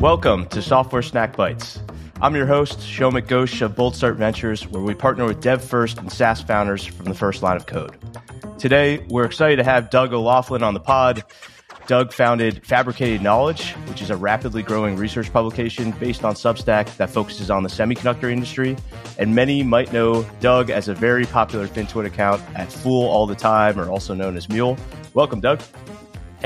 Welcome 0.00 0.46
to 0.48 0.60
Software 0.60 1.00
Snack 1.00 1.36
Bites. 1.36 1.80
I'm 2.20 2.36
your 2.36 2.44
host, 2.44 2.80
Shomik 2.80 3.28
Ghosh 3.28 3.62
of 3.62 3.74
Bold 3.74 3.96
Start 3.96 4.16
Ventures, 4.16 4.68
where 4.68 4.82
we 4.82 4.94
partner 4.94 5.24
with 5.24 5.40
dev 5.40 5.64
first 5.64 5.96
and 5.96 6.12
SaaS 6.12 6.42
founders 6.42 6.84
from 6.84 7.06
the 7.06 7.14
first 7.14 7.42
line 7.42 7.56
of 7.56 7.64
code. 7.64 7.96
Today, 8.58 8.98
we're 9.08 9.24
excited 9.24 9.56
to 9.56 9.64
have 9.64 9.88
Doug 9.88 10.12
O'Laughlin 10.12 10.62
on 10.62 10.74
the 10.74 10.80
pod. 10.80 11.24
Doug 11.86 12.12
founded 12.12 12.64
Fabricated 12.66 13.22
Knowledge, 13.22 13.70
which 13.88 14.02
is 14.02 14.10
a 14.10 14.16
rapidly 14.16 14.62
growing 14.62 14.96
research 14.96 15.32
publication 15.32 15.92
based 15.92 16.24
on 16.24 16.34
Substack 16.34 16.94
that 16.98 17.08
focuses 17.08 17.50
on 17.50 17.62
the 17.62 17.70
semiconductor 17.70 18.30
industry. 18.30 18.76
And 19.18 19.34
many 19.34 19.62
might 19.62 19.94
know 19.94 20.24
Doug 20.40 20.68
as 20.68 20.88
a 20.88 20.94
very 20.94 21.24
popular 21.24 21.66
FinTwit 21.66 22.04
account 22.04 22.42
at 22.54 22.70
Fool 22.70 23.08
All 23.08 23.26
the 23.26 23.34
Time, 23.34 23.80
or 23.80 23.88
also 23.88 24.12
known 24.12 24.36
as 24.36 24.46
Mule. 24.50 24.76
Welcome, 25.14 25.40
Doug. 25.40 25.62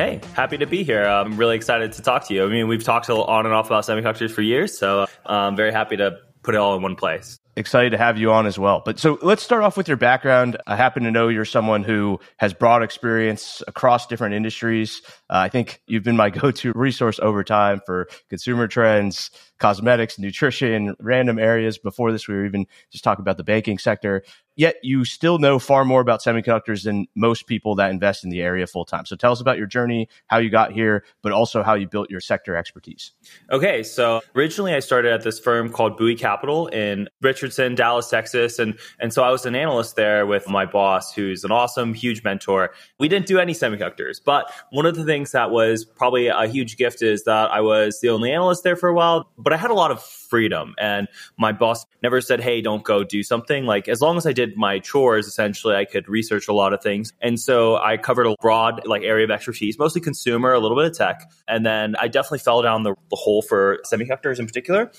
Hey, 0.00 0.18
happy 0.32 0.56
to 0.56 0.66
be 0.66 0.82
here. 0.82 1.04
I'm 1.04 1.36
really 1.36 1.56
excited 1.56 1.92
to 1.92 2.00
talk 2.00 2.26
to 2.28 2.34
you. 2.34 2.46
I 2.46 2.48
mean, 2.48 2.68
we've 2.68 2.82
talked 2.82 3.10
on 3.10 3.44
and 3.44 3.54
off 3.54 3.66
about 3.66 3.84
semiconductors 3.84 4.30
for 4.30 4.40
years, 4.40 4.78
so 4.78 5.06
I'm 5.26 5.56
very 5.56 5.72
happy 5.72 5.98
to 5.98 6.16
put 6.42 6.54
it 6.54 6.58
all 6.58 6.74
in 6.74 6.80
one 6.80 6.96
place 6.96 7.38
excited 7.56 7.90
to 7.90 7.98
have 7.98 8.18
you 8.18 8.32
on 8.32 8.46
as 8.46 8.58
well. 8.58 8.82
But 8.84 8.98
so 8.98 9.18
let's 9.22 9.42
start 9.42 9.62
off 9.62 9.76
with 9.76 9.86
your 9.86 9.96
background. 9.96 10.56
I 10.66 10.76
happen 10.76 11.04
to 11.04 11.10
know 11.10 11.28
you're 11.28 11.44
someone 11.44 11.84
who 11.84 12.18
has 12.38 12.52
broad 12.54 12.82
experience 12.82 13.62
across 13.68 14.06
different 14.06 14.34
industries. 14.34 15.02
Uh, 15.28 15.36
I 15.36 15.48
think 15.48 15.80
you've 15.86 16.02
been 16.02 16.16
my 16.16 16.30
go 16.30 16.50
to 16.50 16.72
resource 16.74 17.20
over 17.20 17.44
time 17.44 17.80
for 17.86 18.08
consumer 18.28 18.66
trends, 18.66 19.30
cosmetics, 19.60 20.18
nutrition, 20.18 20.96
random 20.98 21.38
areas. 21.38 21.78
Before 21.78 22.10
this, 22.10 22.26
we 22.26 22.34
were 22.34 22.46
even 22.46 22.66
just 22.90 23.04
talking 23.04 23.22
about 23.22 23.36
the 23.36 23.44
banking 23.44 23.78
sector. 23.78 24.24
Yet 24.56 24.76
you 24.82 25.04
still 25.04 25.38
know 25.38 25.58
far 25.58 25.86
more 25.86 26.02
about 26.02 26.20
semiconductors 26.20 26.84
than 26.84 27.06
most 27.14 27.46
people 27.46 27.76
that 27.76 27.90
invest 27.90 28.24
in 28.24 28.30
the 28.30 28.42
area 28.42 28.66
full 28.66 28.84
time. 28.84 29.06
So 29.06 29.16
tell 29.16 29.32
us 29.32 29.40
about 29.40 29.56
your 29.56 29.66
journey, 29.66 30.08
how 30.26 30.38
you 30.38 30.50
got 30.50 30.72
here, 30.72 31.04
but 31.22 31.32
also 31.32 31.62
how 31.62 31.74
you 31.74 31.88
built 31.88 32.10
your 32.10 32.20
sector 32.20 32.56
expertise. 32.56 33.12
Okay, 33.50 33.82
so 33.82 34.20
originally 34.34 34.74
I 34.74 34.80
started 34.80 35.12
at 35.12 35.22
this 35.22 35.38
firm 35.38 35.70
called 35.72 35.96
Bowie 35.96 36.14
Capital 36.14 36.66
in 36.66 37.08
Richardson, 37.22 37.74
Dallas, 37.74 38.10
Texas, 38.10 38.58
and 38.58 38.78
and 38.98 39.14
so 39.14 39.22
I 39.22 39.30
was 39.30 39.46
an 39.46 39.54
analyst 39.54 39.96
there 39.96 40.26
with 40.26 40.46
my 40.48 40.66
boss, 40.66 41.14
who's 41.14 41.42
an 41.44 41.52
awesome, 41.52 41.94
huge 41.94 42.22
mentor. 42.22 42.70
We 42.98 43.08
didn't 43.08 43.26
do 43.26 43.38
any 43.38 43.54
semiconductors, 43.54 44.20
but 44.22 44.52
one 44.70 44.84
of 44.84 44.94
the 44.94 45.04
things 45.04 45.32
that 45.32 45.50
was 45.50 45.84
probably 45.84 46.26
a 46.26 46.46
huge 46.46 46.76
gift 46.76 47.02
is 47.02 47.24
that 47.24 47.50
I 47.50 47.60
was 47.60 48.00
the 48.00 48.10
only 48.10 48.30
analyst 48.30 48.64
there 48.64 48.76
for 48.76 48.88
a 48.88 48.94
while, 48.94 49.30
but 49.38 49.49
I 49.52 49.56
had 49.56 49.70
a 49.70 49.74
lot 49.74 49.90
of 49.90 50.02
freedom. 50.02 50.74
And 50.78 51.08
my 51.36 51.52
boss 51.52 51.84
never 52.02 52.20
said, 52.20 52.40
Hey, 52.40 52.60
don't 52.60 52.84
go 52.84 53.04
do 53.04 53.22
something. 53.22 53.64
Like, 53.64 53.88
as 53.88 54.00
long 54.00 54.16
as 54.16 54.26
I 54.26 54.32
did 54.32 54.56
my 54.56 54.78
chores, 54.78 55.26
essentially, 55.26 55.74
I 55.74 55.84
could 55.84 56.08
research 56.08 56.48
a 56.48 56.52
lot 56.52 56.72
of 56.72 56.82
things. 56.82 57.12
And 57.20 57.38
so 57.38 57.76
I 57.76 57.96
covered 57.96 58.26
a 58.26 58.34
broad 58.40 58.86
like 58.86 59.02
area 59.02 59.24
of 59.24 59.30
expertise, 59.30 59.78
mostly 59.78 60.00
consumer, 60.00 60.52
a 60.52 60.60
little 60.60 60.76
bit 60.76 60.86
of 60.86 60.96
tech. 60.96 61.30
And 61.48 61.66
then 61.66 61.96
I 61.96 62.08
definitely 62.08 62.38
fell 62.40 62.62
down 62.62 62.84
the, 62.84 62.94
the 63.10 63.16
hole 63.16 63.42
for 63.42 63.80
semiconductors 63.90 64.38
in 64.38 64.46
particular. 64.46 64.90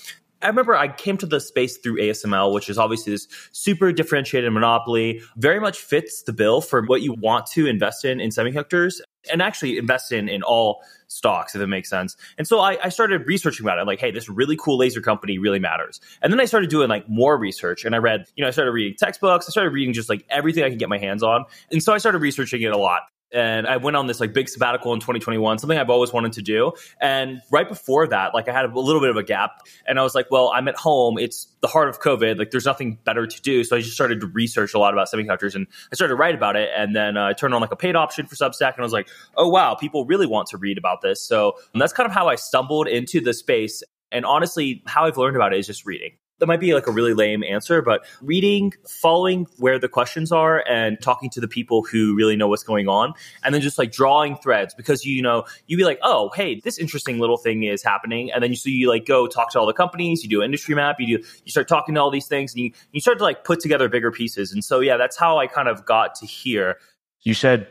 I 0.42 0.48
remember 0.48 0.74
I 0.74 0.88
came 0.88 1.16
to 1.18 1.26
the 1.26 1.40
space 1.40 1.76
through 1.78 1.98
ASML, 1.98 2.52
which 2.52 2.68
is 2.68 2.78
obviously 2.78 3.12
this 3.12 3.28
super 3.52 3.92
differentiated 3.92 4.52
monopoly, 4.52 5.22
very 5.36 5.60
much 5.60 5.80
fits 5.80 6.22
the 6.22 6.32
bill 6.32 6.60
for 6.60 6.82
what 6.82 7.02
you 7.02 7.14
want 7.14 7.46
to 7.48 7.66
invest 7.66 8.04
in 8.04 8.20
in 8.20 8.30
semiconductors 8.30 9.00
and 9.30 9.40
actually 9.40 9.78
invest 9.78 10.12
in 10.12 10.28
in 10.28 10.42
all 10.42 10.82
stocks, 11.06 11.54
if 11.54 11.60
it 11.60 11.66
makes 11.66 11.88
sense. 11.88 12.16
And 12.38 12.46
so 12.46 12.58
I, 12.58 12.78
I, 12.82 12.88
started 12.88 13.26
researching 13.26 13.64
about 13.64 13.78
it. 13.78 13.86
Like, 13.86 14.00
hey, 14.00 14.10
this 14.10 14.28
really 14.28 14.56
cool 14.56 14.78
laser 14.78 15.00
company 15.00 15.38
really 15.38 15.58
matters. 15.58 16.00
And 16.22 16.32
then 16.32 16.40
I 16.40 16.46
started 16.46 16.70
doing 16.70 16.88
like 16.88 17.08
more 17.08 17.36
research 17.36 17.84
and 17.84 17.94
I 17.94 17.98
read, 17.98 18.24
you 18.34 18.42
know, 18.42 18.48
I 18.48 18.50
started 18.50 18.72
reading 18.72 18.96
textbooks. 18.98 19.46
I 19.46 19.50
started 19.50 19.70
reading 19.70 19.92
just 19.92 20.08
like 20.08 20.24
everything 20.30 20.64
I 20.64 20.70
could 20.70 20.78
get 20.78 20.88
my 20.88 20.98
hands 20.98 21.22
on. 21.22 21.44
And 21.70 21.82
so 21.82 21.92
I 21.92 21.98
started 21.98 22.18
researching 22.18 22.62
it 22.62 22.72
a 22.72 22.78
lot 22.78 23.02
and 23.32 23.66
I 23.66 23.78
went 23.78 23.96
on 23.96 24.06
this 24.06 24.20
like 24.20 24.32
big 24.32 24.48
sabbatical 24.48 24.92
in 24.92 25.00
2021, 25.00 25.58
something 25.58 25.78
I've 25.78 25.90
always 25.90 26.12
wanted 26.12 26.32
to 26.34 26.42
do. 26.42 26.72
And 27.00 27.40
right 27.50 27.68
before 27.68 28.06
that, 28.08 28.34
like 28.34 28.48
I 28.48 28.52
had 28.52 28.64
a 28.66 28.78
little 28.78 29.00
bit 29.00 29.10
of 29.10 29.16
a 29.16 29.22
gap 29.22 29.62
and 29.86 29.98
I 29.98 30.02
was 30.02 30.14
like, 30.14 30.30
well, 30.30 30.52
I'm 30.54 30.68
at 30.68 30.76
home. 30.76 31.18
It's 31.18 31.46
the 31.60 31.68
heart 31.68 31.88
of 31.88 32.00
COVID. 32.00 32.38
Like 32.38 32.50
there's 32.50 32.66
nothing 32.66 32.98
better 33.04 33.26
to 33.26 33.42
do. 33.42 33.64
So 33.64 33.76
I 33.76 33.80
just 33.80 33.94
started 33.94 34.20
to 34.20 34.26
research 34.26 34.74
a 34.74 34.78
lot 34.78 34.92
about 34.92 35.08
semiconductors 35.08 35.54
and 35.54 35.66
I 35.90 35.94
started 35.94 36.12
to 36.12 36.16
write 36.16 36.34
about 36.34 36.56
it. 36.56 36.70
And 36.76 36.94
then 36.94 37.16
uh, 37.16 37.26
I 37.26 37.32
turned 37.32 37.54
on 37.54 37.60
like 37.60 37.72
a 37.72 37.76
paid 37.76 37.96
option 37.96 38.26
for 38.26 38.36
Substack 38.36 38.74
and 38.74 38.80
I 38.80 38.82
was 38.82 38.92
like, 38.92 39.08
oh, 39.36 39.48
wow, 39.48 39.74
people 39.74 40.04
really 40.06 40.26
want 40.26 40.48
to 40.48 40.58
read 40.58 40.78
about 40.78 41.00
this. 41.00 41.22
So 41.22 41.54
that's 41.74 41.92
kind 41.92 42.06
of 42.06 42.12
how 42.12 42.28
I 42.28 42.34
stumbled 42.34 42.88
into 42.88 43.20
the 43.20 43.32
space. 43.32 43.82
And 44.10 44.26
honestly, 44.26 44.82
how 44.86 45.06
I've 45.06 45.16
learned 45.16 45.36
about 45.36 45.54
it 45.54 45.58
is 45.58 45.66
just 45.66 45.86
reading 45.86 46.12
that 46.42 46.48
might 46.48 46.58
be 46.58 46.74
like 46.74 46.88
a 46.88 46.90
really 46.90 47.14
lame 47.14 47.44
answer, 47.44 47.80
but 47.82 48.04
reading, 48.20 48.72
following 48.84 49.46
where 49.58 49.78
the 49.78 49.88
questions 49.88 50.32
are 50.32 50.68
and 50.68 51.00
talking 51.00 51.30
to 51.30 51.40
the 51.40 51.46
people 51.46 51.84
who 51.84 52.16
really 52.16 52.34
know 52.34 52.48
what's 52.48 52.64
going 52.64 52.88
on, 52.88 53.14
and 53.44 53.54
then 53.54 53.62
just 53.62 53.78
like 53.78 53.92
drawing 53.92 54.34
threads 54.34 54.74
because 54.74 55.04
you, 55.04 55.22
know, 55.22 55.44
you'd 55.68 55.76
be 55.76 55.84
like, 55.84 56.00
oh, 56.02 56.32
hey, 56.34 56.60
this 56.64 56.78
interesting 56.78 57.20
little 57.20 57.36
thing 57.36 57.62
is 57.62 57.80
happening. 57.80 58.32
And 58.32 58.42
then 58.42 58.50
you 58.50 58.56
so 58.56 58.70
you 58.70 58.88
like 58.88 59.06
go 59.06 59.28
talk 59.28 59.52
to 59.52 59.60
all 59.60 59.66
the 59.66 59.72
companies, 59.72 60.24
you 60.24 60.28
do 60.28 60.40
an 60.40 60.46
industry 60.46 60.74
map, 60.74 60.96
you 60.98 61.18
do 61.18 61.24
you 61.44 61.50
start 61.52 61.68
talking 61.68 61.94
to 61.94 62.00
all 62.00 62.10
these 62.10 62.26
things, 62.26 62.52
and 62.54 62.64
you, 62.64 62.72
you 62.90 63.00
start 63.00 63.18
to 63.18 63.24
like 63.24 63.44
put 63.44 63.60
together 63.60 63.88
bigger 63.88 64.10
pieces. 64.10 64.50
And 64.50 64.64
so 64.64 64.80
yeah, 64.80 64.96
that's 64.96 65.16
how 65.16 65.38
I 65.38 65.46
kind 65.46 65.68
of 65.68 65.86
got 65.86 66.16
to 66.16 66.26
here. 66.26 66.78
You 67.20 67.34
said 67.34 67.68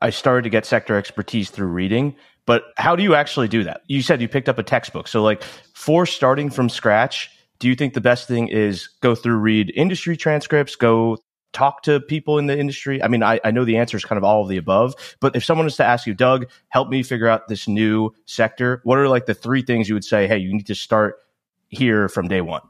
I 0.00 0.10
started 0.10 0.42
to 0.42 0.50
get 0.50 0.64
sector 0.64 0.96
expertise 0.96 1.50
through 1.50 1.66
reading. 1.66 2.14
But 2.46 2.66
how 2.76 2.94
do 2.94 3.02
you 3.02 3.16
actually 3.16 3.48
do 3.48 3.64
that? 3.64 3.82
You 3.88 4.00
said 4.00 4.20
you 4.20 4.28
picked 4.28 4.48
up 4.48 4.58
a 4.58 4.62
textbook. 4.62 5.06
So, 5.06 5.22
like, 5.22 5.44
for 5.74 6.06
starting 6.06 6.50
from 6.50 6.68
scratch, 6.68 7.30
do 7.62 7.68
you 7.68 7.76
think 7.76 7.94
the 7.94 8.00
best 8.00 8.26
thing 8.26 8.48
is 8.48 8.88
go 9.02 9.14
through 9.14 9.36
read 9.36 9.72
industry 9.76 10.16
transcripts 10.16 10.74
go 10.74 11.16
talk 11.52 11.82
to 11.84 12.00
people 12.00 12.36
in 12.36 12.46
the 12.46 12.58
industry? 12.58 13.00
I 13.00 13.06
mean 13.06 13.22
I, 13.22 13.38
I 13.44 13.52
know 13.52 13.64
the 13.64 13.76
answer 13.76 13.96
is 13.96 14.04
kind 14.04 14.16
of 14.16 14.24
all 14.24 14.42
of 14.42 14.48
the 14.48 14.56
above 14.56 14.96
but 15.20 15.36
if 15.36 15.44
someone 15.44 15.64
was 15.64 15.76
to 15.76 15.84
ask 15.84 16.04
you 16.04 16.12
doug 16.12 16.50
help 16.70 16.88
me 16.88 17.04
figure 17.04 17.28
out 17.28 17.46
this 17.46 17.68
new 17.68 18.10
sector 18.26 18.80
what 18.82 18.98
are 18.98 19.06
like 19.06 19.26
the 19.26 19.34
three 19.34 19.62
things 19.62 19.88
you 19.88 19.94
would 19.94 20.04
say 20.04 20.26
hey 20.26 20.38
you 20.38 20.52
need 20.52 20.66
to 20.66 20.74
start 20.74 21.18
here 21.68 22.08
from 22.08 22.26
day 22.26 22.40
one 22.40 22.62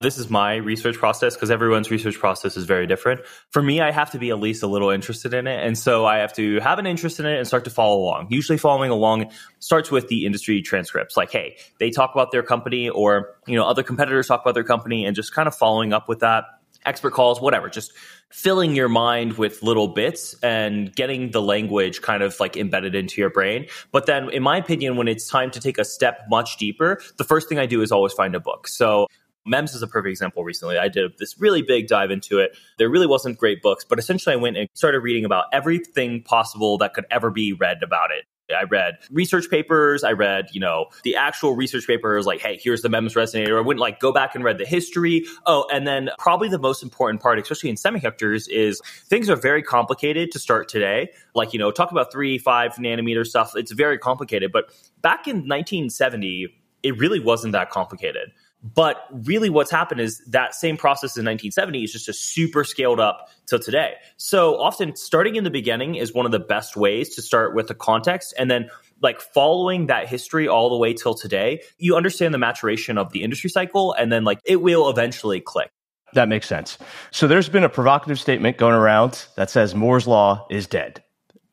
this 0.00 0.16
is 0.16 0.30
my 0.30 0.54
research 0.56 0.96
process 0.96 1.34
because 1.34 1.50
everyone's 1.50 1.90
research 1.90 2.18
process 2.18 2.56
is 2.56 2.64
very 2.64 2.86
different. 2.86 3.20
For 3.50 3.60
me, 3.60 3.80
I 3.80 3.90
have 3.90 4.12
to 4.12 4.18
be 4.18 4.30
at 4.30 4.38
least 4.38 4.62
a 4.62 4.68
little 4.68 4.90
interested 4.90 5.34
in 5.34 5.48
it. 5.48 5.66
And 5.66 5.76
so 5.76 6.06
I 6.06 6.18
have 6.18 6.32
to 6.34 6.60
have 6.60 6.78
an 6.78 6.86
interest 6.86 7.18
in 7.18 7.26
it 7.26 7.36
and 7.36 7.46
start 7.46 7.64
to 7.64 7.70
follow 7.70 7.98
along. 7.98 8.28
Usually 8.30 8.58
following 8.58 8.92
along 8.92 9.32
starts 9.58 9.90
with 9.90 10.06
the 10.06 10.24
industry 10.24 10.62
transcripts. 10.62 11.16
Like, 11.16 11.32
hey, 11.32 11.56
they 11.80 11.90
talk 11.90 12.12
about 12.14 12.30
their 12.30 12.44
company 12.44 12.88
or, 12.88 13.34
you 13.48 13.56
know, 13.56 13.64
other 13.64 13.82
competitors 13.82 14.28
talk 14.28 14.40
about 14.40 14.54
their 14.54 14.62
company 14.62 15.04
and 15.04 15.16
just 15.16 15.34
kind 15.34 15.48
of 15.48 15.54
following 15.56 15.92
up 15.92 16.08
with 16.08 16.20
that. 16.20 16.44
Expert 16.86 17.10
calls, 17.10 17.40
whatever, 17.40 17.68
just 17.68 17.92
filling 18.30 18.76
your 18.76 18.88
mind 18.88 19.32
with 19.36 19.64
little 19.64 19.88
bits 19.88 20.36
and 20.44 20.94
getting 20.94 21.32
the 21.32 21.42
language 21.42 22.02
kind 22.02 22.22
of 22.22 22.38
like 22.38 22.56
embedded 22.56 22.94
into 22.94 23.20
your 23.20 23.30
brain. 23.30 23.66
But 23.90 24.06
then, 24.06 24.30
in 24.30 24.44
my 24.44 24.58
opinion, 24.58 24.96
when 24.96 25.08
it's 25.08 25.28
time 25.28 25.50
to 25.50 25.60
take 25.60 25.76
a 25.76 25.84
step 25.84 26.20
much 26.30 26.56
deeper, 26.56 27.00
the 27.16 27.24
first 27.24 27.48
thing 27.48 27.58
I 27.58 27.66
do 27.66 27.82
is 27.82 27.90
always 27.90 28.12
find 28.12 28.36
a 28.36 28.40
book. 28.40 28.68
So 28.68 29.08
MEMS 29.48 29.74
is 29.74 29.82
a 29.82 29.86
perfect 29.86 30.10
example 30.10 30.44
recently. 30.44 30.78
I 30.78 30.88
did 30.88 31.18
this 31.18 31.38
really 31.38 31.62
big 31.62 31.88
dive 31.88 32.10
into 32.10 32.38
it. 32.38 32.56
There 32.78 32.88
really 32.88 33.06
wasn't 33.06 33.38
great 33.38 33.62
books, 33.62 33.84
but 33.84 33.98
essentially 33.98 34.34
I 34.34 34.36
went 34.36 34.56
and 34.56 34.68
started 34.74 35.00
reading 35.00 35.24
about 35.24 35.46
everything 35.52 36.22
possible 36.22 36.78
that 36.78 36.94
could 36.94 37.06
ever 37.10 37.30
be 37.30 37.52
read 37.52 37.82
about 37.82 38.10
it. 38.10 38.24
I 38.56 38.64
read 38.64 38.98
research 39.10 39.50
papers. 39.50 40.04
I 40.04 40.12
read, 40.12 40.46
you 40.52 40.60
know, 40.60 40.86
the 41.04 41.16
actual 41.16 41.54
research 41.54 41.86
papers 41.86 42.26
like, 42.26 42.40
hey, 42.40 42.58
here's 42.62 42.82
the 42.82 42.88
MEMS 42.88 43.14
resonator. 43.14 43.58
I 43.58 43.60
wouldn't 43.60 43.80
like 43.80 44.00
go 44.00 44.12
back 44.12 44.34
and 44.34 44.42
read 44.42 44.58
the 44.58 44.64
history. 44.64 45.26
Oh, 45.46 45.66
and 45.72 45.86
then 45.86 46.10
probably 46.18 46.48
the 46.48 46.58
most 46.58 46.82
important 46.82 47.20
part, 47.20 47.38
especially 47.38 47.70
in 47.70 47.76
semiconductors, 47.76 48.48
is 48.48 48.80
things 49.06 49.28
are 49.28 49.36
very 49.36 49.62
complicated 49.62 50.30
to 50.32 50.38
start 50.38 50.68
today. 50.68 51.10
Like, 51.34 51.52
you 51.52 51.58
know, 51.58 51.70
talk 51.70 51.90
about 51.90 52.10
three, 52.10 52.38
five 52.38 52.74
nanometer 52.76 53.26
stuff. 53.26 53.52
It's 53.54 53.72
very 53.72 53.98
complicated. 53.98 54.50
But 54.52 54.72
back 55.02 55.28
in 55.28 55.36
1970, 55.36 56.48
it 56.82 56.98
really 56.98 57.20
wasn't 57.20 57.52
that 57.52 57.70
complicated. 57.70 58.30
But 58.62 59.04
really, 59.12 59.50
what's 59.50 59.70
happened 59.70 60.00
is 60.00 60.20
that 60.28 60.54
same 60.54 60.76
process 60.76 61.16
in 61.16 61.24
1970 61.24 61.84
is 61.84 61.92
just 61.92 62.08
a 62.08 62.12
super 62.12 62.64
scaled 62.64 62.98
up 62.98 63.28
to 63.46 63.58
today. 63.58 63.94
So 64.16 64.58
often, 64.58 64.96
starting 64.96 65.36
in 65.36 65.44
the 65.44 65.50
beginning 65.50 65.94
is 65.94 66.12
one 66.12 66.26
of 66.26 66.32
the 66.32 66.40
best 66.40 66.76
ways 66.76 67.14
to 67.14 67.22
start 67.22 67.54
with 67.54 67.68
the 67.68 67.74
context, 67.74 68.34
and 68.36 68.50
then 68.50 68.68
like 69.00 69.20
following 69.20 69.86
that 69.86 70.08
history 70.08 70.48
all 70.48 70.70
the 70.70 70.76
way 70.76 70.92
till 70.92 71.14
today, 71.14 71.62
you 71.78 71.94
understand 71.94 72.34
the 72.34 72.38
maturation 72.38 72.98
of 72.98 73.12
the 73.12 73.22
industry 73.22 73.48
cycle, 73.48 73.92
and 73.92 74.10
then 74.10 74.24
like 74.24 74.40
it 74.44 74.60
will 74.60 74.90
eventually 74.90 75.40
click. 75.40 75.70
That 76.14 76.28
makes 76.28 76.48
sense. 76.48 76.78
So 77.10 77.28
there's 77.28 77.48
been 77.48 77.64
a 77.64 77.68
provocative 77.68 78.18
statement 78.18 78.56
going 78.56 78.74
around 78.74 79.26
that 79.36 79.50
says 79.50 79.74
Moore's 79.74 80.06
law 80.06 80.46
is 80.50 80.66
dead. 80.66 81.04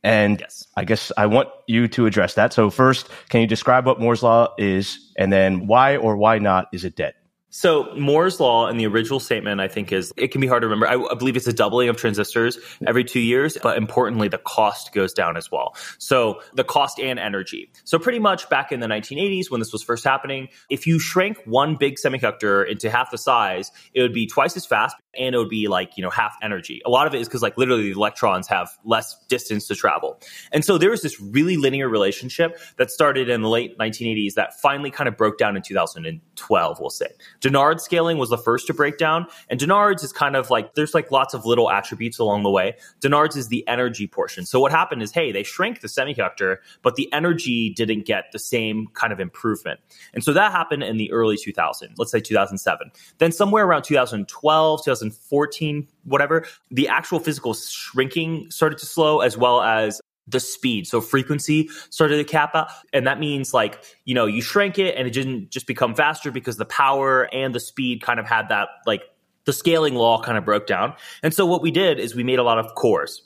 And 0.06 0.40
yes. 0.40 0.68
I 0.78 0.84
guess 0.86 1.12
I 1.18 1.26
want 1.26 1.50
you 1.66 1.88
to 1.88 2.06
address 2.06 2.36
that. 2.36 2.54
So 2.54 2.70
first, 2.70 3.10
can 3.30 3.42
you 3.42 3.48
describe 3.48 3.88
what 3.88 4.00
Moore's 4.00 4.22
law 4.22 4.54
is 4.60 5.12
and 5.18 5.34
then 5.34 5.66
why 5.66 5.98
or 5.98 6.16
why 6.16 6.38
not 6.38 6.68
is 6.72 6.86
it 6.86 6.96
dead? 6.96 7.16
So 7.50 7.92
Moore's 7.96 8.42
law 8.42 8.68
in 8.68 8.76
the 8.76 8.86
original 8.86 9.22
statement, 9.22 9.62
I 9.62 9.70
think, 9.70 9.94
is 9.94 10.12
it 10.18 10.28
can 10.28 10.42
be 10.42 10.48
hard 10.48 10.62
to 10.62 10.68
remember. 10.68 10.88
I, 10.90 11.02
I, 11.02 11.16
believe 11.16 11.38
it's 11.38 11.48
a 11.48 11.54
doubling 11.54 11.88
of 11.88 11.96
transistors 11.96 12.60
every 12.86 13.06
two 13.06 13.22
years, 13.22 13.58
but 13.64 13.78
importantly, 13.78 14.28
the 14.28 14.38
cost 14.38 14.92
goes 14.92 15.14
down 15.14 15.38
as 15.38 15.50
well. 15.50 15.74
So 15.98 16.42
the 16.54 16.66
cost 16.66 17.00
and 17.00 17.18
energy. 17.18 17.72
So 17.86 17.98
pretty 17.98 18.20
much 18.20 18.50
back 18.50 18.74
in 18.74 18.82
the 18.82 18.88
1980s, 18.88 19.50
when 19.50 19.62
this 19.62 19.72
was 19.72 19.82
first 19.82 20.04
happening, 20.04 20.50
if 20.70 20.86
you 20.86 21.00
shrank 21.00 21.38
one 21.46 21.78
big 21.78 21.96
semiconductor 21.96 22.70
into 22.70 22.92
half 22.92 23.10
the 23.10 23.18
size, 23.18 23.72
it 23.94 24.02
would 24.02 24.14
be 24.14 24.28
twice 24.28 24.58
as 24.58 24.66
fast 24.66 24.98
and 25.18 25.36
it 25.36 25.38
would 25.38 25.50
be 25.50 25.68
like, 25.68 25.98
you 25.98 26.04
know, 26.04 26.10
half 26.10 26.36
energy. 26.42 26.82
A 26.86 26.90
lot 26.90 27.08
of 27.08 27.14
it 27.14 27.22
is 27.22 27.28
because 27.28 27.42
like 27.42 27.58
literally 27.58 27.84
the 27.84 27.92
electrons 27.92 28.48
have 28.48 28.70
less 28.84 29.16
distance 29.28 29.68
to 29.68 29.76
travel. 29.76 30.20
And 30.52 30.64
so 30.64 30.78
there 30.78 30.90
was 30.90 31.02
this 31.02 31.20
really 31.20 31.58
linear 31.58 31.90
relationship 31.90 32.60
that 32.78 32.92
started 32.92 33.30
in 33.30 33.42
the 33.42 33.50
late 33.50 33.78
1980s 33.78 34.34
that 34.36 34.60
finally 34.60 34.92
kind 34.92 35.08
of 35.08 35.18
broke 35.18 35.38
down 35.38 35.56
in 35.56 35.62
2012, 35.62 36.80
we'll 36.80 36.90
say. 36.90 37.08
Dennard 37.42 37.80
scaling 37.80 38.18
was 38.18 38.30
the 38.30 38.38
first 38.38 38.68
to 38.68 38.74
break 38.74 38.98
down. 38.98 39.28
And 39.50 39.60
Dennard's 39.60 40.04
is 40.04 40.12
kind 40.12 40.36
of 40.36 40.50
like, 40.50 40.76
there's 40.76 40.94
like 40.94 41.12
lots 41.12 41.34
of 41.34 41.46
little 41.46 41.70
attributes 41.70 42.20
along 42.20 42.44
the 42.44 42.52
way. 42.52 42.78
Dennard's 43.02 43.36
is 43.36 43.48
the 43.48 43.68
energy 43.68 44.08
portion. 44.08 44.46
So 44.46 44.60
what 44.60 44.72
happened 44.72 45.02
is, 45.02 45.12
hey, 45.12 45.32
they 45.32 45.44
shrank 45.44 45.82
the 45.82 45.88
semiconductor, 45.88 46.58
but 46.82 46.96
the 46.96 47.12
energy 47.14 47.70
didn't 47.70 48.06
get 48.06 48.32
the 48.32 48.40
same 48.40 48.88
kind 48.94 49.12
of 49.14 49.20
improvement. 49.20 49.80
And 50.14 50.24
so 50.24 50.34
that 50.34 50.52
happened 50.52 50.84
in 50.84 50.98
the 50.98 51.12
early 51.12 51.38
2000s, 51.38 51.94
let's 51.98 52.12
say 52.12 52.20
2007. 52.20 52.92
Then 53.18 53.32
somewhere 53.32 53.66
around 53.66 53.84
2012, 53.84 54.84
2014, 55.10 55.88
whatever, 56.04 56.46
the 56.72 56.88
actual 56.88 57.20
physical 57.20 57.54
shrinking 57.54 58.50
started 58.52 58.78
to 58.80 58.86
slow 58.86 59.22
as 59.22 59.38
well 59.38 59.62
as 59.62 60.02
the 60.28 60.40
speed. 60.40 60.88
So 60.88 61.02
frequency 61.02 61.70
started 61.90 62.18
to 62.18 62.24
cap 62.24 62.56
out. 62.56 62.70
And 62.94 63.06
that 63.06 63.20
means 63.20 63.54
like, 63.54 63.84
you 64.06 64.16
know, 64.16 64.26
you 64.26 64.42
shrank 64.42 64.80
it 64.80 64.96
and 64.96 65.08
it 65.08 65.12
didn't 65.12 65.52
just 65.52 65.68
become 65.68 65.94
faster 65.94 66.32
because 66.32 66.58
the 66.58 66.66
power 66.66 67.30
and 67.34 67.54
the 67.54 67.60
speed 67.60 68.02
kind 68.02 68.20
of 68.20 68.26
had 68.26 68.50
that 68.50 68.70
like 68.86 69.04
the 69.46 69.54
scaling 69.54 69.94
law 69.94 70.22
kind 70.22 70.38
of 70.38 70.46
broke 70.46 70.66
down. 70.66 70.96
And 71.22 71.34
so 71.34 71.46
what 71.46 71.62
we 71.62 71.72
did 71.72 72.00
is 72.00 72.16
we 72.16 72.24
made 72.24 72.40
a 72.40 72.44
lot 72.44 72.58
of 72.58 72.74
cores. 72.76 73.22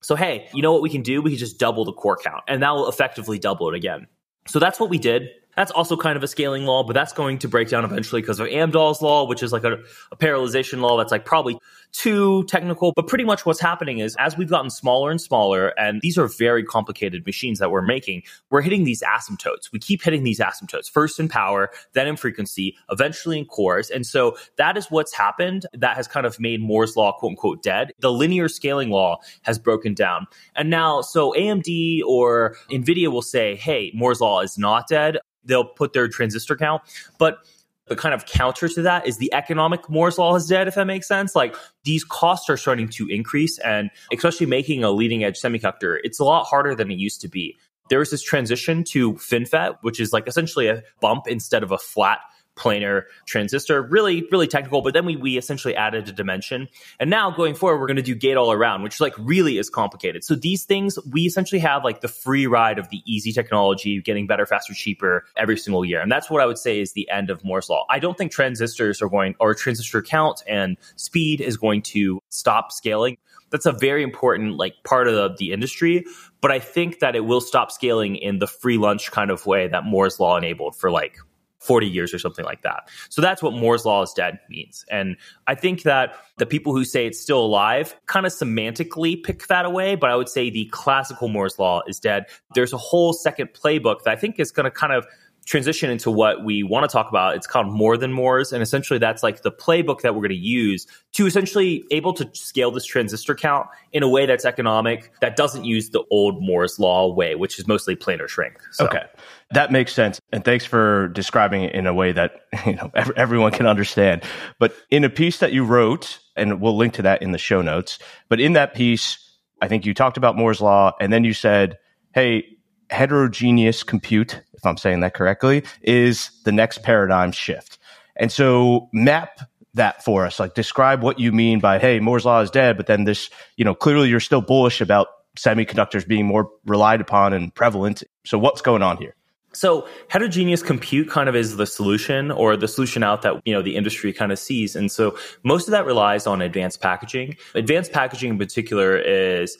So 0.00 0.16
hey, 0.16 0.48
you 0.54 0.62
know 0.62 0.72
what 0.72 0.80
we 0.80 0.88
can 0.88 1.02
do? 1.02 1.20
We 1.20 1.30
can 1.30 1.38
just 1.38 1.58
double 1.58 1.84
the 1.84 1.92
core 1.92 2.16
count 2.16 2.42
and 2.48 2.62
that 2.62 2.70
will 2.70 2.88
effectively 2.88 3.38
double 3.38 3.68
it 3.68 3.74
again. 3.74 4.06
So 4.46 4.58
that's 4.58 4.80
what 4.80 4.88
we 4.88 4.96
did. 4.96 5.28
That's 5.60 5.72
also 5.72 5.94
kind 5.94 6.16
of 6.16 6.22
a 6.22 6.26
scaling 6.26 6.64
law, 6.64 6.82
but 6.84 6.94
that's 6.94 7.12
going 7.12 7.36
to 7.40 7.46
break 7.46 7.68
down 7.68 7.84
eventually 7.84 8.22
because 8.22 8.40
of 8.40 8.46
Amdahl's 8.46 9.02
law, 9.02 9.26
which 9.26 9.42
is 9.42 9.52
like 9.52 9.62
a, 9.62 9.74
a 10.10 10.16
parallelization 10.16 10.80
law 10.80 10.96
that's 10.96 11.12
like 11.12 11.26
probably 11.26 11.58
too 11.92 12.44
technical. 12.44 12.94
But 12.96 13.08
pretty 13.08 13.24
much 13.24 13.44
what's 13.44 13.60
happening 13.60 13.98
is 13.98 14.16
as 14.18 14.38
we've 14.38 14.48
gotten 14.48 14.70
smaller 14.70 15.10
and 15.10 15.20
smaller, 15.20 15.78
and 15.78 16.00
these 16.00 16.16
are 16.16 16.28
very 16.28 16.64
complicated 16.64 17.26
machines 17.26 17.58
that 17.58 17.70
we're 17.70 17.82
making, 17.82 18.22
we're 18.48 18.62
hitting 18.62 18.84
these 18.84 19.02
asymptotes. 19.02 19.70
We 19.70 19.78
keep 19.78 20.00
hitting 20.00 20.22
these 20.22 20.40
asymptotes, 20.40 20.90
first 20.90 21.20
in 21.20 21.28
power, 21.28 21.68
then 21.92 22.06
in 22.06 22.16
frequency, 22.16 22.74
eventually 22.90 23.38
in 23.38 23.44
cores. 23.44 23.90
And 23.90 24.06
so 24.06 24.38
that 24.56 24.78
is 24.78 24.86
what's 24.86 25.12
happened 25.12 25.66
that 25.74 25.94
has 25.94 26.08
kind 26.08 26.24
of 26.24 26.40
made 26.40 26.62
Moore's 26.62 26.96
law, 26.96 27.12
quote 27.12 27.32
unquote, 27.32 27.62
dead. 27.62 27.92
The 27.98 28.10
linear 28.10 28.48
scaling 28.48 28.88
law 28.88 29.18
has 29.42 29.58
broken 29.58 29.92
down. 29.92 30.26
And 30.56 30.70
now, 30.70 31.02
so 31.02 31.34
AMD 31.34 32.00
or 32.06 32.56
NVIDIA 32.70 33.12
will 33.12 33.20
say, 33.20 33.56
hey, 33.56 33.92
Moore's 33.94 34.22
law 34.22 34.40
is 34.40 34.56
not 34.56 34.88
dead 34.88 35.18
they'll 35.44 35.64
put 35.64 35.92
their 35.92 36.08
transistor 36.08 36.56
count. 36.56 36.82
But 37.18 37.38
the 37.86 37.96
kind 37.96 38.14
of 38.14 38.24
counter 38.24 38.68
to 38.68 38.82
that 38.82 39.06
is 39.06 39.18
the 39.18 39.34
economic 39.34 39.90
Moore's 39.90 40.16
law 40.16 40.36
is 40.36 40.46
dead, 40.46 40.68
if 40.68 40.76
that 40.76 40.86
makes 40.86 41.08
sense. 41.08 41.34
Like 41.34 41.56
these 41.84 42.04
costs 42.04 42.48
are 42.48 42.56
starting 42.56 42.88
to 42.90 43.08
increase, 43.08 43.58
and 43.58 43.90
especially 44.12 44.46
making 44.46 44.84
a 44.84 44.90
leading 44.90 45.24
edge 45.24 45.40
semiconductor, 45.40 45.98
it's 46.04 46.20
a 46.20 46.24
lot 46.24 46.44
harder 46.44 46.74
than 46.74 46.90
it 46.90 46.98
used 46.98 47.20
to 47.22 47.28
be. 47.28 47.58
There 47.88 47.98
was 47.98 48.10
this 48.10 48.22
transition 48.22 48.84
to 48.84 49.14
FinFET, 49.14 49.78
which 49.82 49.98
is 49.98 50.12
like 50.12 50.28
essentially 50.28 50.68
a 50.68 50.84
bump 51.00 51.26
instead 51.26 51.64
of 51.64 51.72
a 51.72 51.78
flat 51.78 52.20
planar 52.60 53.04
transistor. 53.26 53.82
Really, 53.82 54.26
really 54.30 54.46
technical. 54.46 54.82
But 54.82 54.94
then 54.94 55.06
we, 55.06 55.16
we 55.16 55.38
essentially 55.38 55.74
added 55.74 56.08
a 56.08 56.12
dimension. 56.12 56.68
And 56.98 57.08
now 57.10 57.30
going 57.30 57.54
forward, 57.54 57.80
we're 57.80 57.86
going 57.86 57.96
to 57.96 58.02
do 58.02 58.14
gate 58.14 58.36
all 58.36 58.52
around, 58.52 58.82
which 58.82 59.00
like 59.00 59.14
really 59.18 59.58
is 59.58 59.70
complicated. 59.70 60.22
So 60.24 60.34
these 60.34 60.64
things, 60.64 60.98
we 61.10 61.22
essentially 61.22 61.60
have 61.60 61.84
like 61.84 62.00
the 62.00 62.08
free 62.08 62.46
ride 62.46 62.78
of 62.78 62.88
the 62.90 63.02
easy 63.06 63.32
technology, 63.32 64.00
getting 64.02 64.26
better, 64.26 64.46
faster, 64.46 64.74
cheaper 64.74 65.24
every 65.36 65.56
single 65.56 65.84
year. 65.84 66.00
And 66.00 66.12
that's 66.12 66.30
what 66.30 66.42
I 66.42 66.46
would 66.46 66.58
say 66.58 66.80
is 66.80 66.92
the 66.92 67.08
end 67.10 67.30
of 67.30 67.44
Moore's 67.44 67.68
law. 67.68 67.86
I 67.88 67.98
don't 67.98 68.16
think 68.16 68.32
transistors 68.32 69.00
are 69.00 69.08
going, 69.08 69.34
or 69.40 69.54
transistor 69.54 70.02
count 70.02 70.42
and 70.46 70.76
speed 70.96 71.40
is 71.40 71.56
going 71.56 71.82
to 71.82 72.20
stop 72.28 72.72
scaling 72.72 73.16
that's 73.50 73.66
a 73.66 73.72
very 73.72 74.04
important 74.04 74.56
like 74.56 74.74
part 74.84 75.08
of 75.08 75.14
the, 75.14 75.34
the, 75.36 75.52
industry 75.52 76.04
but 76.40 76.52
i 76.52 76.60
think 76.60 77.00
that 77.00 77.16
it 77.16 77.20
will 77.20 77.40
stop 77.40 77.72
scaling 77.72 78.14
in 78.14 78.38
the 78.38 78.46
free 78.46 78.78
lunch 78.78 79.10
kind 79.10 79.30
of 79.30 79.44
way 79.44 79.66
that 79.66 79.84
moore's 79.84 80.20
law 80.20 80.36
enabled 80.36 80.76
for 80.76 80.90
like 80.90 81.18
40 81.60 81.86
years 81.86 82.12
or 82.12 82.18
something 82.18 82.44
like 82.44 82.62
that. 82.62 82.88
So 83.10 83.22
that's 83.22 83.42
what 83.42 83.52
Moore's 83.52 83.84
law 83.84 84.02
is 84.02 84.12
dead 84.12 84.40
means. 84.48 84.84
And 84.90 85.16
I 85.46 85.54
think 85.54 85.82
that 85.82 86.16
the 86.38 86.46
people 86.46 86.74
who 86.74 86.84
say 86.84 87.06
it's 87.06 87.20
still 87.20 87.44
alive 87.44 87.94
kind 88.06 88.26
of 88.26 88.32
semantically 88.32 89.22
pick 89.22 89.46
that 89.48 89.66
away, 89.66 89.94
but 89.94 90.10
I 90.10 90.16
would 90.16 90.28
say 90.28 90.50
the 90.50 90.66
classical 90.72 91.28
Moore's 91.28 91.58
law 91.58 91.82
is 91.86 92.00
dead. 92.00 92.26
There's 92.54 92.72
a 92.72 92.78
whole 92.78 93.12
second 93.12 93.50
playbook 93.52 94.02
that 94.04 94.10
I 94.10 94.16
think 94.16 94.40
is 94.40 94.50
going 94.50 94.64
to 94.64 94.70
kind 94.70 94.92
of 94.92 95.06
transition 95.46 95.90
into 95.90 96.10
what 96.10 96.44
we 96.44 96.62
want 96.62 96.88
to 96.88 96.92
talk 96.92 97.08
about. 97.08 97.34
It's 97.36 97.46
called 97.46 97.66
More 97.66 97.96
Than 97.96 98.12
Moore's. 98.12 98.52
And 98.52 98.62
essentially, 98.62 98.98
that's 98.98 99.22
like 99.22 99.42
the 99.42 99.50
playbook 99.50 100.02
that 100.02 100.14
we're 100.14 100.20
going 100.20 100.30
to 100.30 100.36
use 100.36 100.86
to 101.12 101.26
essentially 101.26 101.84
able 101.90 102.12
to 102.14 102.28
scale 102.34 102.70
this 102.70 102.84
transistor 102.84 103.34
count 103.34 103.66
in 103.92 104.02
a 104.02 104.08
way 104.08 104.26
that's 104.26 104.44
economic, 104.44 105.12
that 105.20 105.36
doesn't 105.36 105.64
use 105.64 105.90
the 105.90 106.04
old 106.10 106.42
Moore's 106.42 106.78
Law 106.78 107.12
way, 107.12 107.34
which 107.34 107.58
is 107.58 107.66
mostly 107.66 107.96
planar 107.96 108.28
shrink. 108.28 108.58
So. 108.72 108.86
Okay. 108.86 109.04
That 109.52 109.72
makes 109.72 109.92
sense. 109.92 110.20
And 110.32 110.44
thanks 110.44 110.64
for 110.64 111.08
describing 111.08 111.64
it 111.64 111.74
in 111.74 111.86
a 111.86 111.94
way 111.94 112.12
that 112.12 112.42
you 112.66 112.76
know 112.76 112.90
everyone 112.94 113.52
can 113.52 113.66
understand. 113.66 114.22
But 114.58 114.74
in 114.90 115.04
a 115.04 115.10
piece 115.10 115.38
that 115.38 115.52
you 115.52 115.64
wrote, 115.64 116.20
and 116.36 116.60
we'll 116.60 116.76
link 116.76 116.94
to 116.94 117.02
that 117.02 117.22
in 117.22 117.32
the 117.32 117.38
show 117.38 117.60
notes, 117.60 117.98
but 118.28 118.40
in 118.40 118.52
that 118.52 118.74
piece, 118.74 119.18
I 119.60 119.68
think 119.68 119.84
you 119.84 119.94
talked 119.94 120.16
about 120.16 120.36
Moore's 120.36 120.60
Law, 120.60 120.92
and 121.00 121.12
then 121.12 121.24
you 121.24 121.34
said, 121.34 121.78
hey, 122.14 122.44
heterogeneous 122.90 123.82
compute, 123.82 124.42
if 124.54 124.66
I'm 124.66 124.76
saying 124.76 125.00
that 125.00 125.14
correctly, 125.14 125.64
is 125.82 126.30
the 126.44 126.52
next 126.52 126.82
paradigm 126.82 127.32
shift. 127.32 127.78
And 128.16 128.30
so 128.30 128.88
map 128.92 129.40
that 129.74 130.04
for 130.04 130.26
us. 130.26 130.40
Like 130.40 130.54
describe 130.54 131.02
what 131.02 131.18
you 131.18 131.32
mean 131.32 131.60
by, 131.60 131.78
hey, 131.78 132.00
Moore's 132.00 132.24
law 132.24 132.40
is 132.40 132.50
dead, 132.50 132.76
but 132.76 132.86
then 132.86 133.04
this, 133.04 133.30
you 133.56 133.64
know, 133.64 133.74
clearly 133.74 134.08
you're 134.08 134.20
still 134.20 134.40
bullish 134.40 134.80
about 134.80 135.08
semiconductors 135.36 136.06
being 136.06 136.26
more 136.26 136.50
relied 136.66 137.00
upon 137.00 137.32
and 137.32 137.54
prevalent. 137.54 138.02
So 138.24 138.38
what's 138.38 138.60
going 138.60 138.82
on 138.82 138.96
here? 138.96 139.14
So 139.52 139.88
heterogeneous 140.08 140.62
compute 140.62 141.10
kind 141.10 141.28
of 141.28 141.34
is 141.34 141.56
the 141.56 141.66
solution 141.66 142.30
or 142.30 142.56
the 142.56 142.68
solution 142.68 143.02
out 143.02 143.22
that, 143.22 143.42
you 143.44 143.52
know, 143.52 143.62
the 143.62 143.74
industry 143.74 144.12
kind 144.12 144.30
of 144.30 144.38
sees. 144.38 144.76
And 144.76 144.92
so 144.92 145.16
most 145.42 145.66
of 145.66 145.72
that 145.72 145.86
relies 145.86 146.26
on 146.26 146.40
advanced 146.40 146.80
packaging. 146.80 147.36
Advanced 147.54 147.90
packaging 147.92 148.30
in 148.30 148.38
particular 148.38 148.96
is 148.96 149.56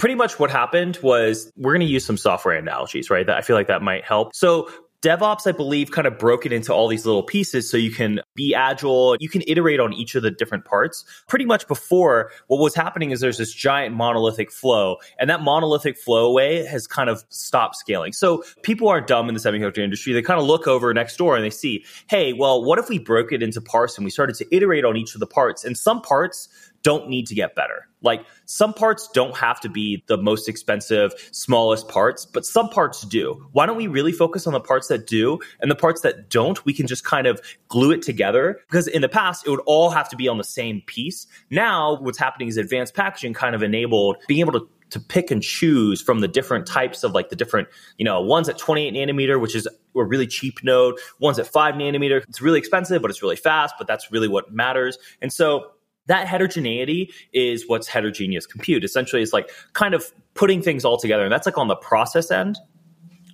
pretty 0.00 0.14
much 0.14 0.38
what 0.38 0.50
happened 0.50 0.98
was 1.02 1.52
we're 1.56 1.72
going 1.72 1.86
to 1.86 1.92
use 1.92 2.06
some 2.06 2.16
software 2.16 2.56
analogies, 2.56 3.10
right? 3.10 3.26
That 3.26 3.36
I 3.36 3.42
feel 3.42 3.54
like 3.54 3.68
that 3.68 3.82
might 3.82 4.02
help. 4.02 4.34
So 4.34 4.68
DevOps, 5.02 5.46
I 5.46 5.52
believe, 5.52 5.90
kind 5.90 6.06
of 6.06 6.18
broke 6.18 6.44
it 6.44 6.52
into 6.52 6.74
all 6.74 6.88
these 6.88 7.06
little 7.06 7.22
pieces 7.22 7.70
so 7.70 7.76
you 7.76 7.90
can 7.90 8.20
be 8.34 8.54
agile. 8.54 9.16
You 9.18 9.28
can 9.30 9.42
iterate 9.46 9.80
on 9.80 9.94
each 9.94 10.14
of 10.14 10.22
the 10.22 10.30
different 10.30 10.64
parts. 10.64 11.04
Pretty 11.26 11.46
much 11.46 11.66
before, 11.68 12.30
what 12.48 12.60
was 12.60 12.74
happening 12.74 13.10
is 13.10 13.20
there's 13.20 13.38
this 13.38 13.52
giant 13.52 13.94
monolithic 13.94 14.50
flow, 14.50 14.96
and 15.18 15.30
that 15.30 15.42
monolithic 15.42 15.96
flow 15.96 16.32
way 16.32 16.64
has 16.64 16.86
kind 16.86 17.08
of 17.08 17.24
stopped 17.30 17.76
scaling. 17.76 18.12
So 18.12 18.42
people 18.62 18.88
aren't 18.88 19.06
dumb 19.06 19.28
in 19.28 19.34
the 19.34 19.40
semiconductor 19.40 19.78
industry. 19.78 20.12
They 20.12 20.22
kind 20.22 20.40
of 20.40 20.46
look 20.46 20.66
over 20.66 20.92
next 20.92 21.16
door 21.16 21.34
and 21.34 21.44
they 21.44 21.50
see, 21.50 21.84
hey, 22.08 22.34
well, 22.34 22.62
what 22.62 22.78
if 22.78 22.88
we 22.90 22.98
broke 22.98 23.32
it 23.32 23.42
into 23.42 23.60
parts 23.60 23.96
and 23.96 24.04
we 24.04 24.10
started 24.10 24.36
to 24.36 24.54
iterate 24.54 24.84
on 24.84 24.96
each 24.96 25.14
of 25.14 25.20
the 25.20 25.26
parts? 25.26 25.64
And 25.64 25.78
some 25.78 26.02
parts 26.02 26.48
don't 26.82 27.08
need 27.08 27.26
to 27.26 27.34
get 27.34 27.54
better. 27.54 27.86
Like 28.02 28.24
some 28.46 28.72
parts 28.72 29.08
don't 29.12 29.36
have 29.36 29.60
to 29.60 29.68
be 29.68 30.02
the 30.06 30.16
most 30.16 30.48
expensive, 30.48 31.12
smallest 31.32 31.88
parts, 31.88 32.24
but 32.24 32.46
some 32.46 32.70
parts 32.70 33.02
do. 33.02 33.46
Why 33.52 33.66
don't 33.66 33.76
we 33.76 33.86
really 33.86 34.12
focus 34.12 34.46
on 34.46 34.52
the 34.52 34.60
parts 34.60 34.88
that 34.88 35.06
do 35.06 35.38
and 35.60 35.70
the 35.70 35.76
parts 35.76 36.00
that 36.00 36.30
don't, 36.30 36.64
we 36.64 36.72
can 36.72 36.86
just 36.86 37.04
kind 37.04 37.26
of 37.26 37.40
glue 37.68 37.90
it 37.90 38.02
together? 38.02 38.58
Because 38.68 38.86
in 38.86 39.02
the 39.02 39.08
past, 39.08 39.46
it 39.46 39.50
would 39.50 39.60
all 39.66 39.90
have 39.90 40.08
to 40.10 40.16
be 40.16 40.28
on 40.28 40.38
the 40.38 40.44
same 40.44 40.82
piece. 40.86 41.26
Now, 41.50 41.98
what's 42.00 42.18
happening 42.18 42.48
is 42.48 42.56
advanced 42.56 42.94
packaging 42.94 43.34
kind 43.34 43.54
of 43.54 43.62
enabled 43.62 44.16
being 44.26 44.40
able 44.40 44.52
to 44.52 44.68
to 44.90 44.98
pick 44.98 45.30
and 45.30 45.42
choose 45.42 46.02
from 46.02 46.18
the 46.18 46.28
different 46.28 46.66
types 46.66 47.04
of 47.04 47.12
like 47.12 47.28
the 47.28 47.36
different, 47.36 47.68
you 47.96 48.04
know, 48.04 48.20
ones 48.20 48.48
at 48.48 48.58
28 48.58 48.92
nanometer, 48.92 49.40
which 49.40 49.54
is 49.54 49.66
a 49.66 49.70
really 49.94 50.26
cheap 50.26 50.62
node, 50.62 50.98
ones 51.20 51.38
at 51.38 51.46
five 51.46 51.76
nanometer. 51.76 52.24
It's 52.28 52.40
really 52.40 52.58
expensive, 52.58 53.00
but 53.00 53.10
it's 53.10 53.22
really 53.22 53.36
fast, 53.36 53.76
but 53.78 53.86
that's 53.86 54.10
really 54.10 54.28
what 54.28 54.52
matters. 54.52 54.98
And 55.22 55.32
so 55.32 55.70
that 56.10 56.26
heterogeneity 56.26 57.12
is 57.32 57.68
what's 57.68 57.86
heterogeneous 57.86 58.44
compute. 58.44 58.82
Essentially, 58.82 59.22
it's 59.22 59.32
like 59.32 59.48
kind 59.74 59.94
of 59.94 60.04
putting 60.34 60.60
things 60.60 60.84
all 60.84 60.98
together. 60.98 61.22
And 61.22 61.32
that's 61.32 61.46
like 61.46 61.56
on 61.56 61.68
the 61.68 61.76
process 61.76 62.32
end, 62.32 62.58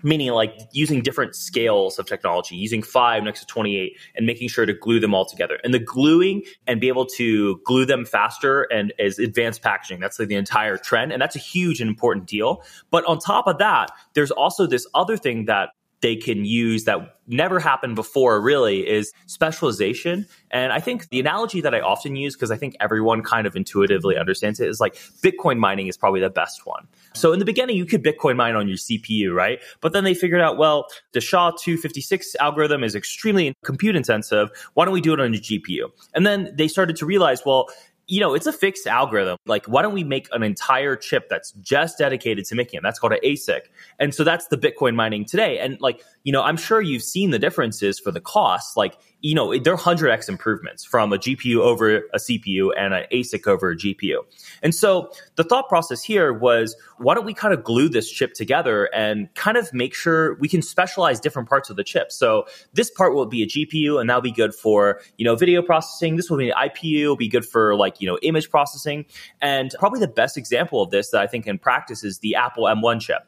meaning 0.02 0.30
like 0.32 0.60
using 0.72 1.00
different 1.00 1.34
scales 1.34 1.98
of 1.98 2.04
technology, 2.06 2.54
using 2.54 2.82
five 2.82 3.22
next 3.22 3.40
to 3.40 3.46
28 3.46 3.96
and 4.14 4.26
making 4.26 4.48
sure 4.48 4.66
to 4.66 4.74
glue 4.74 5.00
them 5.00 5.14
all 5.14 5.24
together. 5.24 5.58
And 5.64 5.72
the 5.72 5.78
gluing 5.78 6.42
and 6.66 6.78
be 6.78 6.88
able 6.88 7.06
to 7.16 7.62
glue 7.64 7.86
them 7.86 8.04
faster 8.04 8.64
and 8.64 8.92
as 8.98 9.18
advanced 9.18 9.62
packaging. 9.62 9.98
That's 9.98 10.18
like 10.18 10.28
the 10.28 10.34
entire 10.34 10.76
trend. 10.76 11.12
And 11.12 11.22
that's 11.22 11.34
a 11.34 11.40
huge 11.40 11.80
and 11.80 11.88
important 11.88 12.26
deal. 12.26 12.62
But 12.90 13.06
on 13.06 13.18
top 13.18 13.46
of 13.46 13.56
that, 13.56 13.90
there's 14.12 14.30
also 14.30 14.66
this 14.66 14.86
other 14.94 15.16
thing 15.16 15.46
that 15.46 15.70
they 16.00 16.16
can 16.16 16.44
use 16.44 16.84
that 16.84 17.16
never 17.26 17.58
happened 17.58 17.96
before 17.96 18.40
really 18.40 18.86
is 18.86 19.12
specialization. 19.26 20.26
And 20.50 20.72
I 20.72 20.78
think 20.80 21.08
the 21.08 21.18
analogy 21.18 21.60
that 21.60 21.74
I 21.74 21.80
often 21.80 22.16
use, 22.16 22.36
because 22.36 22.50
I 22.50 22.56
think 22.56 22.76
everyone 22.80 23.22
kind 23.22 23.46
of 23.46 23.56
intuitively 23.56 24.16
understands 24.16 24.60
it, 24.60 24.68
is 24.68 24.80
like 24.80 24.94
Bitcoin 25.22 25.58
mining 25.58 25.88
is 25.88 25.96
probably 25.96 26.20
the 26.20 26.30
best 26.30 26.66
one. 26.66 26.86
So 27.14 27.32
in 27.32 27.38
the 27.38 27.44
beginning, 27.44 27.76
you 27.76 27.86
could 27.86 28.04
Bitcoin 28.04 28.36
mine 28.36 28.54
on 28.54 28.68
your 28.68 28.76
CPU, 28.76 29.34
right? 29.34 29.58
But 29.80 29.92
then 29.92 30.04
they 30.04 30.14
figured 30.14 30.40
out, 30.40 30.58
well, 30.58 30.86
the 31.12 31.20
SHA 31.20 31.52
256 31.52 32.36
algorithm 32.36 32.84
is 32.84 32.94
extremely 32.94 33.54
compute 33.64 33.96
intensive. 33.96 34.50
Why 34.74 34.84
don't 34.84 34.94
we 34.94 35.00
do 35.00 35.14
it 35.14 35.20
on 35.20 35.34
a 35.34 35.38
GPU? 35.38 35.90
And 36.14 36.26
then 36.26 36.52
they 36.54 36.68
started 36.68 36.96
to 36.96 37.06
realize, 37.06 37.42
well, 37.44 37.68
you 38.08 38.20
know, 38.20 38.34
it's 38.34 38.46
a 38.46 38.52
fixed 38.52 38.86
algorithm. 38.86 39.36
Like, 39.46 39.66
why 39.66 39.82
don't 39.82 39.94
we 39.94 40.04
make 40.04 40.28
an 40.32 40.42
entire 40.42 40.94
chip 40.96 41.28
that's 41.28 41.52
just 41.60 41.98
dedicated 41.98 42.44
to 42.46 42.54
making 42.54 42.78
it? 42.78 42.82
That's 42.82 42.98
called 42.98 43.14
an 43.14 43.18
ASIC. 43.24 43.62
And 43.98 44.14
so 44.14 44.22
that's 44.22 44.46
the 44.46 44.56
Bitcoin 44.56 44.94
mining 44.94 45.24
today. 45.24 45.58
And 45.58 45.80
like, 45.80 46.02
you 46.26 46.32
know, 46.32 46.42
I'm 46.42 46.56
sure 46.56 46.80
you've 46.80 47.04
seen 47.04 47.30
the 47.30 47.38
differences 47.38 48.00
for 48.00 48.10
the 48.10 48.20
cost. 48.20 48.76
Like, 48.76 48.98
you 49.20 49.32
know, 49.32 49.56
they're 49.56 49.76
100x 49.76 50.28
improvements 50.28 50.84
from 50.84 51.12
a 51.12 51.18
GPU 51.18 51.58
over 51.58 51.98
a 51.98 52.16
CPU 52.16 52.72
and 52.76 52.92
an 52.92 53.04
ASIC 53.12 53.46
over 53.46 53.70
a 53.70 53.76
GPU. 53.76 54.24
And 54.60 54.74
so 54.74 55.12
the 55.36 55.44
thought 55.44 55.68
process 55.68 56.02
here 56.02 56.32
was 56.32 56.74
why 56.98 57.14
don't 57.14 57.26
we 57.26 57.32
kind 57.32 57.54
of 57.54 57.62
glue 57.62 57.88
this 57.88 58.10
chip 58.10 58.34
together 58.34 58.86
and 58.92 59.32
kind 59.34 59.56
of 59.56 59.72
make 59.72 59.94
sure 59.94 60.34
we 60.40 60.48
can 60.48 60.62
specialize 60.62 61.20
different 61.20 61.48
parts 61.48 61.70
of 61.70 61.76
the 61.76 61.84
chip. 61.84 62.10
So 62.10 62.46
this 62.72 62.90
part 62.90 63.14
will 63.14 63.26
be 63.26 63.44
a 63.44 63.46
GPU 63.46 64.00
and 64.00 64.10
that'll 64.10 64.20
be 64.20 64.32
good 64.32 64.52
for, 64.52 65.00
you 65.18 65.24
know, 65.24 65.36
video 65.36 65.62
processing. 65.62 66.16
This 66.16 66.28
will 66.28 66.38
be 66.38 66.50
an 66.50 66.56
IPU, 66.56 67.06
will 67.06 67.16
be 67.16 67.28
good 67.28 67.46
for 67.46 67.76
like, 67.76 68.00
you 68.00 68.08
know, 68.08 68.18
image 68.22 68.50
processing. 68.50 69.06
And 69.40 69.72
probably 69.78 70.00
the 70.00 70.08
best 70.08 70.36
example 70.36 70.82
of 70.82 70.90
this 70.90 71.10
that 71.10 71.20
I 71.20 71.28
think 71.28 71.46
in 71.46 71.60
practice 71.60 72.02
is 72.02 72.18
the 72.18 72.34
Apple 72.34 72.64
M1 72.64 73.00
chip 73.00 73.22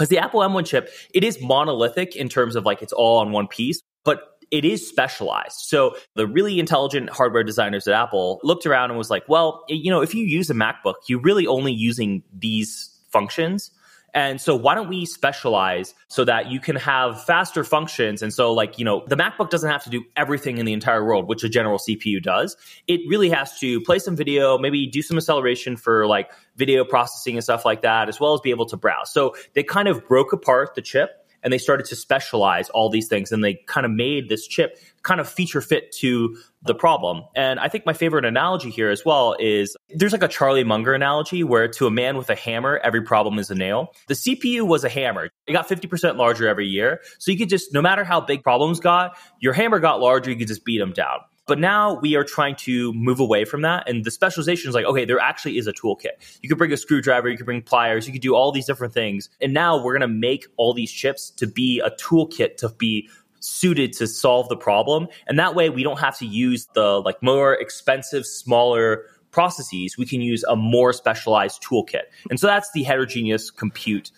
because 0.00 0.08
the 0.08 0.16
Apple 0.16 0.40
M1 0.40 0.64
chip, 0.64 0.88
it 1.12 1.22
is 1.22 1.42
monolithic 1.42 2.16
in 2.16 2.30
terms 2.30 2.56
of 2.56 2.64
like 2.64 2.80
it's 2.80 2.94
all 2.94 3.18
on 3.18 3.32
one 3.32 3.46
piece, 3.46 3.82
but 4.02 4.38
it 4.50 4.64
is 4.64 4.88
specialized. 4.88 5.58
So 5.58 5.94
the 6.16 6.26
really 6.26 6.58
intelligent 6.58 7.10
hardware 7.10 7.44
designers 7.44 7.86
at 7.86 7.92
Apple 7.92 8.40
looked 8.42 8.64
around 8.64 8.88
and 8.88 8.96
was 8.96 9.10
like, 9.10 9.28
well, 9.28 9.62
you 9.68 9.90
know, 9.90 10.00
if 10.00 10.14
you 10.14 10.24
use 10.24 10.48
a 10.48 10.54
MacBook, 10.54 10.94
you're 11.06 11.20
really 11.20 11.46
only 11.46 11.70
using 11.70 12.22
these 12.32 12.98
functions. 13.12 13.70
And 14.14 14.40
so 14.40 14.56
why 14.56 14.74
don't 14.74 14.88
we 14.88 15.06
specialize 15.06 15.94
so 16.08 16.24
that 16.24 16.50
you 16.50 16.60
can 16.60 16.76
have 16.76 17.22
faster 17.24 17.64
functions? 17.64 18.22
And 18.22 18.32
so 18.32 18.52
like, 18.52 18.78
you 18.78 18.84
know, 18.84 19.04
the 19.06 19.16
MacBook 19.16 19.50
doesn't 19.50 19.70
have 19.70 19.84
to 19.84 19.90
do 19.90 20.04
everything 20.16 20.58
in 20.58 20.66
the 20.66 20.72
entire 20.72 21.04
world, 21.04 21.28
which 21.28 21.44
a 21.44 21.48
general 21.48 21.78
CPU 21.78 22.22
does. 22.22 22.56
It 22.86 23.00
really 23.08 23.30
has 23.30 23.58
to 23.60 23.80
play 23.82 23.98
some 23.98 24.16
video, 24.16 24.58
maybe 24.58 24.86
do 24.86 25.02
some 25.02 25.16
acceleration 25.16 25.76
for 25.76 26.06
like 26.06 26.30
video 26.56 26.84
processing 26.84 27.36
and 27.36 27.44
stuff 27.44 27.64
like 27.64 27.82
that, 27.82 28.08
as 28.08 28.18
well 28.18 28.34
as 28.34 28.40
be 28.40 28.50
able 28.50 28.66
to 28.66 28.76
browse. 28.76 29.12
So 29.12 29.34
they 29.54 29.62
kind 29.62 29.88
of 29.88 30.06
broke 30.08 30.32
apart 30.32 30.74
the 30.74 30.82
chip 30.82 31.10
and 31.42 31.52
they 31.52 31.58
started 31.58 31.86
to 31.86 31.96
specialize 31.96 32.68
all 32.70 32.90
these 32.90 33.08
things 33.08 33.32
and 33.32 33.42
they 33.42 33.54
kind 33.66 33.86
of 33.86 33.92
made 33.92 34.28
this 34.28 34.46
chip 34.46 34.78
kind 35.02 35.20
of 35.20 35.28
feature 35.28 35.60
fit 35.60 35.92
to 35.92 36.36
the 36.62 36.74
problem. 36.74 37.24
And 37.34 37.58
I 37.58 37.68
think 37.68 37.86
my 37.86 37.92
favorite 37.92 38.24
analogy 38.24 38.70
here 38.70 38.90
as 38.90 39.04
well 39.04 39.34
is 39.38 39.76
there's 39.88 40.12
like 40.12 40.22
a 40.22 40.28
Charlie 40.28 40.64
Munger 40.64 40.92
analogy 40.92 41.42
where 41.42 41.68
to 41.68 41.86
a 41.86 41.90
man 41.90 42.16
with 42.16 42.28
a 42.28 42.34
hammer, 42.34 42.78
every 42.82 43.02
problem 43.02 43.38
is 43.38 43.50
a 43.50 43.54
nail. 43.54 43.94
The 44.08 44.14
CPU 44.14 44.66
was 44.66 44.84
a 44.84 44.88
hammer. 44.88 45.30
It 45.46 45.52
got 45.52 45.68
50% 45.68 46.16
larger 46.16 46.46
every 46.46 46.66
year. 46.66 47.00
So 47.18 47.30
you 47.30 47.38
could 47.38 47.48
just, 47.48 47.72
no 47.72 47.80
matter 47.80 48.04
how 48.04 48.20
big 48.20 48.42
problems 48.42 48.78
got, 48.78 49.16
your 49.40 49.54
hammer 49.54 49.78
got 49.78 50.00
larger, 50.00 50.30
you 50.30 50.36
could 50.36 50.48
just 50.48 50.64
beat 50.64 50.78
them 50.78 50.92
down. 50.92 51.20
But 51.50 51.58
now 51.58 51.98
we 51.98 52.14
are 52.14 52.22
trying 52.22 52.54
to 52.56 52.92
move 52.92 53.18
away 53.18 53.44
from 53.44 53.62
that. 53.62 53.88
And 53.88 54.04
the 54.04 54.12
specialization 54.12 54.68
is 54.68 54.74
like, 54.76 54.84
okay, 54.84 55.04
there 55.04 55.18
actually 55.18 55.58
is 55.58 55.66
a 55.66 55.72
toolkit. 55.72 56.38
You 56.42 56.48
could 56.48 56.58
bring 56.58 56.72
a 56.72 56.76
screwdriver, 56.76 57.28
you 57.28 57.36
could 57.36 57.44
bring 57.44 57.60
pliers, 57.60 58.06
you 58.06 58.12
could 58.12 58.22
do 58.22 58.36
all 58.36 58.52
these 58.52 58.66
different 58.66 58.94
things. 58.94 59.28
And 59.40 59.52
now 59.52 59.82
we're 59.82 59.98
going 59.98 60.08
to 60.08 60.16
make 60.16 60.46
all 60.56 60.74
these 60.74 60.92
chips 60.92 61.28
to 61.32 61.48
be 61.48 61.80
a 61.80 61.90
toolkit 61.90 62.56
to 62.58 62.68
be 62.68 63.08
suited 63.40 63.92
to 63.94 64.06
solve 64.06 64.48
the 64.48 64.56
problem. 64.56 65.08
And 65.26 65.38
that 65.38 65.54
way 65.54 65.70
we 65.70 65.82
don't 65.82 65.98
have 65.98 66.16
to 66.18 66.26
use 66.26 66.66
the 66.74 67.00
like 67.00 67.22
more 67.22 67.54
expensive, 67.54 68.26
smaller 68.26 69.04
processes. 69.30 69.96
We 69.98 70.06
can 70.06 70.20
use 70.20 70.44
a 70.44 70.56
more 70.56 70.92
specialized 70.92 71.62
toolkit. 71.62 72.02
And 72.28 72.38
so 72.38 72.46
that's 72.46 72.70
the 72.72 72.82
heterogeneous 72.82 73.50
compute 73.50 74.10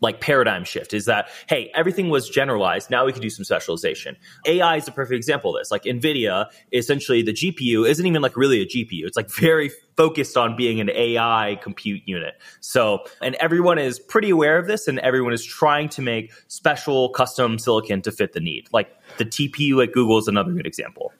like 0.00 0.20
paradigm 0.20 0.64
shift 0.64 0.94
is 0.94 1.04
that 1.06 1.28
hey 1.48 1.70
everything 1.74 2.08
was 2.08 2.28
generalized. 2.28 2.90
Now 2.90 3.04
we 3.04 3.12
can 3.12 3.22
do 3.22 3.30
some 3.30 3.44
specialization. 3.44 4.16
Ai 4.46 4.76
is 4.76 4.88
a 4.88 4.92
perfect 4.92 5.16
example 5.16 5.54
of 5.54 5.60
this. 5.60 5.70
Like 5.70 5.84
nvidia 5.84 6.46
essentially 6.72 7.22
the 7.22 7.32
gpu 7.32 7.88
isn't 7.88 8.06
even 8.06 8.22
like 8.22 8.36
really 8.36 8.60
a 8.60 8.66
gpu 8.66 9.06
it's 9.06 9.16
like 9.16 9.30
very 9.30 9.70
focused 9.96 10.36
on 10.36 10.56
being 10.56 10.80
an 10.80 10.90
ai 10.90 11.58
compute 11.62 12.02
unit. 12.06 12.34
So 12.60 13.00
and 13.20 13.34
everyone 13.36 13.78
is 13.78 13.98
pretty 13.98 14.30
aware 14.30 14.58
of 14.58 14.66
this 14.66 14.88
and 14.88 14.98
everyone 15.00 15.32
is 15.32 15.44
trying 15.44 15.88
to 15.90 16.02
make 16.02 16.32
special 16.48 17.10
custom 17.10 17.58
silicon 17.58 18.02
to 18.02 18.12
fit 18.12 18.32
the 18.32 18.40
need. 18.40 18.68
Like 18.72 18.90
the 19.18 19.24
tpu 19.24 19.82
at 19.82 19.92
google 19.92 20.18
is 20.18 20.28
another 20.28 20.52
good 20.52 20.66
example. 20.66 21.12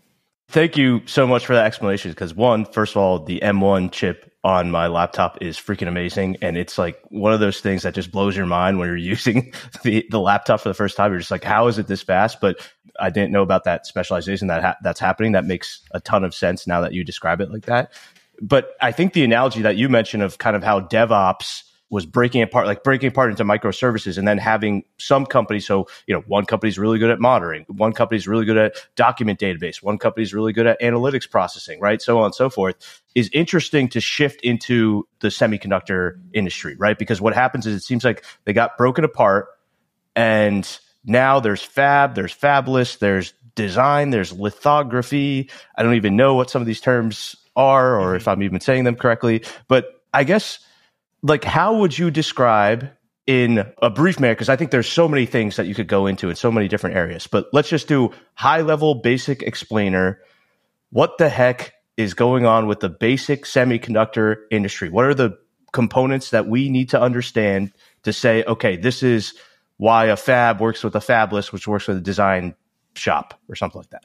Thank 0.51 0.79
you 0.79 1.03
so 1.05 1.27
much 1.27 1.45
for 1.45 1.55
that 1.55 1.67
explanation. 1.67 2.11
Because 2.11 2.35
one, 2.35 2.65
first 2.65 2.93
of 2.93 3.03
all, 3.03 3.19
the 3.19 3.39
M1 3.41 3.93
chip 3.93 4.28
on 4.45 4.71
my 4.71 4.87
laptop 4.87 5.39
is 5.41 5.59
freaking 5.59 5.89
amazing, 5.89 6.37
and 6.43 6.57
it's 6.57 6.79
like 6.79 7.01
one 7.09 7.33
of 7.33 7.41
those 7.41 7.61
things 7.61 7.83
that 7.83 7.95
just 7.95 8.13
blows 8.13 8.37
your 8.37 8.47
mind 8.47 8.79
when 8.79 8.89
you're 8.89 8.97
using 9.15 9.53
the 9.83 10.07
the 10.11 10.21
laptop 10.21 10.61
for 10.61 10.69
the 10.69 10.75
first 10.75 10.97
time. 10.97 11.11
You're 11.11 11.21
just 11.21 11.31
like, 11.31 11.45
how 11.45 11.67
is 11.67 11.79
it 11.79 11.87
this 11.87 12.03
fast? 12.03 12.41
But 12.41 12.57
I 13.01 13.11
didn't 13.11 13.33
know 13.33 13.43
about 13.43 13.65
that 13.65 13.87
specialization 13.87 14.49
that 14.49 14.63
ha- 14.63 14.77
that's 14.83 15.01
happening. 15.01 15.33
That 15.33 15.45
makes 15.45 15.81
a 15.93 16.01
ton 16.01 16.25
of 16.25 16.35
sense 16.35 16.67
now 16.67 16.81
that 16.81 16.93
you 16.93 17.05
describe 17.05 17.41
it 17.41 17.51
like 17.51 17.67
that. 17.67 17.93
But 18.41 18.77
I 18.81 18.93
think 18.93 19.13
the 19.13 19.25
analogy 19.25 19.63
that 19.63 19.77
you 19.77 19.89
mentioned 19.89 20.23
of 20.23 20.39
kind 20.39 20.55
of 20.55 20.63
how 20.63 20.81
DevOps 20.81 21.65
was 21.91 22.05
breaking 22.05 22.43
apart, 22.43 22.67
like 22.67 22.85
breaking 22.85 23.09
apart 23.09 23.31
into 23.31 23.45
microservices 23.45 24.19
and 24.19 24.29
then 24.29 24.39
having 24.39 24.85
some 24.99 25.25
companies. 25.25 25.67
So, 25.67 25.89
you 26.07 26.15
know, 26.15 26.21
one 26.27 26.45
company's 26.45 26.79
really 26.79 26.99
good 26.99 27.11
at 27.11 27.19
monitoring, 27.19 27.65
one 27.69 27.93
company's 27.93 28.29
really 28.29 28.45
good 28.45 28.59
at 28.59 28.77
document 28.95 29.41
database, 29.41 29.83
one 29.83 29.99
company's 29.99 30.35
really 30.35 30.53
good 30.53 30.67
at 30.67 30.81
analytics 30.81 31.29
processing, 31.29 31.81
right? 31.81 32.01
So 32.03 32.19
on 32.19 32.27
and 32.27 32.35
so 32.35 32.51
forth 32.51 32.77
is 33.15 33.31
interesting 33.33 33.89
to 33.91 34.01
shift 34.01 34.43
into 34.43 35.07
the 35.21 35.29
semiconductor 35.29 36.21
industry, 36.35 36.77
right? 36.77 36.99
Because 36.99 37.21
what 37.21 37.35
happens 37.35 37.67
is 37.67 37.75
it 37.75 37.85
seems 37.85 38.05
like 38.05 38.25
they 38.45 38.53
got 38.53 38.77
broken 38.77 39.05
apart 39.05 39.49
and 40.15 40.79
now 41.05 41.41
there's 41.41 41.63
fab, 41.63 42.15
there's 42.15 42.35
fabless, 42.35 42.99
there's 42.99 43.33
design, 43.55 44.11
there's 44.11 44.33
lithography. 44.33 45.51
I 45.77 45.83
don't 45.83 45.95
even 45.95 46.17
know 46.17 46.35
what 46.35 46.51
some 46.51 46.61
of 46.61 46.67
these 46.67 46.81
terms 46.81 47.35
are 47.57 47.99
or 47.99 48.09
mm-hmm. 48.09 48.17
if 48.17 48.29
I'm 48.29 48.43
even 48.43 48.61
saying 48.61 48.85
them 48.85 48.97
correctly, 48.97 49.43
but 49.69 50.03
I 50.13 50.25
guess 50.25 50.61
like 51.23 51.45
how 51.45 51.79
would 51.79 51.97
you 51.99 52.11
describe 52.11 52.91
in 53.27 53.67
a 53.83 53.91
brief 53.91 54.19
manner 54.21 54.35
because 54.35 54.49
i 54.49 54.57
think 54.57 54.71
there's 54.71 54.89
so 54.89 55.09
many 55.09 55.27
things 55.27 55.57
that 55.57 55.67
you 55.67 55.75
could 55.75 55.89
go 55.89 56.07
into 56.07 56.31
in 56.31 56.37
so 56.37 56.51
many 56.51 56.69
different 56.69 56.97
areas 56.97 57.27
but 57.27 57.49
let's 57.53 57.69
just 57.69 57.89
do 57.89 58.11
high 58.35 58.61
level 58.61 58.95
basic 58.95 59.43
explainer. 59.43 60.21
What 60.91 61.19
the 61.19 61.29
heck 61.29 61.75
is 61.97 62.15
going 62.15 62.47
on 62.47 62.67
with 62.67 62.81
the 62.81 62.89
basic 62.89 63.45
semiconductor 63.45 64.37
industry? 64.51 64.89
What 64.89 65.05
are 65.05 65.15
the 65.15 65.39
components 65.73 66.31
that 66.31 66.47
we 66.47 66.71
need 66.71 66.91
to 66.91 67.01
understand 67.01 67.73
to 68.03 68.13
say 68.13 68.43
okay 68.45 68.77
this 68.77 69.03
is 69.03 69.35
why 69.77 70.07
a 70.07 70.17
fab 70.17 70.61
works 70.61 70.83
with 70.83 70.95
a 70.97 71.01
fabless 71.01 71.53
which 71.53 71.69
works 71.69 71.87
with 71.87 71.99
a 71.99 72.01
design 72.01 72.55
shop 72.95 73.39
or 73.49 73.55
something 73.55 73.81
like 73.81 73.91
that 73.91 74.05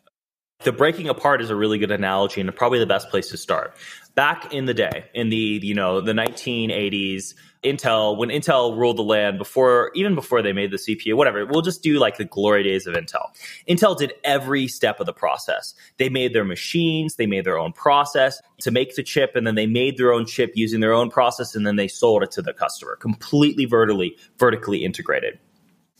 the 0.63 0.72
breaking 0.72 1.10
apart 1.10 1.41
is 1.41 1.50
a 1.50 1.55
really 1.55 1.77
good 1.77 1.91
analogy 1.91 2.41
and 2.41 2.55
probably 2.55 2.79
the 2.79 2.86
best 2.86 3.10
place 3.10 3.29
to 3.29 3.38
start 3.38 3.75
back 4.15 4.53
in 4.53 4.65
the 4.65 4.74
day, 4.74 5.05
in 5.13 5.29
the 5.29 5.60
you 5.63 5.74
know 5.74 6.01
the 6.01 6.13
1980s, 6.13 7.33
Intel 7.63 8.17
when 8.17 8.29
Intel 8.29 8.77
ruled 8.77 8.98
the 8.98 9.03
land 9.03 9.38
before 9.38 9.91
even 9.95 10.15
before 10.15 10.41
they 10.41 10.53
made 10.53 10.72
the 10.72 10.77
CPU, 10.77 11.15
whatever. 11.15 11.45
We'll 11.45 11.62
just 11.62 11.81
do 11.81 12.00
like 12.00 12.17
the 12.17 12.25
glory 12.25 12.63
days 12.63 12.88
of 12.88 12.95
Intel. 12.95 13.27
Intel 13.67 13.98
did 13.98 14.13
every 14.24 14.67
step 14.67 15.00
of 15.00 15.05
the 15.05 15.13
process. 15.13 15.74
They 15.98 16.10
made 16.10 16.33
their 16.33 16.45
machines, 16.45 17.15
they 17.15 17.25
made 17.25 17.45
their 17.45 17.57
own 17.57 17.74
process 17.74 18.41
to 18.62 18.72
make 18.72 18.95
the 18.95 19.03
chip, 19.03 19.36
and 19.36 19.48
then 19.48 19.55
they 19.55 19.67
made 19.67 19.98
their 19.98 20.13
own 20.13 20.25
chip 20.25 20.51
using 20.55 20.79
their 20.79 20.93
own 20.93 21.10
process, 21.10 21.55
and 21.55 21.65
then 21.65 21.75
they 21.75 21.88
sold 21.88 22.24
it 22.24 22.31
to 22.31 22.41
the 22.41 22.53
customer, 22.53 22.95
completely 22.95 23.65
vertically 23.65 24.17
vertically 24.38 24.83
integrated 24.83 25.39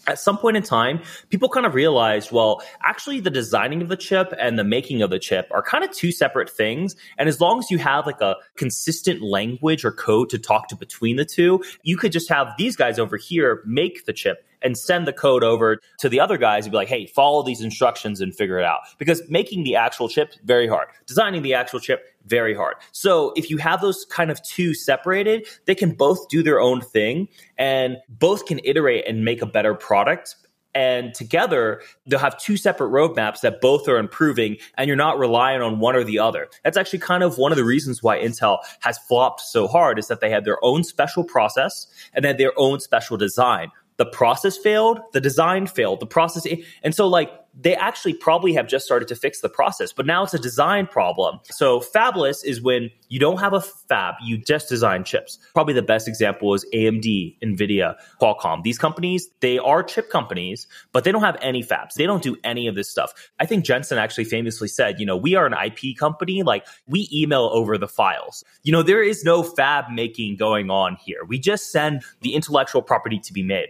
at 0.07 0.19
some 0.19 0.38
point 0.38 0.57
in 0.57 0.63
time, 0.63 1.01
people 1.29 1.50
kind 1.50 1.65
of 1.65 1.74
realized, 1.74 2.31
well, 2.31 2.62
actually 2.83 3.19
the 3.19 3.29
designing 3.29 3.81
of 3.81 3.89
the 3.89 3.98
chip 3.98 4.33
and 4.39 4.60
the 4.60 4.63
making 4.63 5.01
of 5.01 5.10
the 5.10 5.19
chip 5.19 5.48
are 5.51 5.62
kind 5.62 5.83
of 5.83 5.91
two 5.91 6.12
separate 6.12 6.50
things. 6.50 6.95
And 7.17 7.29
as 7.29 7.39
long 7.39 7.60
as 7.60 7.72
you 7.72 7.77
have 7.77 8.05
like 8.05 8.22
a 8.22 8.36
consistent 8.55 9.22
language 9.22 9.86
or 9.86 9.91
code 9.91 10.29
to 10.31 10.38
talk 10.38 10.67
to 10.69 10.75
between 10.75 11.15
the 11.15 11.25
two, 11.25 11.63
you 11.83 11.98
could 11.98 12.12
just 12.12 12.29
have 12.29 12.50
these 12.57 12.75
guys 12.75 13.00
over 13.00 13.17
here 13.17 13.62
make 13.65 14.05
the 14.05 14.13
chip 14.13 14.45
and 14.63 14.77
send 14.77 15.08
the 15.08 15.13
code 15.13 15.43
over 15.43 15.79
to 16.00 16.10
the 16.10 16.20
other 16.20 16.38
guys 16.38 16.65
and 16.65 16.72
be 16.72 16.77
like, 16.77 16.88
hey, 16.88 17.05
follow 17.05 17.43
these 17.43 17.62
instructions 17.62 18.22
and 18.22 18.36
figure 18.36 18.60
it 18.60 18.65
out. 18.65 18.82
Because 18.98 19.22
making 19.29 19.63
the 19.63 19.75
actual 19.75 20.10
chip, 20.10 20.34
very 20.43 20.67
hard. 20.67 20.88
Designing 21.05 21.41
the 21.41 21.53
actual 21.53 21.79
chip, 21.79 22.05
very 22.25 22.55
hard. 22.55 22.75
So 22.91 23.34
if 23.36 23.50
you 23.50 23.58
have 23.58 23.82
those 23.82 24.05
kind 24.05 24.32
of 24.32 24.41
two 24.43 24.74
separated, 24.74 25.48
they 25.65 25.75
can 25.75 25.91
both 25.91 26.29
do 26.29 26.41
their 26.41 26.60
own 26.60 26.82
thing 26.82 27.27
and 27.58 27.98
both 28.10 28.46
can 28.46 28.60
iterate 28.63 29.05
and 29.08 29.25
make 29.25 29.41
a 29.41 29.46
better 29.46 29.74
product 29.74 30.36
and 30.75 31.13
together 31.13 31.82
they'll 32.08 32.20
have 32.20 32.39
two 32.39 32.58
separate 32.58 32.89
roadmaps 32.89 33.41
that 33.41 33.62
both 33.62 33.88
are 33.88 33.98
improving 33.98 34.58
and 34.75 34.88
you're 34.88 34.98
not 34.98 35.20
relying 35.20 35.62
on 35.62 35.79
one 35.79 35.96
or 35.96 36.03
the 36.03 36.20
other 36.20 36.50
that's 36.63 36.77
actually 36.77 37.00
kind 37.00 37.24
of 37.24 37.38
one 37.38 37.51
of 37.51 37.58
the 37.58 37.63
reasons 37.63 38.01
why 38.01 38.17
intel 38.17 38.60
has 38.79 38.98
flopped 39.08 39.41
so 39.41 39.67
hard 39.67 40.00
is 40.00 40.08
that 40.08 40.20
they 40.20 40.29
had 40.29 40.46
their 40.46 40.63
own 40.63 40.84
special 40.84 41.24
process 41.24 41.88
and 42.13 42.24
then 42.25 42.38
their 42.38 42.53
own 42.58 42.79
special 42.79 43.17
design 43.17 43.70
the 43.97 44.05
process 44.05 44.57
failed, 44.57 45.00
the 45.13 45.21
design 45.21 45.67
failed, 45.67 46.00
the 46.00 46.07
process. 46.07 46.45
And 46.83 46.95
so, 46.95 47.07
like, 47.07 47.29
they 47.55 47.75
actually 47.75 48.13
probably 48.13 48.53
have 48.53 48.67
just 48.67 48.85
started 48.85 49.07
to 49.07 49.15
fix 49.15 49.41
the 49.41 49.50
process, 49.50 49.93
but 49.93 50.05
now 50.05 50.23
it's 50.23 50.33
a 50.33 50.39
design 50.39 50.88
problem. 50.88 51.39
So 51.51 51.79
fabless 51.79 52.43
is 52.43 52.62
when 52.62 52.89
you 53.09 53.19
don't 53.19 53.39
have 53.39 53.53
a 53.53 53.62
fab, 53.62 54.15
you 54.23 54.38
just 54.38 54.69
design 54.69 55.03
chips. 55.03 55.38
Probably 55.53 55.73
the 55.73 55.83
best 55.83 56.07
example 56.07 56.53
is 56.55 56.65
AMD, 56.73 57.38
Nvidia, 57.43 57.95
Qualcomm. 58.19 58.63
These 58.63 58.79
companies, 58.79 59.29
they 59.41 59.59
are 59.59 59.83
chip 59.83 60.09
companies, 60.09 60.67
but 60.93 61.03
they 61.03 61.12
don't 61.12 61.21
have 61.21 61.38
any 61.41 61.62
fabs. 61.62 61.93
They 61.93 62.07
don't 62.07 62.23
do 62.23 62.38
any 62.43 62.67
of 62.67 62.73
this 62.73 62.89
stuff. 62.89 63.13
I 63.39 63.45
think 63.45 63.65
Jensen 63.65 64.00
actually 64.00 64.25
famously 64.25 64.67
said, 64.67 65.00
you 65.00 65.05
know, 65.05 65.17
we 65.17 65.35
are 65.35 65.45
an 65.45 65.53
IP 65.53 65.95
company, 65.95 66.41
like 66.41 66.65
we 66.88 67.07
email 67.13 67.51
over 67.53 67.77
the 67.77 67.88
files. 67.88 68.43
You 68.63 68.71
know, 68.71 68.81
there 68.81 69.03
is 69.03 69.23
no 69.23 69.43
fab 69.43 69.91
making 69.91 70.38
going 70.38 70.71
on 70.71 70.97
here. 71.05 71.23
We 71.27 71.38
just 71.38 71.71
send 71.71 72.01
the 72.21 72.33
intellectual 72.33 72.81
property 72.81 73.19
to 73.19 73.33
be 73.33 73.43
made. 73.43 73.67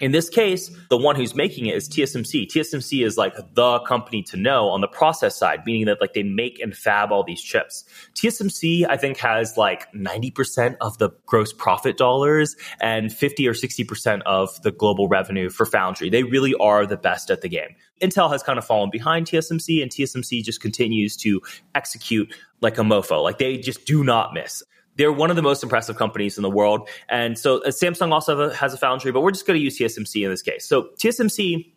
In 0.00 0.12
this 0.12 0.30
case, 0.30 0.70
the 0.88 0.96
one 0.96 1.14
who's 1.14 1.34
making 1.34 1.66
it 1.66 1.76
is 1.76 1.86
TSMC. 1.88 2.46
TSMC 2.46 3.04
is 3.04 3.18
like 3.18 3.34
the 3.54 3.80
company 3.80 4.22
to 4.24 4.36
know 4.38 4.68
on 4.68 4.80
the 4.80 4.88
process 4.88 5.36
side, 5.36 5.60
meaning 5.66 5.84
that 5.86 6.00
like 6.00 6.14
they 6.14 6.22
make 6.22 6.58
and 6.58 6.74
fab 6.74 7.12
all 7.12 7.22
these 7.22 7.42
chips. 7.42 7.84
TSMC, 8.14 8.86
I 8.88 8.96
think, 8.96 9.18
has 9.18 9.58
like 9.58 9.92
90% 9.92 10.76
of 10.80 10.96
the 10.96 11.10
gross 11.26 11.52
profit 11.52 11.98
dollars 11.98 12.56
and 12.80 13.12
50 13.12 13.46
or 13.46 13.52
60% 13.52 14.22
of 14.22 14.60
the 14.62 14.70
global 14.70 15.06
revenue 15.06 15.50
for 15.50 15.66
Foundry. 15.66 16.08
They 16.08 16.22
really 16.22 16.54
are 16.54 16.86
the 16.86 16.96
best 16.96 17.30
at 17.30 17.42
the 17.42 17.48
game. 17.48 17.76
Intel 18.00 18.30
has 18.32 18.42
kind 18.42 18.58
of 18.58 18.64
fallen 18.64 18.88
behind 18.90 19.26
TSMC, 19.26 19.82
and 19.82 19.90
TSMC 19.90 20.42
just 20.42 20.62
continues 20.62 21.14
to 21.18 21.42
execute 21.74 22.34
like 22.62 22.78
a 22.78 22.82
mofo. 22.82 23.22
Like 23.22 23.36
they 23.36 23.58
just 23.58 23.84
do 23.84 24.02
not 24.02 24.32
miss 24.32 24.62
they're 25.00 25.10
one 25.10 25.30
of 25.30 25.36
the 25.36 25.42
most 25.42 25.62
impressive 25.62 25.96
companies 25.96 26.36
in 26.36 26.42
the 26.42 26.50
world. 26.50 26.86
And 27.08 27.38
so 27.38 27.62
uh, 27.62 27.68
Samsung 27.68 28.12
also 28.12 28.50
has 28.50 28.74
a 28.74 28.76
foundry, 28.76 29.12
but 29.12 29.22
we're 29.22 29.30
just 29.30 29.46
going 29.46 29.58
to 29.58 29.64
use 29.64 29.78
TSMC 29.78 30.24
in 30.24 30.30
this 30.30 30.42
case. 30.42 30.66
So 30.66 30.90
TSMC 30.98 31.72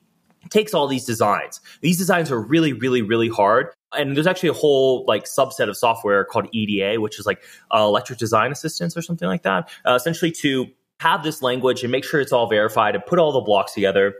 takes 0.50 0.74
all 0.74 0.88
these 0.88 1.06
designs. 1.06 1.62
These 1.80 1.98
designs 1.98 2.32
are 2.32 2.42
really, 2.42 2.74
really, 2.74 3.01
really 3.01 3.30
hard. 3.30 3.68
And 3.94 4.18
there's 4.18 4.27
actually 4.27 4.50
a 4.50 4.53
whole 4.53 5.06
like 5.08 5.24
subset 5.24 5.70
of 5.70 5.77
software 5.77 6.25
called 6.25 6.50
EDA, 6.51 7.00
which 7.00 7.18
is 7.18 7.25
like 7.25 7.42
uh, 7.74 7.77
electric 7.77 8.20
design 8.20 8.51
assistance 8.51 8.98
or 8.98 9.01
something 9.01 9.30
like 9.30 9.44
that, 9.44 9.70
uh, 9.86 9.94
essentially 9.94 10.32
to 10.42 10.65
have 11.00 11.24
this 11.24 11.42
language 11.42 11.82
and 11.82 11.94
make 11.94 12.03
sure 12.03 12.20
it's 12.20 12.34
all 12.34 12.50
verified 12.50 12.94
and 12.94 13.06
put 13.06 13.20
all 13.20 13.32
the 13.32 13.39
blocks 13.39 13.74
together. 13.74 14.15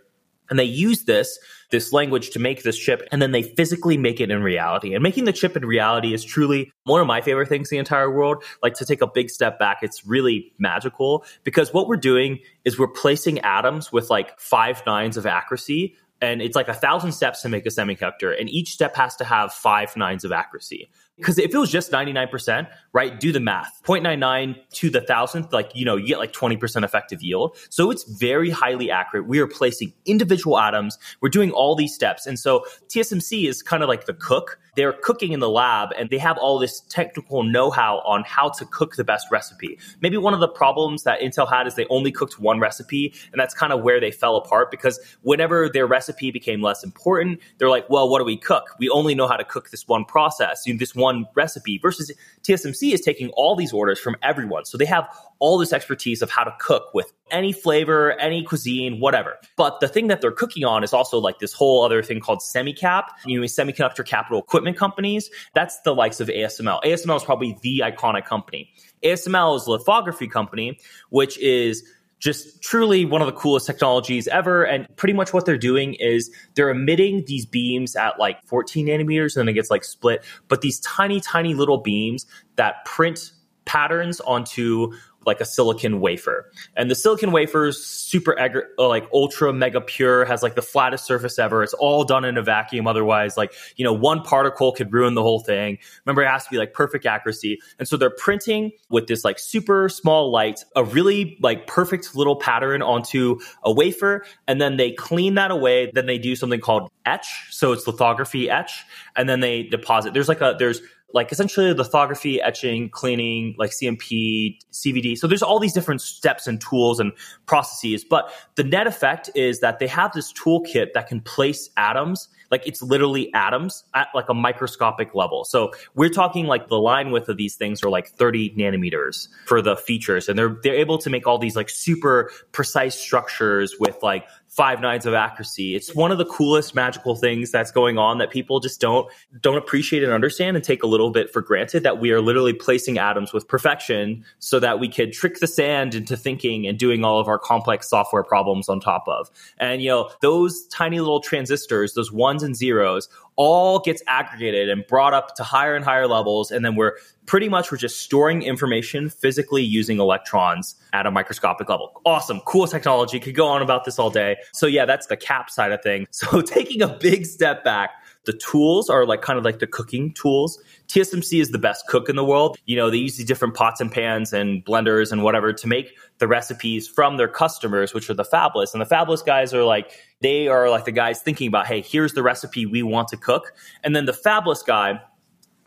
And 0.50 0.58
they 0.58 0.64
use 0.64 1.04
this 1.04 1.40
this 1.74 1.92
language 1.92 2.30
to 2.30 2.40
make 2.40 2.62
this 2.62 2.78
chip 2.78 3.02
and 3.12 3.20
then 3.20 3.32
they 3.32 3.42
physically 3.42 3.98
make 3.98 4.22
it 4.22 4.30
in 4.30 4.44
reality. 4.44 4.94
And 4.94 5.02
making 5.02 5.26
the 5.26 5.34
chip 5.34 5.58
in 5.58 5.66
reality 5.66 6.14
is 6.14 6.24
truly 6.24 6.72
one 6.84 7.02
of 7.02 7.08
my 7.08 7.20
favorite 7.20 7.50
things 7.50 7.72
in 7.72 7.76
the 7.76 7.80
entire 7.80 8.12
world. 8.12 8.44
Like 8.62 8.76
to 8.76 8.86
take 8.86 9.02
a 9.02 9.08
big 9.08 9.32
step 9.32 9.58
back, 9.58 9.80
it's 9.82 10.06
really 10.06 10.54
magical 10.60 11.26
because 11.44 11.74
what 11.74 11.88
we're 11.88 11.98
doing 11.98 12.40
is 12.64 12.78
we're 12.78 12.88
placing 12.88 13.40
atoms 13.40 13.92
with 13.92 14.12
like 14.12 14.40
five 14.40 14.84
nines 14.86 15.18
of 15.18 15.26
accuracy 15.26 15.96
and 16.22 16.44
it's 16.44 16.56
like 16.56 16.68
a 16.68 16.76
thousand 16.76 17.12
steps 17.12 17.42
to 17.42 17.50
make 17.50 17.66
a 17.66 17.70
semiconductor 17.70 18.40
and 18.40 18.50
each 18.50 18.72
step 18.72 18.96
has 18.96 19.16
to 19.16 19.26
have 19.26 19.52
five 19.52 19.98
nines 19.98 20.24
of 20.24 20.32
accuracy 20.32 20.92
because 21.18 21.38
if 21.38 21.54
it 21.54 21.58
was 21.58 21.72
just 21.72 21.92
99%, 21.92 22.68
right, 22.92 23.20
do 23.20 23.32
the 23.32 23.40
math 23.40 23.82
0.99 23.86 24.56
to 24.72 24.90
the 24.90 25.02
thousandth, 25.02 25.54
like, 25.54 25.72
you 25.76 25.86
know, 25.86 25.96
you 25.96 26.08
get 26.08 26.18
like 26.18 26.34
20% 26.34 26.84
effective 26.84 27.22
yield. 27.22 27.56
So 27.70 27.92
it's 27.92 28.04
very 28.04 28.50
highly 28.50 28.90
accurate. 28.90 29.28
We 29.28 29.40
are 29.40 29.48
placing 29.48 29.94
individual 30.06 30.58
atoms. 30.58 30.98
We're 31.22 31.30
doing 31.30 31.52
all 31.52 31.76
these 31.76 31.94
steps. 31.94 32.26
And 32.26 32.40
so 32.40 32.66
TSMC 32.88 33.48
is 33.48 33.62
kind 33.62 33.84
of 33.84 33.90
like 33.90 34.06
the 34.06 34.14
cook. 34.14 34.60
They're 34.76 34.94
cooking 34.94 35.32
in 35.32 35.40
the 35.40 35.50
lab 35.50 35.90
and 35.98 36.10
they 36.10 36.18
have 36.18 36.38
all 36.38 36.60
this 36.60 36.82
technical 36.90 37.44
know 37.44 37.72
how 37.72 38.00
on 38.00 38.24
how 38.26 38.50
to 38.50 38.66
cook 38.66 38.96
the 38.96 39.04
best 39.04 39.28
recipe. 39.32 39.80
Maybe 40.02 40.18
one 40.18 40.34
of 40.34 40.40
the 40.40 40.48
problems 40.48 41.04
that 41.04 41.22
Intel 41.22 41.50
had 41.50 41.68
is 41.68 41.76
they 41.76 41.86
only 41.90 42.12
cooked 42.12 42.40
one 42.40 42.60
recipe. 42.60 43.14
And 43.32 43.40
that's 43.40 43.54
kind 43.54 43.72
of 43.72 43.82
where 43.82 44.00
they 44.00 44.12
fell 44.12 44.36
apart 44.36 44.72
because 44.72 45.00
whenever 45.22 45.70
their 45.70 45.88
recipe 45.88 46.32
became 46.32 46.62
less 46.62 46.84
important, 46.84 47.40
they're 47.58 47.70
like, 47.70 47.90
well, 47.90 48.10
what 48.10 48.20
do 48.20 48.26
we 48.26 48.38
cook? 48.38 48.76
We 48.80 48.90
only 48.90 49.16
know 49.16 49.28
how 49.28 49.38
to 49.38 49.46
cook 49.46 49.70
this 49.70 49.88
one 49.88 50.06
process, 50.06 50.64
this 50.66 50.96
one 50.96 51.14
one 51.14 51.28
recipe 51.36 51.78
versus 51.78 52.12
TSMC 52.44 52.94
is 52.94 53.02
taking 53.02 53.30
all 53.30 53.56
these 53.56 53.74
orders 53.74 54.00
from 54.00 54.16
everyone. 54.22 54.66
So 54.66 54.78
they 54.78 54.86
have 54.86 55.08
all 55.44 55.58
this 55.58 55.74
expertise 55.74 56.22
of 56.22 56.30
how 56.30 56.42
to 56.42 56.56
cook 56.58 56.94
with 56.94 57.12
any 57.30 57.52
flavor, 57.52 58.14
any 58.14 58.44
cuisine, 58.44 59.02
whatever. 59.02 59.38
But 59.58 59.82
the 59.82 59.90
thing 59.90 60.08
that 60.08 60.22
they're 60.22 60.32
cooking 60.32 60.64
on 60.64 60.86
is 60.86 60.94
also 60.94 61.20
like 61.20 61.40
this 61.40 61.52
whole 61.52 61.84
other 61.84 62.02
thing 62.02 62.22
called 62.22 62.40
semicap, 62.40 63.10
you 63.26 63.38
know, 63.38 63.46
semiconductor 63.46 64.06
capital 64.06 64.40
equipment 64.40 64.78
companies. 64.78 65.30
That's 65.54 65.82
the 65.82 65.94
likes 65.94 66.22
of 66.22 66.30
ASML. 66.30 66.82
ASML 66.84 67.18
is 67.18 67.26
probably 67.26 67.58
the 67.62 67.84
iconic 67.84 68.24
company. 68.24 68.72
ASML 69.04 69.58
is 69.58 69.68
a 69.68 69.72
lithography 69.72 70.30
company, 70.30 70.80
which 71.10 71.38
is 71.40 71.84
just 72.20 72.64
truly 72.64 73.04
one 73.04 73.22
of 73.22 73.26
the 73.26 73.34
coolest 73.34 73.68
technologies 73.68 74.30
ever. 74.30 74.64
And 74.64 74.88
pretty 74.96 75.14
much 75.14 75.34
what 75.34 75.46
they're 75.46 75.58
doing 75.58 75.96
is 75.96 76.34
they're 76.56 76.70
emitting 76.70 77.26
these 77.28 77.46
beams 77.46 77.98
at 77.98 78.18
like 78.18 78.42
14 78.46 78.88
nanometers 78.88 79.36
and 79.36 79.42
then 79.42 79.50
it 79.50 79.54
gets 79.56 79.70
like 79.70 79.84
split. 79.84 80.24
But 80.48 80.62
these 80.62 80.80
tiny, 80.80 81.20
tiny 81.20 81.54
little 81.54 81.80
beams 81.80 82.26
that 82.56 82.86
print 82.86 83.34
patterns 83.66 84.20
onto 84.22 84.94
like 85.26 85.42
a 85.42 85.46
silicon 85.46 86.00
wafer. 86.00 86.52
And 86.76 86.90
the 86.90 86.96
silicon 86.96 87.32
wafer 87.32 87.68
is 87.68 87.84
super 87.86 88.40
uh, 88.40 88.88
like 88.88 89.08
ultra 89.14 89.54
mega 89.54 89.82
pure, 89.82 90.26
has 90.26 90.44
like 90.44 90.56
the 90.56 90.62
flattest 90.62 91.06
surface 91.06 91.40
ever. 91.40 91.64
It's 91.64 91.74
all 91.74 92.04
done 92.04 92.26
in 92.26 92.38
a 92.38 92.44
vacuum. 92.44 92.88
Otherwise, 92.88 93.38
like, 93.38 93.54
you 93.76 93.86
know, 93.86 93.94
one 93.94 94.22
particle 94.22 94.72
could 94.72 94.92
ruin 94.92 95.14
the 95.14 95.22
whole 95.22 95.40
thing. 95.40 95.78
Remember, 96.06 96.24
it 96.24 96.30
has 96.30 96.46
to 96.46 96.50
be 96.50 96.58
like 96.58 96.74
perfect 96.74 97.06
accuracy. 97.06 97.60
And 97.80 97.88
so 97.88 97.98
they're 97.98 98.10
printing 98.10 98.72
with 98.90 99.08
this 99.08 99.24
like 99.24 99.40
super 99.40 99.90
small 99.90 100.32
light, 100.32 100.64
a 100.76 100.84
really 100.84 101.38
like 101.42 101.68
perfect 101.68 102.16
little 102.16 102.36
pattern 102.36 102.82
onto 102.82 103.40
a 103.64 103.72
wafer. 103.72 104.26
And 104.48 104.60
then 104.60 104.78
they 104.78 104.92
clean 104.92 105.36
that 105.36 105.52
away. 105.52 105.92
Then 105.94 106.06
they 106.06 106.18
do 106.18 106.36
something 106.36 106.60
called 106.60 106.90
etch. 107.06 107.48
So 107.52 107.72
it's 107.72 107.86
lithography 107.88 108.50
etch. 108.50 108.84
And 109.16 109.28
then 109.28 109.40
they 109.40 109.64
deposit. 109.64 110.14
There's 110.14 110.30
like 110.30 110.42
a, 110.42 110.56
there's 110.58 110.82
like 111.14 111.32
essentially 111.32 111.74
lithography, 111.74 112.42
etching, 112.42 112.90
cleaning, 112.90 113.56
like 113.58 113.72
CMP, 113.72 114.58
CVD. 114.72 115.18
So 115.18 115.28
there's 115.28 115.44
all 115.44 115.60
these 115.60 115.74
different 115.74 116.02
steps 116.02 116.48
and 116.48 116.60
tools 116.60 117.00
and 117.00 117.14
processes. 117.46 118.04
But 118.04 118.32
the 118.56 118.64
net 118.64 118.88
effect 118.88 119.30
is 119.36 119.60
that 119.60 119.80
they 119.80 119.88
have 119.88 120.12
this 120.14 120.34
toolkit 120.34 120.94
that 120.94 121.08
can 121.08 121.22
place 121.22 121.70
atoms, 121.78 122.28
like 122.50 122.68
it's 122.68 122.82
literally 122.82 123.34
atoms 123.34 123.84
at 123.94 124.08
like 124.14 124.30
a 124.30 124.34
microscopic 124.34 125.14
level. 125.16 125.44
So 125.46 125.72
we're 125.96 126.10
talking 126.10 126.48
like 126.48 126.68
the 126.68 126.80
line 126.80 127.12
width 127.12 127.30
of 127.30 127.38
these 127.38 127.56
things 127.56 127.84
are 127.84 127.90
like 127.90 128.10
30 128.10 128.56
nanometers 128.56 129.28
for 129.46 129.62
the 129.62 129.76
features. 129.76 130.28
And 130.30 130.38
they're 130.38 130.58
they're 130.64 130.76
able 130.76 130.98
to 131.00 131.10
make 131.10 131.28
all 131.28 131.38
these 131.38 131.56
like 131.56 131.70
super 131.70 132.32
precise 132.52 132.96
structures 132.96 133.76
with 133.80 134.02
like 134.02 134.26
five 134.56 134.82
nines 134.82 135.08
of 135.08 135.16
accuracy. 135.16 135.76
It's 135.76 135.96
one 135.96 136.12
of 136.12 136.20
the 136.20 136.26
coolest 136.26 136.76
magical 136.76 137.16
things 137.16 137.50
that's 137.50 137.72
going 137.72 137.98
on 137.98 138.20
that 138.20 138.30
people 138.30 138.60
just 138.60 138.80
don't 138.80 139.12
don't 139.42 139.58
appreciate 139.58 140.04
and 140.04 140.12
understand 140.12 140.56
and 140.56 140.64
take 140.64 140.84
a 140.84 140.88
little 140.88 141.10
bit 141.10 141.34
for 141.34 141.42
granted 141.42 141.82
that 141.84 142.00
we 142.00 142.12
are 142.12 142.22
literally 142.22 142.54
placing 142.54 143.00
atoms 143.00 143.34
with 143.34 143.48
perfection 143.48 144.24
so 144.38 144.60
that 144.60 144.80
we 144.80 144.88
could 144.88 145.12
trick 145.12 145.40
the 145.40 145.48
sand 145.48 145.96
into 145.96 146.16
thinking 146.16 146.68
and 146.68 146.78
doing 146.78 147.04
all 147.04 147.20
of 147.20 147.28
our 147.28 147.40
complex 147.40 147.90
software 147.90 148.24
problems 148.24 148.70
on 148.70 148.80
top 148.80 149.06
of. 149.08 149.32
And 149.58 149.82
you 149.82 149.90
know, 149.90 150.12
those 150.22 150.68
tiny 150.68 151.00
little 151.00 151.20
transistors, 151.20 151.96
those 151.96 152.12
ones 152.12 152.44
and 152.44 152.56
zeros 152.56 153.10
all 153.36 153.80
gets 153.80 154.02
aggregated 154.08 154.70
and 154.70 154.86
brought 154.88 155.14
up 155.14 155.36
to 155.36 155.44
higher 155.44 155.76
and 155.76 155.84
higher 155.84 156.08
levels 156.08 156.52
and 156.52 156.64
then 156.64 156.76
we're 156.76 156.94
pretty 157.26 157.50
much 157.50 157.72
we're 157.72 157.78
just 157.78 158.02
storing 158.02 158.42
information 158.42 159.10
physically 159.10 159.64
using 159.64 160.00
electrons 160.00 160.76
at 160.92 161.06
a 161.06 161.12
microscopic 161.12 161.70
level. 161.70 162.02
Awesome, 162.06 162.42
cool 162.42 162.68
technology. 162.68 163.20
Could 163.20 163.36
go 163.36 163.48
on 163.48 163.62
about 163.62 163.86
this 163.86 163.98
all 163.98 164.10
day. 164.10 164.38
So 164.52 164.68
yeah, 164.68 164.86
that's 164.86 165.08
the 165.08 165.18
cap 165.18 165.50
side 165.50 165.72
of 165.72 165.82
things. 165.82 166.08
So 166.24 166.42
taking 166.42 166.82
a 166.82 166.88
big 166.88 167.26
step 167.26 167.64
back, 167.66 167.92
the 168.26 168.34
tools 168.34 168.90
are 168.90 169.06
like 169.06 169.22
kind 169.22 169.38
of 169.38 169.46
like 169.46 169.60
the 169.60 169.68
cooking 169.68 170.14
tools. 170.14 170.62
TSMC 170.88 171.42
is 171.42 171.50
the 171.50 171.58
best 171.58 171.88
cook 171.88 172.10
in 172.10 172.16
the 172.16 172.24
world. 172.24 172.58
You 172.66 172.76
know, 172.76 172.90
they 172.90 172.98
use 172.98 173.18
these 173.18 173.26
different 173.26 173.54
pots 173.54 173.82
and 173.82 173.92
pans 173.92 174.34
and 174.34 174.64
blenders 174.64 175.12
and 175.12 175.24
whatever 175.24 175.52
to 175.54 175.68
make 175.68 175.96
the 176.20 176.28
recipes 176.28 176.88
from 176.88 177.18
their 177.18 177.28
customers, 177.28 177.94
which 177.94 178.10
are 178.10 178.14
the 178.14 178.24
fabless. 178.24 178.74
And 178.74 178.82
the 178.82 178.86
fabless 178.86 179.26
guys 179.26 179.54
are 179.54 179.64
like, 179.64 179.92
they 180.22 180.48
are 180.48 180.70
like 180.70 180.86
the 180.86 180.92
guys 180.92 181.22
thinking 181.22 181.48
about, 181.48 181.68
hey, 181.68 181.82
here's 181.82 182.14
the 182.14 182.24
recipe 182.24 182.66
we 182.66 182.84
want 182.84 183.10
to 183.10 183.18
cook. 183.18 183.54
And 183.84 183.96
then 183.96 184.06
the 184.06 184.14
fabless 184.14 184.66
guy 184.66 185.02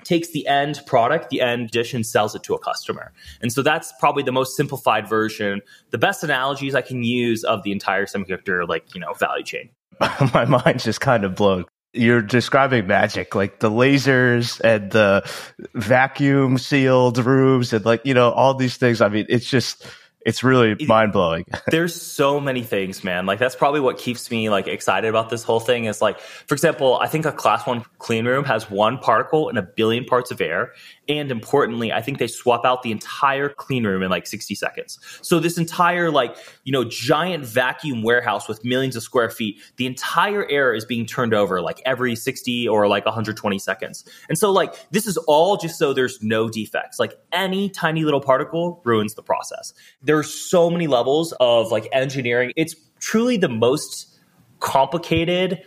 takes 0.05 0.31
the 0.31 0.47
end 0.47 0.81
product, 0.87 1.31
the 1.31 1.41
end 1.41 1.71
dish, 1.71 1.93
and 1.93 2.07
sells 2.07 2.35
it 2.35 2.43
to 2.45 2.55
a 2.55 2.59
customer. 2.59 3.13
And 3.43 3.53
so 3.53 3.61
that's 3.61 3.93
probably 3.99 4.23
the 4.23 4.33
most 4.33 4.57
simplified 4.57 5.09
version, 5.09 5.61
the 5.91 5.99
best 5.99 6.23
analogies 6.23 6.75
I 6.75 6.81
can 6.81 7.03
use 7.03 7.43
of 7.45 7.65
the 7.65 7.73
entire 7.73 8.07
semiconductor, 8.07 8.67
like, 8.69 8.95
you 8.95 9.01
know, 9.01 9.13
value 9.15 9.45
chain. 9.45 9.71
My 10.33 10.45
mind's 10.45 10.85
just 10.85 11.01
kind 11.01 11.25
of 11.25 11.35
blown. 11.35 11.65
You're 11.97 12.23
describing 12.23 12.87
magic, 12.87 13.35
like 13.35 13.61
the 13.61 13.71
lasers 13.71 14.61
and 14.61 14.91
the 14.91 15.29
vacuum 15.75 16.59
sealed 16.59 17.19
rooms 17.19 17.73
and 17.73 17.85
like, 17.85 18.05
you 18.05 18.15
know, 18.15 18.31
all 18.31 18.55
these 18.55 18.77
things. 18.77 19.01
I 19.01 19.09
mean, 19.09 19.27
it's 19.29 19.49
just, 19.49 19.87
it's 20.27 20.43
really 20.43 20.77
mind 20.87 21.13
blowing. 21.13 21.45
There's 21.69 21.95
so 21.95 22.41
many 22.41 22.65
things, 22.65 23.05
man. 23.05 23.27
Like 23.27 23.39
that's 23.39 23.55
probably 23.55 23.79
what 23.79 23.97
keeps 23.97 24.29
me 24.29 24.51
like 24.51 24.67
excited 24.67 25.09
about 25.09 25.31
this 25.31 25.45
whole 25.45 25.61
thing. 25.61 25.85
Is 25.85 26.03
like, 26.03 26.19
for 26.19 26.55
example, 26.55 26.99
I 27.01 27.07
think 27.07 27.27
a 27.27 27.33
class 27.33 27.65
one 27.65 27.85
clean 27.99 28.27
room 28.27 28.45
has 28.45 28.69
one 28.69 28.99
particle 28.99 29.49
in 29.49 29.57
a 29.57 29.63
billion 29.63 30.05
parts 30.05 30.33
of 30.33 30.41
air, 30.41 30.73
And 31.09 31.31
importantly, 31.31 31.93
I 31.93 32.03
think 32.03 32.19
they 32.19 32.27
swap 32.27 32.65
out 32.65 32.83
the 32.83 32.91
entire 32.91 33.49
clean 33.49 33.87
room 33.87 34.03
in 34.03 34.11
like 34.11 34.27
60 34.27 34.55
seconds. 34.55 34.99
So 35.23 35.39
this 35.39 35.59
entire 35.59 36.11
like, 36.11 36.37
you 36.65 36.73
know, 36.73 36.85
giant 36.85 37.45
vacuum 37.45 38.03
warehouse 38.03 38.49
with 38.49 38.65
millions 38.65 38.97
of 38.97 39.03
square 39.03 39.31
feet, 39.31 39.61
the 39.77 39.87
entire 39.87 40.49
air 40.51 40.75
is 40.75 40.85
being 40.85 41.07
turned 41.07 41.35
over 41.35 41.61
like 41.61 41.81
every 41.85 42.17
60 42.17 42.69
or 42.69 42.89
like 42.89 43.05
120 43.05 43.59
seconds. 43.59 44.05
And 44.29 44.37
so 44.39 44.51
like 44.51 44.75
this 44.91 45.07
is 45.07 45.17
all 45.27 45.57
just 45.57 45.79
so 45.79 45.93
there's 45.93 46.23
no 46.23 46.49
defects. 46.49 46.99
Like 46.99 47.15
any 47.33 47.69
tiny 47.71 48.05
little 48.05 48.21
particle 48.21 48.81
ruins 48.85 49.15
the 49.15 49.23
process. 49.23 49.73
There's 50.03 50.33
so 50.33 50.71
many 50.71 50.87
levels 50.87 51.33
of 51.41 51.71
like 51.71 51.89
engineering. 51.93 52.53
It's 52.57 52.75
truly 53.01 53.37
the 53.37 53.49
most 53.49 54.13
complicated 54.61 55.63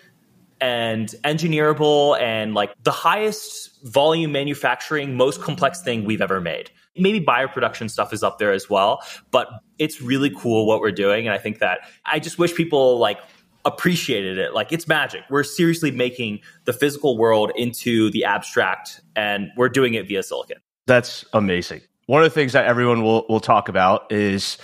and 0.62 1.10
engineerable 1.24 2.20
and 2.20 2.54
like 2.54 2.72
the 2.84 2.92
highest 2.92 3.84
volume 3.84 4.32
manufacturing, 4.32 5.16
most 5.16 5.42
complex 5.42 5.82
thing 5.82 6.06
we've 6.06 6.22
ever 6.22 6.42
made. 6.42 6.70
Maybe 6.98 7.24
bioproduction 7.24 7.90
stuff 7.90 8.12
is 8.14 8.24
up 8.24 8.40
there 8.40 8.52
as 8.52 8.70
well, 8.70 9.02
but 9.32 9.48
it's 9.78 10.02
really 10.02 10.30
cool 10.30 10.66
what 10.66 10.82
we're 10.82 10.92
doing. 10.92 11.28
And 11.28 11.34
I 11.34 11.38
think 11.38 11.60
that 11.60 11.80
I 12.06 12.20
just 12.20 12.38
wish 12.38 12.54
people 12.54 12.98
like 12.98 13.20
appreciated 13.66 14.38
it. 14.38 14.54
Like 14.54 14.72
it's 14.72 14.88
magic. 14.88 15.22
We're 15.30 15.44
seriously 15.44 15.92
making 15.92 16.42
the 16.66 16.74
physical 16.74 17.18
world 17.18 17.52
into 17.56 18.10
the 18.12 18.26
abstract 18.26 19.02
and 19.16 19.52
we're 19.56 19.70
doing 19.70 19.94
it 19.94 20.08
via 20.08 20.24
silicon. 20.24 20.58
That's 20.88 21.24
amazing. 21.34 21.82
One 22.08 22.24
of 22.24 22.26
the 22.26 22.34
things 22.34 22.54
that 22.54 22.66
everyone 22.66 23.04
will, 23.04 23.26
will 23.30 23.40
talk 23.40 23.70
about 23.70 24.12
is 24.12 24.58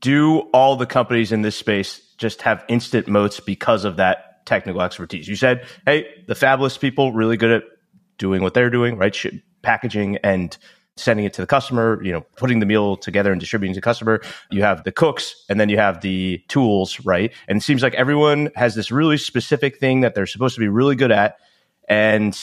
do 0.00 0.40
all 0.52 0.76
the 0.76 0.86
companies 0.86 1.32
in 1.32 1.42
this 1.42 1.56
space 1.56 2.00
just 2.18 2.42
have 2.42 2.64
instant 2.68 3.08
moats 3.08 3.40
because 3.40 3.84
of 3.84 3.96
that 3.96 4.31
technical 4.44 4.82
expertise. 4.82 5.28
You 5.28 5.36
said, 5.36 5.66
hey, 5.86 6.24
the 6.26 6.34
Fabless 6.34 6.78
people 6.78 7.12
really 7.12 7.36
good 7.36 7.50
at 7.50 7.62
doing 8.18 8.42
what 8.42 8.54
they're 8.54 8.70
doing, 8.70 8.96
right? 8.96 9.14
packaging 9.62 10.18
and 10.18 10.56
sending 10.96 11.24
it 11.24 11.32
to 11.34 11.40
the 11.40 11.46
customer, 11.46 12.02
you 12.02 12.12
know, 12.12 12.20
putting 12.36 12.58
the 12.58 12.66
meal 12.66 12.96
together 12.96 13.32
and 13.32 13.40
distributing 13.40 13.72
to 13.72 13.78
the 13.78 13.84
customer. 13.84 14.20
You 14.50 14.62
have 14.62 14.84
the 14.84 14.92
cooks 14.92 15.34
and 15.48 15.58
then 15.58 15.68
you 15.68 15.78
have 15.78 16.02
the 16.02 16.42
tools, 16.48 17.00
right? 17.04 17.32
And 17.48 17.58
it 17.58 17.62
seems 17.62 17.82
like 17.82 17.94
everyone 17.94 18.50
has 18.56 18.74
this 18.74 18.90
really 18.90 19.16
specific 19.16 19.78
thing 19.78 20.02
that 20.02 20.14
they're 20.14 20.26
supposed 20.26 20.54
to 20.56 20.60
be 20.60 20.68
really 20.68 20.94
good 20.94 21.10
at. 21.10 21.36
And 21.88 22.38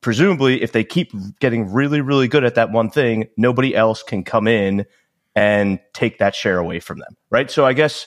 presumably, 0.00 0.62
if 0.62 0.72
they 0.72 0.84
keep 0.84 1.12
getting 1.38 1.70
really, 1.70 2.00
really 2.00 2.28
good 2.28 2.44
at 2.44 2.54
that 2.54 2.72
one 2.72 2.90
thing, 2.90 3.28
nobody 3.36 3.74
else 3.76 4.02
can 4.02 4.24
come 4.24 4.48
in 4.48 4.86
and 5.34 5.78
take 5.92 6.18
that 6.18 6.34
share 6.34 6.58
away 6.58 6.80
from 6.80 6.98
them, 6.98 7.16
right? 7.30 7.50
So 7.50 7.66
I 7.66 7.72
guess 7.74 8.06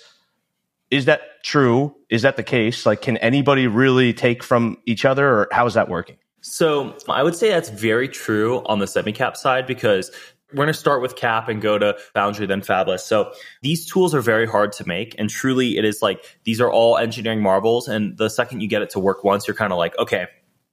is 0.90 1.06
that 1.06 1.22
true? 1.44 1.95
Is 2.16 2.22
that 2.22 2.38
the 2.38 2.44
case? 2.44 2.86
Like, 2.86 3.02
can 3.02 3.18
anybody 3.18 3.68
really 3.68 4.14
take 4.14 4.42
from 4.42 4.78
each 4.86 5.04
other, 5.04 5.28
or 5.28 5.48
how 5.52 5.66
is 5.66 5.74
that 5.74 5.90
working? 5.90 6.16
So 6.40 6.96
I 7.10 7.24
would 7.24 7.36
say 7.36 7.50
that's 7.50 7.70
very 7.70 8.08
true 8.08 8.64
on 8.66 8.80
the 8.80 8.88
semi-cap 8.88 9.36
side 9.36 9.68
because 9.68 10.12
we're 10.52 10.64
going 10.64 10.68
to 10.68 10.74
start 10.74 11.02
with 11.02 11.16
cap 11.16 11.50
and 11.50 11.62
go 11.62 11.78
to 11.78 11.98
foundry 12.14 12.46
then 12.46 12.62
fabless 12.62 13.00
so 13.00 13.32
these 13.64 13.86
tools 13.86 14.14
are 14.14 14.22
very 14.22 14.46
hard 14.46 14.72
to 14.72 14.88
make 14.88 15.16
and 15.18 15.30
truly 15.30 15.76
it 15.76 15.84
is 15.84 16.04
like 16.04 16.24
these 16.44 16.62
are 16.62 16.72
all 16.72 16.98
engineering 16.98 17.42
marvels 17.42 17.88
and 17.88 18.18
the 18.18 18.30
second 18.30 18.62
you 18.62 18.68
get 18.68 18.84
it 18.84 18.92
to 18.92 19.00
work 19.00 19.24
once 19.24 19.48
you're 19.48 19.56
kind 19.56 19.74
of 19.74 19.80
like 19.80 19.98
okay 19.98 20.28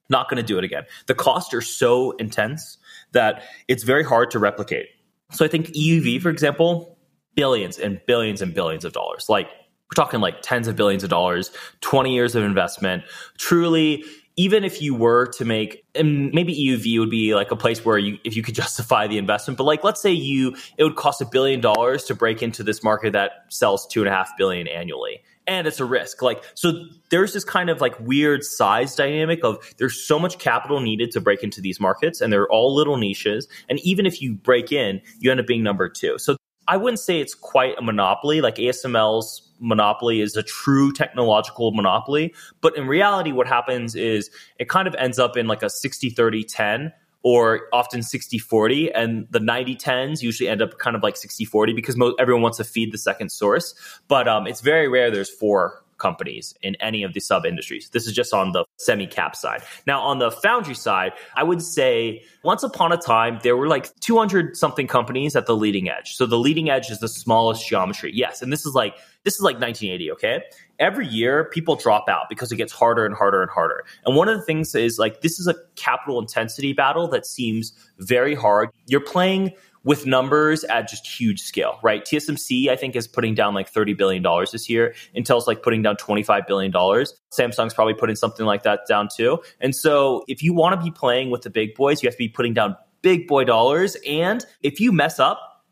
not 0.09 0.29
going 0.29 0.37
to 0.37 0.43
do 0.43 0.59
it 0.59 0.63
again 0.63 0.83
the 1.07 1.15
costs 1.15 1.53
are 1.55 1.61
so 1.61 2.11
intense 2.11 2.77
that 3.13 3.43
it's 3.67 3.83
very 3.83 4.03
hard 4.03 4.29
to 4.29 4.37
replicate 4.37 4.85
so 5.31 5.43
i 5.43 5.47
think 5.47 5.67
euv 5.69 6.21
for 6.21 6.29
example 6.29 6.97
billions 7.35 7.79
and 7.79 7.99
billions 8.05 8.43
and 8.43 8.53
billions 8.53 8.85
of 8.85 8.93
dollars 8.93 9.25
like 9.27 9.49
we're 9.93 10.03
talking 10.03 10.21
like 10.21 10.41
tens 10.41 10.67
of 10.67 10.75
billions 10.75 11.03
of 11.03 11.09
dollars, 11.09 11.51
20 11.81 12.13
years 12.13 12.35
of 12.35 12.43
investment. 12.43 13.03
Truly, 13.37 14.03
even 14.35 14.63
if 14.63 14.81
you 14.81 14.95
were 14.95 15.27
to 15.27 15.45
make 15.45 15.85
and 15.93 16.33
maybe 16.33 16.55
EUV 16.55 16.99
would 16.99 17.11
be 17.11 17.35
like 17.35 17.51
a 17.51 17.55
place 17.55 17.85
where 17.85 17.99
you 17.99 18.17
if 18.23 18.35
you 18.35 18.41
could 18.41 18.55
justify 18.63 19.07
the 19.07 19.17
investment, 19.17 19.57
but 19.57 19.65
like 19.65 19.83
let's 19.83 20.01
say 20.01 20.11
you 20.11 20.55
it 20.77 20.83
would 20.83 20.95
cost 20.95 21.21
a 21.21 21.25
billion 21.25 21.61
dollars 21.61 22.05
to 22.05 22.15
break 22.15 22.41
into 22.41 22.63
this 22.63 22.83
market 22.83 23.13
that 23.13 23.31
sells 23.49 23.85
two 23.85 24.01
and 24.01 24.09
a 24.09 24.11
half 24.11 24.31
billion 24.37 24.67
annually. 24.67 25.21
And 25.45 25.67
it's 25.67 25.79
a 25.79 25.85
risk. 25.85 26.21
Like 26.21 26.43
so 26.55 26.85
there's 27.11 27.33
this 27.33 27.43
kind 27.43 27.69
of 27.69 27.79
like 27.81 27.99
weird 27.99 28.43
size 28.43 28.95
dynamic 28.95 29.43
of 29.43 29.73
there's 29.77 30.01
so 30.01 30.17
much 30.17 30.39
capital 30.39 30.79
needed 30.79 31.11
to 31.11 31.21
break 31.21 31.43
into 31.43 31.61
these 31.61 31.79
markets 31.79 32.19
and 32.21 32.33
they're 32.33 32.47
all 32.47 32.73
little 32.73 32.97
niches. 32.97 33.47
And 33.69 33.79
even 33.81 34.07
if 34.07 34.21
you 34.21 34.33
break 34.33 34.71
in, 34.71 35.01
you 35.19 35.29
end 35.29 35.39
up 35.39 35.45
being 35.45 35.61
number 35.61 35.87
two. 35.89 36.17
So 36.17 36.37
I 36.67 36.77
wouldn't 36.77 36.99
say 36.99 37.19
it's 37.19 37.35
quite 37.35 37.77
a 37.77 37.81
monopoly. 37.81 38.41
Like 38.41 38.55
ASML's 38.55 39.52
monopoly 39.63 40.21
is 40.21 40.35
a 40.35 40.43
true 40.43 40.91
technological 40.91 41.71
monopoly. 41.71 42.33
But 42.61 42.77
in 42.77 42.85
reality, 42.87 43.31
what 43.31 43.47
happens 43.47 43.95
is 43.95 44.29
it 44.59 44.69
kind 44.69 44.87
of 44.87 44.95
ends 44.95 45.17
up 45.17 45.37
in 45.37 45.47
like 45.47 45.63
a 45.63 45.69
60 45.69 46.09
30 46.11 46.43
10 46.43 46.93
or 47.23 47.61
often 47.71 48.03
60 48.03 48.37
40 48.37 48.91
and 48.91 49.27
the 49.31 49.39
90 49.39 49.77
10s 49.77 50.21
usually 50.21 50.49
end 50.49 50.61
up 50.61 50.77
kind 50.77 50.95
of 50.95 51.01
like 51.01 51.15
60 51.15 51.45
40 51.45 51.73
because 51.73 51.95
most, 51.95 52.15
everyone 52.19 52.41
wants 52.41 52.57
to 52.57 52.65
feed 52.65 52.91
the 52.91 52.97
second 52.97 53.31
source 53.31 53.73
but 54.09 54.27
um, 54.27 54.45
it's 54.45 54.59
very 54.59 54.89
rare 54.89 55.09
there's 55.09 55.29
four 55.29 55.82
companies 56.03 56.53
in 56.61 56.75
any 56.75 57.01
of 57.01 57.13
the 57.13 57.21
sub 57.21 57.45
industries. 57.45 57.89
This 57.89 58.05
is 58.05 58.13
just 58.13 58.33
on 58.33 58.51
the 58.51 58.65
semi 58.77 59.07
cap 59.07 59.35
side. 59.35 59.61
Now, 59.87 60.01
on 60.01 60.19
the 60.19 60.29
foundry 60.29 60.75
side, 60.75 61.13
I 61.35 61.43
would 61.43 61.61
say 61.61 62.23
once 62.43 62.61
upon 62.61 62.91
a 62.91 62.97
time, 62.97 63.39
there 63.41 63.55
were 63.55 63.69
like 63.69 63.97
200 64.01 64.57
something 64.57 64.85
companies 64.85 65.35
at 65.35 65.45
the 65.45 65.55
leading 65.55 65.89
edge. 65.89 66.15
So 66.15 66.25
the 66.25 66.37
leading 66.37 66.69
edge 66.69 66.91
is 66.91 66.99
the 66.99 67.07
smallest 67.07 67.67
geometry. 67.67 68.11
Yes. 68.13 68.41
And 68.41 68.51
this 68.51 68.65
is 68.65 68.73
like, 68.75 68.95
this 69.23 69.35
is 69.35 69.41
like 69.41 69.55
1980, 69.55 70.11
okay? 70.11 70.41
Every 70.79 71.07
year, 71.07 71.45
people 71.45 71.77
drop 71.77 72.09
out 72.09 72.25
because 72.27 72.51
it 72.51 72.57
gets 72.57 72.73
harder 72.73 73.05
and 73.05 73.15
harder 73.15 73.41
and 73.41 73.49
harder. 73.49 73.85
And 74.05 74.17
one 74.17 74.27
of 74.27 74.37
the 74.37 74.43
things 74.43 74.75
is 74.75 74.99
like, 74.99 75.21
this 75.21 75.39
is 75.39 75.47
a 75.47 75.55
capital 75.75 76.19
intensity 76.19 76.73
battle 76.73 77.07
that 77.07 77.25
seems 77.25 77.71
very 77.99 78.35
hard. 78.35 78.69
You're 78.87 78.99
playing 78.99 79.53
with 79.83 80.05
numbers 80.05 80.63
at 80.65 80.87
just 80.87 81.05
huge 81.05 81.41
scale, 81.41 81.79
right? 81.83 82.03
TSMC, 82.05 82.69
I 82.69 82.75
think, 82.75 82.95
is 82.95 83.07
putting 83.07 83.35
down 83.35 83.53
like 83.53 83.71
$30 83.71 83.97
billion 83.97 84.23
this 84.51 84.69
year. 84.69 84.95
Intel's 85.15 85.47
like 85.47 85.61
putting 85.61 85.81
down 85.81 85.97
$25 85.97 86.47
billion. 86.47 86.71
Samsung's 86.71 87.73
probably 87.73 87.93
putting 87.93 88.15
something 88.15 88.45
like 88.45 88.63
that 88.63 88.81
down 88.87 89.09
too. 89.13 89.39
And 89.59 89.75
so 89.75 90.23
if 90.27 90.41
you 90.41 90.53
want 90.53 90.79
to 90.79 90.83
be 90.83 90.91
playing 90.91 91.31
with 91.31 91.41
the 91.41 91.49
big 91.49 91.75
boys, 91.75 92.01
you 92.01 92.07
have 92.07 92.15
to 92.15 92.19
be 92.19 92.29
putting 92.29 92.53
down 92.53 92.75
big 93.01 93.27
boy 93.27 93.43
dollars. 93.43 93.97
And 94.07 94.45
if 94.61 94.79
you 94.79 94.91
mess 94.91 95.19
up, 95.19 95.65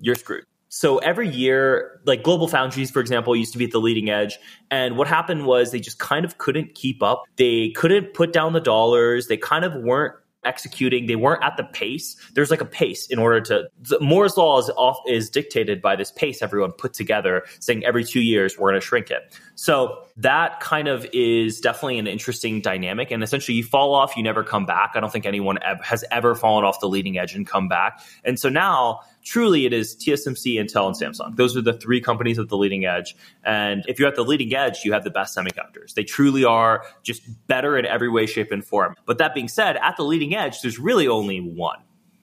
you're 0.00 0.16
screwed. 0.16 0.44
So 0.74 0.96
every 0.98 1.28
year, 1.28 2.00
like 2.06 2.22
GlobalFoundries, 2.22 2.90
for 2.90 3.00
example, 3.00 3.36
used 3.36 3.52
to 3.52 3.58
be 3.58 3.66
at 3.66 3.72
the 3.72 3.78
leading 3.78 4.08
edge. 4.08 4.38
And 4.70 4.96
what 4.96 5.06
happened 5.06 5.44
was 5.44 5.70
they 5.70 5.80
just 5.80 5.98
kind 5.98 6.24
of 6.24 6.38
couldn't 6.38 6.74
keep 6.74 7.02
up. 7.02 7.24
They 7.36 7.72
couldn't 7.76 8.14
put 8.14 8.32
down 8.32 8.54
the 8.54 8.60
dollars. 8.60 9.26
They 9.26 9.36
kind 9.36 9.66
of 9.66 9.74
weren't 9.74 10.14
executing. 10.44 11.06
They 11.06 11.16
weren't 11.16 11.42
at 11.42 11.56
the 11.56 11.64
pace. 11.64 12.16
There's 12.34 12.50
like 12.50 12.60
a 12.60 12.66
pace 12.66 13.06
in 13.06 13.18
order 13.18 13.40
to 13.42 13.98
Moore's 14.00 14.36
law 14.36 14.58
is 14.58 14.70
off 14.76 14.98
is 15.06 15.30
dictated 15.30 15.80
by 15.80 15.96
this 15.96 16.10
pace 16.12 16.42
everyone 16.42 16.72
put 16.72 16.94
together, 16.94 17.44
saying 17.60 17.84
every 17.84 18.04
two 18.04 18.20
years 18.20 18.58
we're 18.58 18.70
going 18.70 18.80
to 18.80 18.86
shrink 18.86 19.10
it. 19.10 19.38
So 19.54 20.04
that 20.16 20.60
kind 20.60 20.88
of 20.88 21.06
is 21.12 21.60
definitely 21.60 21.98
an 21.98 22.06
interesting 22.06 22.60
dynamic. 22.60 23.10
And 23.10 23.22
essentially, 23.22 23.56
you 23.56 23.64
fall 23.64 23.94
off, 23.94 24.16
you 24.16 24.22
never 24.22 24.42
come 24.44 24.66
back. 24.66 24.92
I 24.94 25.00
don't 25.00 25.12
think 25.12 25.26
anyone 25.26 25.58
has 25.82 26.04
ever 26.10 26.34
fallen 26.34 26.64
off 26.64 26.80
the 26.80 26.88
leading 26.88 27.18
edge 27.18 27.34
and 27.34 27.46
come 27.46 27.68
back. 27.68 28.00
And 28.24 28.38
so 28.38 28.48
now 28.48 29.00
truly 29.22 29.66
it 29.66 29.72
is 29.72 29.96
TSMC, 29.96 30.56
Intel, 30.56 30.86
and 30.86 30.96
Samsung. 30.96 31.36
Those 31.36 31.56
are 31.56 31.62
the 31.62 31.72
three 31.72 32.00
companies 32.00 32.38
at 32.38 32.48
the 32.48 32.56
leading 32.56 32.84
edge. 32.84 33.16
And 33.44 33.84
if 33.88 33.98
you're 33.98 34.08
at 34.08 34.16
the 34.16 34.24
leading 34.24 34.54
edge, 34.54 34.84
you 34.84 34.92
have 34.92 35.04
the 35.04 35.10
best 35.10 35.36
semiconductors. 35.36 35.94
They 35.94 36.04
truly 36.04 36.44
are 36.44 36.84
just 37.02 37.22
better 37.46 37.76
in 37.76 37.86
every 37.86 38.08
way, 38.08 38.26
shape, 38.26 38.52
and 38.52 38.64
form. 38.64 38.94
But 39.06 39.18
that 39.18 39.34
being 39.34 39.48
said, 39.48 39.76
at 39.76 39.96
the 39.96 40.04
leading 40.04 40.34
edge, 40.34 40.60
there's 40.60 40.78
really 40.78 41.08
only 41.08 41.40
one. 41.40 41.78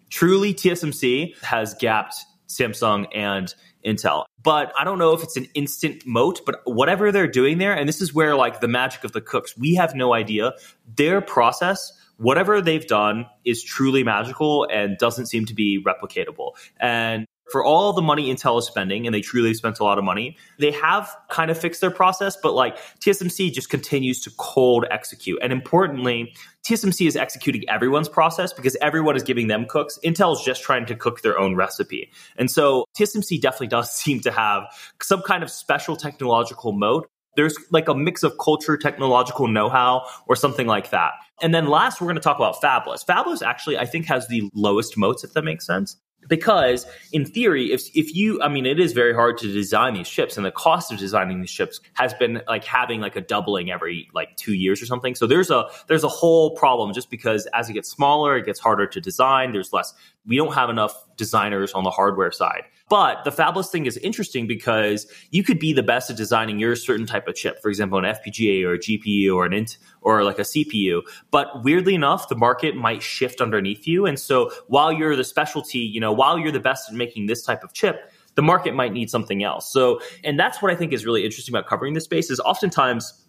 Truly, 0.09 0.53
TSMC 0.53 1.37
has 1.43 1.73
gapped 1.75 2.15
Samsung 2.47 3.05
and 3.13 3.53
Intel. 3.85 4.25
But 4.41 4.73
I 4.77 4.83
don't 4.83 4.97
know 4.97 5.13
if 5.13 5.23
it's 5.23 5.37
an 5.37 5.47
instant 5.53 6.05
moat, 6.05 6.41
but 6.45 6.61
whatever 6.65 7.11
they're 7.11 7.27
doing 7.27 7.59
there, 7.59 7.73
and 7.73 7.87
this 7.87 8.01
is 8.01 8.13
where 8.13 8.35
like 8.35 8.59
the 8.59 8.67
magic 8.67 9.03
of 9.03 9.11
the 9.11 9.21
cooks, 9.21 9.57
we 9.57 9.75
have 9.75 9.95
no 9.95 10.13
idea. 10.13 10.53
Their 10.95 11.21
process 11.21 11.91
whatever 12.19 12.61
they've 12.61 12.85
done 12.85 13.25
is 13.45 13.63
truly 13.63 14.03
magical 14.03 14.67
and 14.71 14.97
doesn't 14.97 15.27
seem 15.27 15.45
to 15.45 15.53
be 15.53 15.83
replicatable. 15.83 16.51
And 16.79 17.25
for 17.49 17.63
all 17.63 17.93
the 17.93 18.01
money 18.01 18.31
Intel 18.31 18.59
is 18.59 18.65
spending, 18.65 19.07
and 19.07 19.13
they 19.13 19.21
truly 19.21 19.53
spent 19.53 19.79
a 19.79 19.83
lot 19.83 19.97
of 19.97 20.03
money, 20.03 20.37
they 20.59 20.71
have 20.71 21.09
kind 21.29 21.49
of 21.49 21.57
fixed 21.57 21.81
their 21.81 21.89
process, 21.89 22.37
but 22.41 22.53
like 22.53 22.77
TSMC 22.99 23.51
just 23.51 23.69
continues 23.69 24.21
to 24.21 24.31
cold 24.37 24.85
execute. 24.91 25.39
And 25.41 25.51
importantly, 25.51 26.33
TSMC 26.67 27.07
is 27.07 27.15
executing 27.15 27.67
everyone's 27.67 28.09
process 28.09 28.53
because 28.53 28.77
everyone 28.81 29.15
is 29.15 29.23
giving 29.23 29.47
them 29.47 29.65
cooks. 29.65 29.97
Intel 30.03 30.33
is 30.33 30.41
just 30.41 30.61
trying 30.61 30.85
to 30.87 30.95
cook 30.95 31.21
their 31.21 31.39
own 31.39 31.55
recipe. 31.55 32.11
And 32.37 32.51
so 32.51 32.85
TSMC 32.97 33.41
definitely 33.41 33.67
does 33.77 33.91
seem 33.91 34.19
to 34.21 34.31
have 34.31 34.63
some 35.01 35.21
kind 35.21 35.41
of 35.41 35.49
special 35.49 35.95
technological 35.95 36.73
moat 36.73 37.09
there's 37.35 37.57
like 37.71 37.87
a 37.87 37.95
mix 37.95 38.23
of 38.23 38.37
culture, 38.37 38.77
technological 38.77 39.47
know 39.47 39.69
how, 39.69 40.05
or 40.27 40.35
something 40.35 40.67
like 40.67 40.89
that. 40.89 41.13
And 41.41 41.53
then 41.53 41.67
last, 41.67 42.01
we're 42.01 42.07
going 42.07 42.15
to 42.15 42.21
talk 42.21 42.37
about 42.37 42.55
Fabless. 42.61 43.05
Fabless 43.05 43.41
actually, 43.41 43.77
I 43.77 43.85
think, 43.85 44.05
has 44.07 44.27
the 44.27 44.49
lowest 44.53 44.97
moats, 44.97 45.23
if 45.23 45.33
that 45.33 45.43
makes 45.43 45.65
sense. 45.65 45.95
because 46.27 46.85
in 47.13 47.25
theory 47.25 47.71
if 47.71 47.83
if 47.95 48.13
you 48.13 48.41
i 48.41 48.49
mean 48.49 48.65
it 48.65 48.79
is 48.79 48.91
very 48.91 49.13
hard 49.13 49.37
to 49.37 49.51
design 49.51 49.93
these 49.93 50.09
chips, 50.09 50.35
and 50.37 50.45
the 50.45 50.51
cost 50.51 50.91
of 50.91 50.97
designing 50.97 51.39
these 51.39 51.51
chips 51.51 51.79
has 51.93 52.13
been 52.13 52.41
like 52.47 52.65
having 52.65 52.99
like 52.99 53.15
a 53.15 53.21
doubling 53.21 53.71
every 53.71 54.09
like 54.13 54.35
2 54.35 54.53
years 54.53 54.81
or 54.81 54.85
something 54.85 55.15
so 55.15 55.25
there's 55.25 55.49
a 55.49 55.65
there's 55.87 56.03
a 56.03 56.09
whole 56.09 56.55
problem 56.55 56.93
just 56.93 57.09
because 57.09 57.47
as 57.53 57.69
it 57.69 57.73
gets 57.73 57.89
smaller 57.89 58.37
it 58.37 58.45
gets 58.45 58.59
harder 58.59 58.85
to 58.85 58.99
design 58.99 59.53
there's 59.53 59.71
less 59.71 59.93
we 60.29 60.37
don't 60.37 60.53
have 60.53 60.69
enough 60.69 60.95
designers 61.17 61.73
on 61.73 61.83
the 61.83 61.91
hardware 61.91 62.31
side 62.31 62.63
but 62.89 63.23
the 63.23 63.29
fabless 63.29 63.69
thing 63.69 63.85
is 63.85 63.97
interesting 63.97 64.47
because 64.47 65.05
you 65.29 65.43
could 65.43 65.59
be 65.59 65.73
the 65.73 65.83
best 65.83 66.09
at 66.09 66.17
designing 66.17 66.59
your 66.59 66.75
certain 66.75 67.05
type 67.05 67.27
of 67.27 67.35
chip, 67.35 67.61
for 67.61 67.69
example, 67.69 67.99
an 67.99 68.05
FPGA 68.05 68.65
or 68.65 68.73
a 68.73 68.79
GPU 68.79 69.33
or 69.35 69.45
an 69.45 69.53
int 69.53 69.77
or 70.01 70.23
like 70.23 70.39
a 70.39 70.43
CPU. 70.43 71.01
But 71.29 71.63
weirdly 71.63 71.93
enough, 71.93 72.29
the 72.29 72.35
market 72.35 72.75
might 72.75 73.03
shift 73.03 73.41
underneath 73.41 73.87
you. 73.87 74.07
And 74.07 74.19
so 74.19 74.51
while 74.67 74.91
you're 74.91 75.15
the 75.15 75.23
specialty, 75.23 75.79
you 75.79 75.99
know, 75.99 76.11
while 76.11 76.39
you're 76.39 76.51
the 76.51 76.59
best 76.59 76.89
at 76.89 76.95
making 76.95 77.27
this 77.27 77.43
type 77.43 77.63
of 77.63 77.73
chip, 77.73 78.11
the 78.33 78.41
market 78.41 78.73
might 78.73 78.91
need 78.91 79.11
something 79.11 79.43
else. 79.43 79.71
So, 79.71 80.01
and 80.23 80.39
that's 80.39 80.61
what 80.61 80.71
I 80.71 80.75
think 80.75 80.91
is 80.91 81.05
really 81.05 81.23
interesting 81.23 81.53
about 81.53 81.67
covering 81.67 81.93
this 81.93 82.05
space 82.05 82.31
is 82.31 82.39
oftentimes 82.39 83.23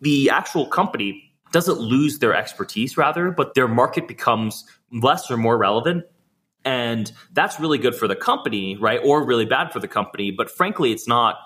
the 0.00 0.28
actual 0.28 0.66
company 0.66 1.30
doesn't 1.52 1.78
lose 1.78 2.18
their 2.18 2.34
expertise 2.34 2.96
rather, 2.96 3.30
but 3.30 3.54
their 3.54 3.68
market 3.68 4.08
becomes 4.08 4.64
less 4.90 5.30
or 5.30 5.36
more 5.36 5.56
relevant 5.56 6.04
and 6.64 7.10
that's 7.32 7.60
really 7.60 7.78
good 7.78 7.94
for 7.94 8.08
the 8.08 8.16
company, 8.16 8.76
right? 8.76 9.00
Or 9.04 9.24
really 9.24 9.44
bad 9.44 9.72
for 9.72 9.80
the 9.80 9.88
company. 9.88 10.30
But 10.30 10.50
frankly, 10.50 10.92
it's 10.92 11.06
not 11.06 11.36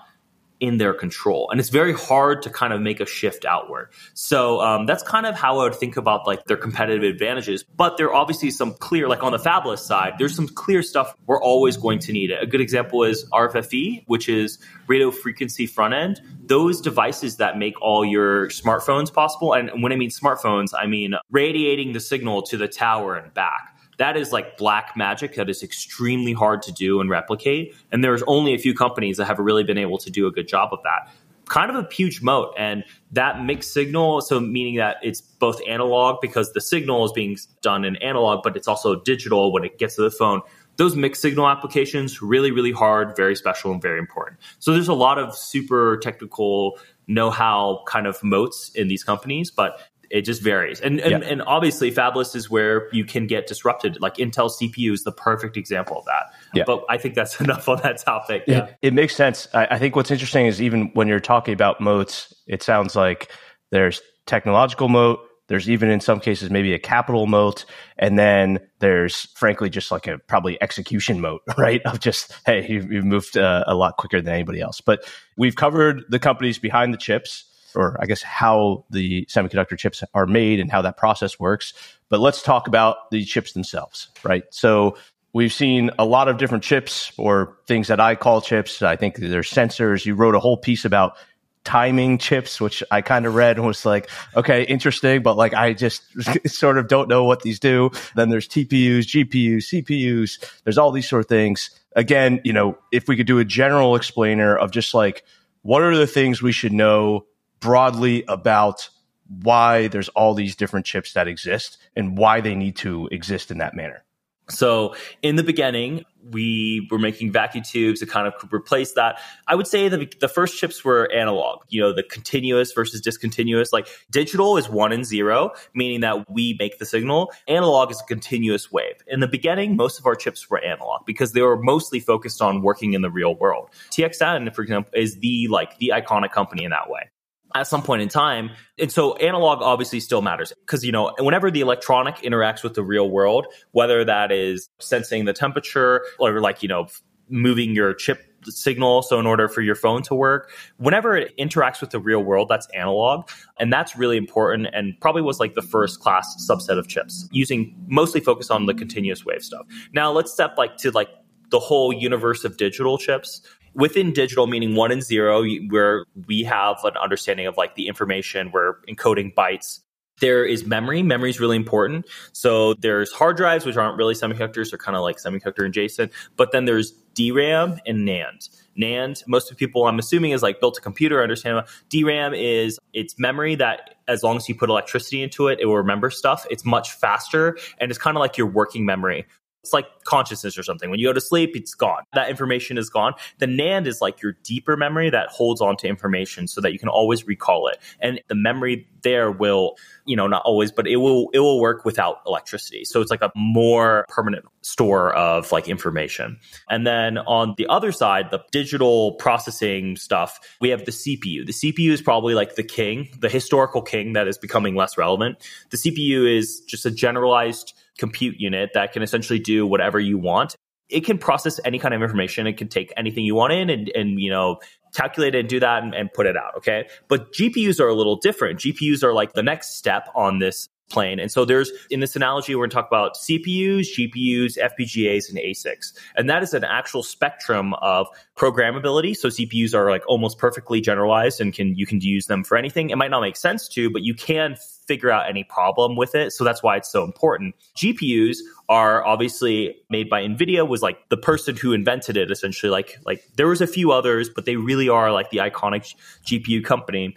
in 0.59 0.77
their 0.77 0.93
control. 0.93 1.47
And 1.51 1.59
it's 1.59 1.69
very 1.69 1.93
hard 1.93 2.41
to 2.41 2.49
kind 2.49 2.73
of 2.73 2.81
make 2.81 2.99
a 2.99 3.05
shift 3.05 3.45
outward. 3.45 3.89
So 4.13 4.59
um, 4.59 4.85
that's 4.85 5.03
kind 5.03 5.25
of 5.25 5.35
how 5.35 5.59
I 5.59 5.63
would 5.63 5.75
think 5.75 5.95
about 5.95 6.27
like 6.27 6.45
their 6.45 6.57
competitive 6.57 7.03
advantages. 7.03 7.63
But 7.63 7.97
there 7.97 8.07
are 8.07 8.13
obviously 8.13 8.51
some 8.51 8.73
clear, 8.73 9.07
like 9.07 9.23
on 9.23 9.31
the 9.31 9.37
fabless 9.37 9.79
side, 9.79 10.13
there's 10.19 10.35
some 10.35 10.47
clear 10.47 10.81
stuff 10.83 11.15
we're 11.27 11.41
always 11.41 11.77
going 11.77 11.99
to 11.99 12.11
need. 12.11 12.31
A 12.31 12.45
good 12.45 12.61
example 12.61 13.03
is 13.03 13.25
RFFE, 13.31 14.03
which 14.07 14.27
is 14.27 14.59
radio 14.87 15.11
frequency 15.11 15.65
front 15.65 15.93
end. 15.93 16.21
Those 16.45 16.81
devices 16.81 17.37
that 17.37 17.57
make 17.57 17.81
all 17.81 18.03
your 18.03 18.49
smartphones 18.49 19.13
possible. 19.13 19.53
And 19.53 19.81
when 19.81 19.93
I 19.93 19.95
mean 19.95 20.09
smartphones, 20.09 20.71
I 20.77 20.87
mean 20.87 21.13
radiating 21.31 21.93
the 21.93 22.01
signal 22.01 22.41
to 22.43 22.57
the 22.57 22.67
tower 22.67 23.15
and 23.15 23.33
back 23.33 23.68
that 23.99 24.15
is 24.15 24.31
like 24.31 24.57
black 24.57 24.95
magic 24.95 25.35
that 25.35 25.49
is 25.49 25.61
extremely 25.61 26.31
hard 26.31 26.61
to 26.63 26.71
do 26.71 27.01
and 27.01 27.09
replicate. 27.09 27.75
And 27.91 28.01
there's 28.01 28.23
only 28.23 28.53
a 28.53 28.57
few 28.57 28.73
companies 28.73 29.17
that 29.17 29.25
have 29.25 29.39
really 29.39 29.63
been 29.63 29.77
able 29.77 29.97
to 29.99 30.09
do 30.09 30.25
a 30.25 30.31
good 30.31 30.47
job 30.47 30.69
of 30.71 30.79
that. 30.83 31.13
Kind 31.49 31.69
of 31.69 31.75
a 31.75 31.93
huge 31.93 32.21
moat. 32.21 32.53
And 32.57 32.85
that 33.11 33.43
mixed 33.43 33.73
signal, 33.73 34.21
so 34.21 34.39
meaning 34.39 34.75
that 34.77 34.97
it's 35.03 35.19
both 35.19 35.59
analog 35.67 36.21
because 36.21 36.53
the 36.53 36.61
signal 36.61 37.03
is 37.05 37.11
being 37.11 37.37
done 37.61 37.83
in 37.83 37.97
analog, 37.97 38.41
but 38.41 38.55
it's 38.55 38.69
also 38.69 39.01
digital 39.01 39.51
when 39.51 39.65
it 39.65 39.77
gets 39.77 39.95
to 39.95 40.01
the 40.01 40.11
phone. 40.11 40.41
Those 40.77 40.95
mixed 40.95 41.21
signal 41.21 41.49
applications, 41.49 42.21
really, 42.21 42.51
really 42.51 42.71
hard, 42.71 43.17
very 43.17 43.35
special, 43.35 43.73
and 43.73 43.81
very 43.81 43.99
important. 43.99 44.39
So 44.59 44.71
there's 44.71 44.87
a 44.87 44.93
lot 44.93 45.19
of 45.19 45.35
super 45.35 45.97
technical 45.97 46.79
know 47.07 47.31
how 47.31 47.83
kind 47.85 48.07
of 48.07 48.23
moats 48.23 48.71
in 48.75 48.87
these 48.87 49.03
companies, 49.03 49.51
but 49.51 49.81
it 50.09 50.21
just 50.21 50.41
varies. 50.41 50.79
And 50.79 50.99
and, 50.99 51.23
yeah. 51.23 51.29
and 51.29 51.41
obviously 51.43 51.91
fabless 51.91 52.35
is 52.35 52.49
where 52.49 52.89
you 52.93 53.05
can 53.05 53.27
get 53.27 53.47
disrupted. 53.47 53.99
Like 54.01 54.15
Intel 54.15 54.49
CPU 54.49 54.93
is 54.93 55.03
the 55.03 55.11
perfect 55.11 55.57
example 55.57 55.97
of 55.97 56.05
that. 56.05 56.33
Yeah. 56.53 56.63
But 56.65 56.83
I 56.89 56.97
think 56.97 57.15
that's 57.15 57.39
enough 57.41 57.67
on 57.69 57.79
that 57.83 57.99
topic. 57.99 58.43
Yeah. 58.47 58.65
It, 58.65 58.77
it 58.81 58.93
makes 58.93 59.15
sense. 59.15 59.47
I, 59.53 59.67
I 59.71 59.79
think 59.79 59.95
what's 59.95 60.11
interesting 60.11 60.45
is 60.45 60.61
even 60.61 60.91
when 60.93 61.07
you're 61.07 61.19
talking 61.19 61.53
about 61.53 61.79
moats, 61.81 62.33
it 62.47 62.63
sounds 62.63 62.95
like 62.95 63.31
there's 63.71 64.01
technological 64.25 64.89
moat, 64.89 65.19
there's 65.47 65.69
even 65.69 65.89
in 65.89 65.99
some 65.99 66.19
cases 66.19 66.51
maybe 66.51 66.73
a 66.73 66.79
capital 66.79 67.25
moat, 67.25 67.65
and 67.97 68.17
then 68.17 68.59
there's 68.79 69.25
frankly 69.35 69.69
just 69.69 69.91
like 69.91 70.05
a 70.07 70.19
probably 70.19 70.61
execution 70.61 71.19
moat, 71.21 71.41
right? 71.57 71.81
Of 71.85 71.99
just 71.99 72.33
hey, 72.45 72.65
you've, 72.69 72.91
you've 72.91 73.05
moved 73.05 73.35
uh, 73.35 73.63
a 73.67 73.75
lot 73.75 73.97
quicker 73.97 74.21
than 74.21 74.33
anybody 74.33 74.61
else. 74.61 74.79
But 74.79 75.03
we've 75.37 75.55
covered 75.55 76.03
the 76.09 76.19
companies 76.19 76.59
behind 76.59 76.93
the 76.93 76.97
chips 76.97 77.48
or 77.75 77.97
I 78.01 78.05
guess 78.05 78.21
how 78.21 78.85
the 78.89 79.25
semiconductor 79.25 79.77
chips 79.77 80.03
are 80.13 80.25
made 80.25 80.59
and 80.59 80.71
how 80.71 80.81
that 80.81 80.97
process 80.97 81.39
works. 81.39 81.73
But 82.09 82.19
let's 82.19 82.41
talk 82.41 82.67
about 82.67 83.11
the 83.11 83.23
chips 83.23 83.53
themselves, 83.53 84.09
right? 84.23 84.43
So 84.49 84.97
we've 85.33 85.53
seen 85.53 85.91
a 85.99 86.05
lot 86.05 86.27
of 86.27 86.37
different 86.37 86.63
chips 86.63 87.11
or 87.17 87.57
things 87.67 87.87
that 87.87 87.99
I 87.99 88.15
call 88.15 88.41
chips. 88.41 88.81
I 88.81 88.95
think 88.95 89.17
there's 89.17 89.49
sensors. 89.49 90.05
You 90.05 90.15
wrote 90.15 90.35
a 90.35 90.39
whole 90.39 90.57
piece 90.57 90.85
about 90.85 91.17
timing 91.63 92.17
chips, 92.17 92.59
which 92.59 92.81
I 92.89 93.01
kind 93.01 93.25
of 93.25 93.35
read 93.35 93.57
and 93.57 93.67
was 93.67 93.85
like, 93.85 94.09
okay, 94.35 94.63
interesting, 94.63 95.21
but 95.21 95.37
like 95.37 95.53
I 95.53 95.73
just 95.73 96.03
sort 96.47 96.77
of 96.77 96.87
don't 96.87 97.07
know 97.07 97.25
what 97.25 97.41
these 97.41 97.59
do. 97.59 97.91
Then 98.15 98.29
there's 98.29 98.47
TPUs, 98.47 99.01
GPUs, 99.01 99.85
CPUs. 99.85 100.61
There's 100.63 100.77
all 100.77 100.91
these 100.91 101.07
sort 101.07 101.21
of 101.21 101.27
things. 101.27 101.69
Again, 101.95 102.41
you 102.43 102.53
know, 102.53 102.77
if 102.91 103.07
we 103.07 103.15
could 103.15 103.27
do 103.27 103.39
a 103.39 103.45
general 103.45 103.95
explainer 103.95 104.55
of 104.55 104.71
just 104.71 104.93
like 104.93 105.23
what 105.61 105.81
are 105.81 105.95
the 105.95 106.07
things 106.07 106.41
we 106.41 106.51
should 106.51 106.73
know 106.73 107.25
broadly 107.59 108.23
about 108.27 108.89
why 109.27 109.87
there's 109.87 110.09
all 110.09 110.33
these 110.33 110.55
different 110.55 110.85
chips 110.85 111.13
that 111.13 111.27
exist 111.27 111.77
and 111.95 112.17
why 112.17 112.41
they 112.41 112.55
need 112.55 112.75
to 112.77 113.07
exist 113.11 113.51
in 113.51 113.59
that 113.59 113.75
manner. 113.75 114.03
So 114.49 114.95
in 115.21 115.35
the 115.35 115.43
beginning, 115.43 116.05
we 116.31 116.87
were 116.91 116.99
making 116.99 117.31
vacuum 117.31 117.63
tubes 117.63 117.99
to 117.99 118.05
kind 118.05 118.27
of 118.27 118.33
replace 118.51 118.93
that. 118.93 119.19
I 119.47 119.55
would 119.55 119.67
say 119.67 119.87
that 119.87 120.19
the 120.19 120.27
first 120.27 120.57
chips 120.57 120.83
were 120.83 121.09
analog, 121.11 121.61
you 121.69 121.79
know, 121.79 121.93
the 121.93 122.03
continuous 122.03 122.73
versus 122.73 122.99
discontinuous. 122.99 123.71
Like 123.71 123.87
digital 124.09 124.57
is 124.57 124.67
one 124.67 124.91
and 124.91 125.05
zero, 125.05 125.51
meaning 125.73 126.01
that 126.01 126.29
we 126.29 126.55
make 126.59 126.79
the 126.79 126.85
signal. 126.85 127.31
Analog 127.47 127.91
is 127.91 128.01
a 128.01 128.05
continuous 128.05 128.71
wave. 128.71 128.95
In 129.07 129.19
the 129.19 129.27
beginning, 129.27 129.75
most 129.75 129.99
of 129.99 130.05
our 130.05 130.15
chips 130.15 130.49
were 130.49 130.59
analog 130.63 131.05
because 131.05 131.33
they 131.33 131.41
were 131.41 131.61
mostly 131.61 131.99
focused 131.99 132.41
on 132.41 132.61
working 132.61 132.93
in 132.93 133.01
the 133.01 133.11
real 133.11 133.35
world. 133.35 133.69
TXN, 133.91 134.53
for 134.53 134.63
example, 134.63 134.91
is 134.95 135.19
the 135.19 135.47
like 135.47 135.77
the 135.77 135.91
iconic 135.95 136.31
company 136.31 136.63
in 136.63 136.71
that 136.71 136.89
way 136.89 137.09
at 137.55 137.67
some 137.67 137.81
point 137.81 138.01
in 138.01 138.09
time. 138.09 138.51
And 138.77 138.91
so 138.91 139.15
analog 139.15 139.61
obviously 139.61 139.99
still 139.99 140.21
matters 140.21 140.53
because, 140.65 140.83
you 140.83 140.91
know, 140.91 141.13
whenever 141.19 141.49
the 141.49 141.61
electronic 141.61 142.17
interacts 142.17 142.63
with 142.63 142.75
the 142.75 142.83
real 142.83 143.09
world, 143.09 143.47
whether 143.71 144.05
that 144.05 144.31
is 144.31 144.69
sensing 144.79 145.25
the 145.25 145.33
temperature 145.33 146.05
or 146.19 146.39
like, 146.41 146.61
you 146.61 146.69
know, 146.69 146.87
moving 147.29 147.75
your 147.75 147.93
chip 147.93 148.25
signal 148.45 149.01
so 149.01 149.19
in 149.19 149.25
order 149.25 149.49
for 149.49 149.61
your 149.61 149.75
phone 149.75 150.01
to 150.01 150.15
work 150.15 150.49
whenever 150.77 151.17
it 151.17 151.35
interacts 151.37 151.81
with 151.81 151.89
the 151.89 151.99
real 151.99 152.23
world 152.23 152.47
that's 152.47 152.67
analog. 152.73 153.29
And 153.59 153.71
that's 153.71 153.97
really 153.97 154.17
important 154.17 154.67
and 154.73 154.99
probably 155.01 155.21
was 155.21 155.39
like 155.39 155.55
the 155.55 155.61
first 155.61 155.99
class 155.99 156.47
subset 156.49 156.79
of 156.79 156.87
chips 156.87 157.27
using 157.31 157.75
mostly 157.87 158.21
focus 158.21 158.49
on 158.49 158.65
the 158.65 158.73
continuous 158.73 159.25
wave 159.25 159.43
stuff. 159.43 159.65
Now 159.93 160.11
let's 160.11 160.31
step 160.31 160.57
like 160.57 160.77
to 160.77 160.91
like 160.91 161.09
the 161.51 161.59
whole 161.59 161.91
universe 161.91 162.43
of 162.45 162.57
digital 162.57 162.97
chips 162.97 163.41
within 163.79 164.11
digital 164.11 164.45
meaning 164.45 164.75
one 164.75 164.91
and 164.91 165.01
zero 165.01 165.43
where 165.69 166.05
we 166.27 166.43
have 166.43 166.83
an 166.83 166.97
understanding 166.97 167.47
of 167.47 167.57
like 167.57 167.75
the 167.75 167.87
information 167.87 168.51
we're 168.51 168.75
encoding 168.89 169.33
bytes. 169.33 169.79
There 170.19 170.45
is 170.45 170.65
memory. 170.65 171.01
Memory 171.01 171.29
is 171.29 171.39
really 171.39 171.55
important. 171.55 172.05
So 172.33 172.73
there's 172.73 173.09
hard 173.09 173.37
drives 173.37 173.65
which 173.65 173.77
aren't 173.77 173.97
really 173.97 174.15
semiconductors. 174.15 174.71
They're 174.71 174.77
kind 174.77 174.97
of 174.97 175.01
like 175.01 175.15
semiconductor 175.15 175.65
adjacent. 175.65 176.11
But 176.35 176.51
then 176.51 176.65
there's 176.65 176.91
dram 177.15 177.79
and 177.87 178.05
nand. 178.07 178.49
Nand 178.79 179.23
most 179.27 179.51
of 179.51 179.57
people 179.57 179.87
i'm 179.87 179.99
assuming 179.99 180.31
is 180.31 180.41
like 180.41 180.61
built 180.61 180.77
a 180.77 180.81
computer 180.81 181.21
understand 181.21 181.65
dram 181.89 182.33
is 182.33 182.79
it's 182.93 183.19
memory 183.19 183.55
that 183.55 183.95
as 184.07 184.23
long 184.23 184.37
as 184.37 184.47
you 184.47 184.55
put 184.55 184.69
electricity 184.69 185.21
into 185.21 185.47
it 185.47 185.59
it 185.59 185.65
will 185.65 185.77
remember 185.77 186.09
stuff. 186.09 186.45
It's 186.49 186.63
much 186.63 186.93
faster 186.93 187.57
and 187.79 187.91
it's 187.91 187.97
kind 187.97 188.15
of 188.15 188.21
like 188.21 188.37
your 188.37 188.47
working 188.47 188.85
memory 188.85 189.25
it's 189.63 189.73
like 189.73 189.85
consciousness 190.03 190.57
or 190.57 190.63
something. 190.63 190.89
When 190.89 190.99
you 190.99 191.07
go 191.07 191.13
to 191.13 191.21
sleep, 191.21 191.51
it's 191.53 191.73
gone. 191.73 192.03
That 192.13 192.29
information 192.29 192.77
is 192.77 192.89
gone. 192.89 193.13
The 193.39 193.45
NAND 193.45 193.87
is 193.87 194.01
like 194.01 194.21
your 194.21 194.37
deeper 194.43 194.77
memory 194.77 195.09
that 195.09 195.27
holds 195.29 195.61
on 195.61 195.75
to 195.77 195.87
information 195.87 196.47
so 196.47 196.61
that 196.61 196.71
you 196.71 196.79
can 196.79 196.89
always 196.89 197.27
recall 197.27 197.67
it. 197.67 197.77
And 197.99 198.21
the 198.27 198.35
memory 198.35 198.87
there 199.01 199.31
will, 199.31 199.75
you 200.05 200.15
know, 200.15 200.27
not 200.27 200.43
always, 200.45 200.71
but 200.71 200.87
it 200.87 200.97
will 200.97 201.29
it 201.33 201.39
will 201.39 201.59
work 201.59 201.85
without 201.85 202.21
electricity. 202.25 202.85
So 202.85 203.01
it's 203.01 203.11
like 203.11 203.21
a 203.21 203.31
more 203.35 204.05
permanent 204.09 204.45
store 204.61 205.13
of 205.13 205.51
like 205.51 205.67
information. 205.67 206.39
And 206.69 206.87
then 206.87 207.17
on 207.17 207.55
the 207.57 207.67
other 207.67 207.91
side, 207.91 208.31
the 208.31 208.43
digital 208.51 209.13
processing 209.13 209.95
stuff, 209.97 210.39
we 210.61 210.69
have 210.69 210.85
the 210.85 210.91
CPU. 210.91 211.45
The 211.45 211.53
CPU 211.53 211.91
is 211.91 212.01
probably 212.01 212.33
like 212.33 212.55
the 212.55 212.63
king, 212.63 213.09
the 213.19 213.29
historical 213.29 213.81
king 213.81 214.13
that 214.13 214.27
is 214.27 214.37
becoming 214.37 214.75
less 214.75 214.97
relevant. 214.97 215.37
The 215.69 215.77
CPU 215.77 216.37
is 216.37 216.61
just 216.67 216.85
a 216.85 216.91
generalized 216.91 217.73
compute 217.99 218.39
unit 218.39 218.71
that 218.73 218.93
can 218.93 219.03
essentially 219.03 219.39
do 219.39 219.67
whatever 219.67 219.99
you 219.99 220.17
want. 220.17 220.55
It 220.89 221.05
can 221.05 221.19
process 221.19 221.59
any 221.63 221.77
kind 221.77 221.93
of 221.93 222.01
information. 222.01 222.47
It 222.47 222.57
can 222.57 222.67
take 222.67 222.91
anything 222.97 223.23
you 223.23 223.35
want 223.35 223.53
in 223.53 223.69
and, 223.69 223.89
and 223.89 224.19
you 224.19 224.31
know, 224.31 224.59
calculate 224.95 225.35
it 225.35 225.41
and 225.41 225.49
do 225.49 225.59
that 225.59 225.83
and, 225.83 225.93
and 225.93 226.11
put 226.11 226.25
it 226.25 226.35
out. 226.35 226.55
Okay. 226.57 226.87
But 227.07 227.31
GPUs 227.33 227.79
are 227.79 227.87
a 227.87 227.93
little 227.93 228.15
different. 228.15 228.59
GPUs 228.59 229.03
are 229.03 229.13
like 229.13 229.33
the 229.33 229.43
next 229.43 229.77
step 229.77 230.07
on 230.15 230.39
this 230.39 230.67
plane. 230.89 231.19
And 231.19 231.31
so 231.31 231.45
there's 231.45 231.71
in 231.91 231.99
this 231.99 232.15
analogy, 232.15 232.55
we're 232.55 232.61
going 232.61 232.71
to 232.71 232.75
talk 232.75 232.87
about 232.87 233.15
CPUs, 233.15 233.85
GPUs, 233.95 234.57
FPGAs, 234.57 235.29
and 235.29 235.37
ASICs. 235.37 235.93
And 236.15 236.29
that 236.29 236.41
is 236.41 236.55
an 236.55 236.63
actual 236.63 237.03
spectrum 237.03 237.75
of 237.75 238.07
programmability. 238.35 239.15
So 239.15 239.27
CPUs 239.29 239.75
are 239.75 239.91
like 239.91 240.01
almost 240.07 240.39
perfectly 240.39 240.81
generalized 240.81 241.39
and 241.39 241.53
can 241.53 241.75
you 241.75 241.85
can 241.85 242.01
use 242.01 242.25
them 242.25 242.43
for 242.43 242.57
anything. 242.57 242.89
It 242.89 242.97
might 242.97 243.11
not 243.11 243.21
make 243.21 243.37
sense 243.37 243.67
to, 243.69 243.91
but 243.91 244.01
you 244.01 244.15
can 244.15 244.57
figure 244.89 245.11
out 245.11 245.29
any 245.29 245.43
problem 245.43 245.95
with 245.95 246.15
it. 246.15 246.33
So 246.33 246.43
that's 246.43 246.63
why 246.63 246.75
it's 246.75 246.91
so 246.91 247.03
important. 247.03 247.53
GPUs 247.77 248.37
are 248.67 249.05
obviously 249.05 249.75
made 249.89 250.09
by 250.09 250.23
Nvidia 250.23 250.67
was 250.67 250.81
like 250.81 250.97
the 251.09 251.17
person 251.17 251.55
who 251.55 251.73
invented 251.73 252.17
it 252.17 252.31
essentially 252.31 252.69
like 252.69 252.99
like 253.05 253.23
there 253.35 253.47
was 253.47 253.61
a 253.61 253.67
few 253.67 253.91
others 253.91 254.29
but 254.29 254.45
they 254.45 254.57
really 254.57 254.89
are 254.89 255.11
like 255.11 255.31
the 255.31 255.37
iconic 255.37 255.95
GPU 256.25 256.63
company 256.63 257.15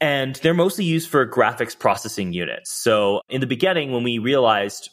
and 0.00 0.34
they're 0.36 0.54
mostly 0.54 0.84
used 0.84 1.08
for 1.08 1.26
graphics 1.26 1.78
processing 1.78 2.32
units. 2.32 2.70
So 2.70 3.22
in 3.28 3.40
the 3.40 3.46
beginning, 3.46 3.92
when 3.92 4.02
we 4.02 4.18
realized 4.18 4.90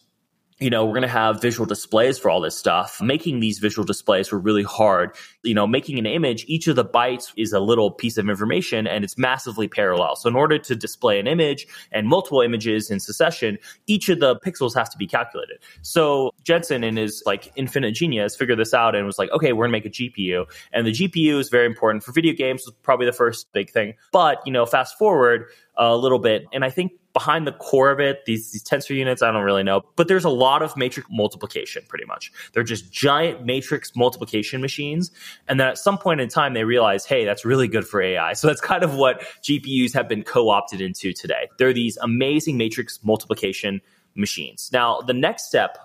you 0.61 0.69
know, 0.69 0.85
we're 0.85 0.91
going 0.91 1.01
to 1.01 1.07
have 1.07 1.41
visual 1.41 1.65
displays 1.65 2.19
for 2.19 2.29
all 2.29 2.39
this 2.39 2.55
stuff. 2.55 3.01
Making 3.01 3.39
these 3.39 3.57
visual 3.57 3.83
displays 3.83 4.31
were 4.31 4.37
really 4.37 4.61
hard. 4.61 5.15
You 5.41 5.55
know, 5.55 5.65
making 5.65 5.97
an 5.97 6.05
image, 6.05 6.45
each 6.47 6.67
of 6.67 6.75
the 6.75 6.85
bytes 6.85 7.33
is 7.35 7.51
a 7.51 7.59
little 7.59 7.89
piece 7.89 8.17
of 8.17 8.29
information 8.29 8.85
and 8.85 9.03
it's 9.03 9.17
massively 9.17 9.67
parallel. 9.67 10.15
So 10.15 10.29
in 10.29 10.35
order 10.35 10.59
to 10.59 10.75
display 10.75 11.19
an 11.19 11.25
image 11.25 11.65
and 11.91 12.07
multiple 12.07 12.41
images 12.41 12.91
in 12.91 12.99
succession, 12.99 13.57
each 13.87 14.07
of 14.09 14.19
the 14.19 14.35
pixels 14.35 14.75
has 14.75 14.87
to 14.89 14.99
be 14.99 15.07
calculated. 15.07 15.57
So 15.81 16.29
Jensen 16.43 16.83
in 16.83 16.95
his 16.95 17.23
like 17.25 17.51
infinite 17.55 17.93
genius 17.93 18.35
figured 18.35 18.59
this 18.59 18.75
out 18.75 18.95
and 18.95 19.03
was 19.07 19.17
like, 19.17 19.31
okay, 19.31 19.53
we're 19.53 19.65
going 19.67 19.71
to 19.71 19.77
make 19.77 19.85
a 19.87 19.89
GPU. 19.89 20.45
And 20.71 20.85
the 20.85 20.91
GPU 20.91 21.39
is 21.39 21.49
very 21.49 21.65
important 21.65 22.03
for 22.03 22.11
video 22.11 22.33
games, 22.33 22.65
was 22.67 22.75
probably 22.83 23.07
the 23.07 23.13
first 23.13 23.51
big 23.51 23.71
thing. 23.71 23.95
But, 24.11 24.37
you 24.45 24.53
know, 24.53 24.67
fast 24.67 24.95
forward 24.99 25.47
a 25.75 25.95
little 25.95 26.19
bit, 26.19 26.45
and 26.53 26.63
I 26.63 26.69
think 26.69 26.91
behind 27.13 27.45
the 27.45 27.51
core 27.51 27.91
of 27.91 27.99
it, 27.99 28.25
these, 28.25 28.51
these 28.51 28.63
tensor 28.63 28.95
units, 28.95 29.21
I 29.21 29.31
don't 29.31 29.43
really 29.43 29.63
know, 29.63 29.81
but 29.95 30.07
there's 30.07 30.25
a 30.25 30.29
lot 30.29 30.61
of 30.61 30.75
matrix 30.77 31.07
multiplication 31.11 31.83
pretty 31.87 32.05
much. 32.05 32.31
They're 32.53 32.63
just 32.63 32.91
giant 32.91 33.45
matrix 33.45 33.95
multiplication 33.95 34.61
machines. 34.61 35.11
And 35.47 35.59
then 35.59 35.67
at 35.67 35.77
some 35.77 35.97
point 35.97 36.21
in 36.21 36.29
time, 36.29 36.53
they 36.53 36.63
realize, 36.63 37.05
hey, 37.05 37.25
that's 37.25 37.45
really 37.45 37.67
good 37.67 37.87
for 37.87 38.01
AI. 38.01 38.33
So 38.41 38.47
that's 38.47 38.61
kind 38.61 38.83
of 38.83 38.95
what 38.95 39.21
GPUs 39.43 39.93
have 39.93 40.07
been 40.07 40.23
co 40.23 40.49
opted 40.49 40.81
into 40.81 41.13
today. 41.13 41.47
They're 41.59 41.73
these 41.73 41.95
amazing 41.97 42.57
matrix 42.57 42.99
multiplication 43.03 43.81
machines. 44.15 44.71
Now, 44.73 45.01
the 45.01 45.13
next 45.13 45.47
step 45.47 45.77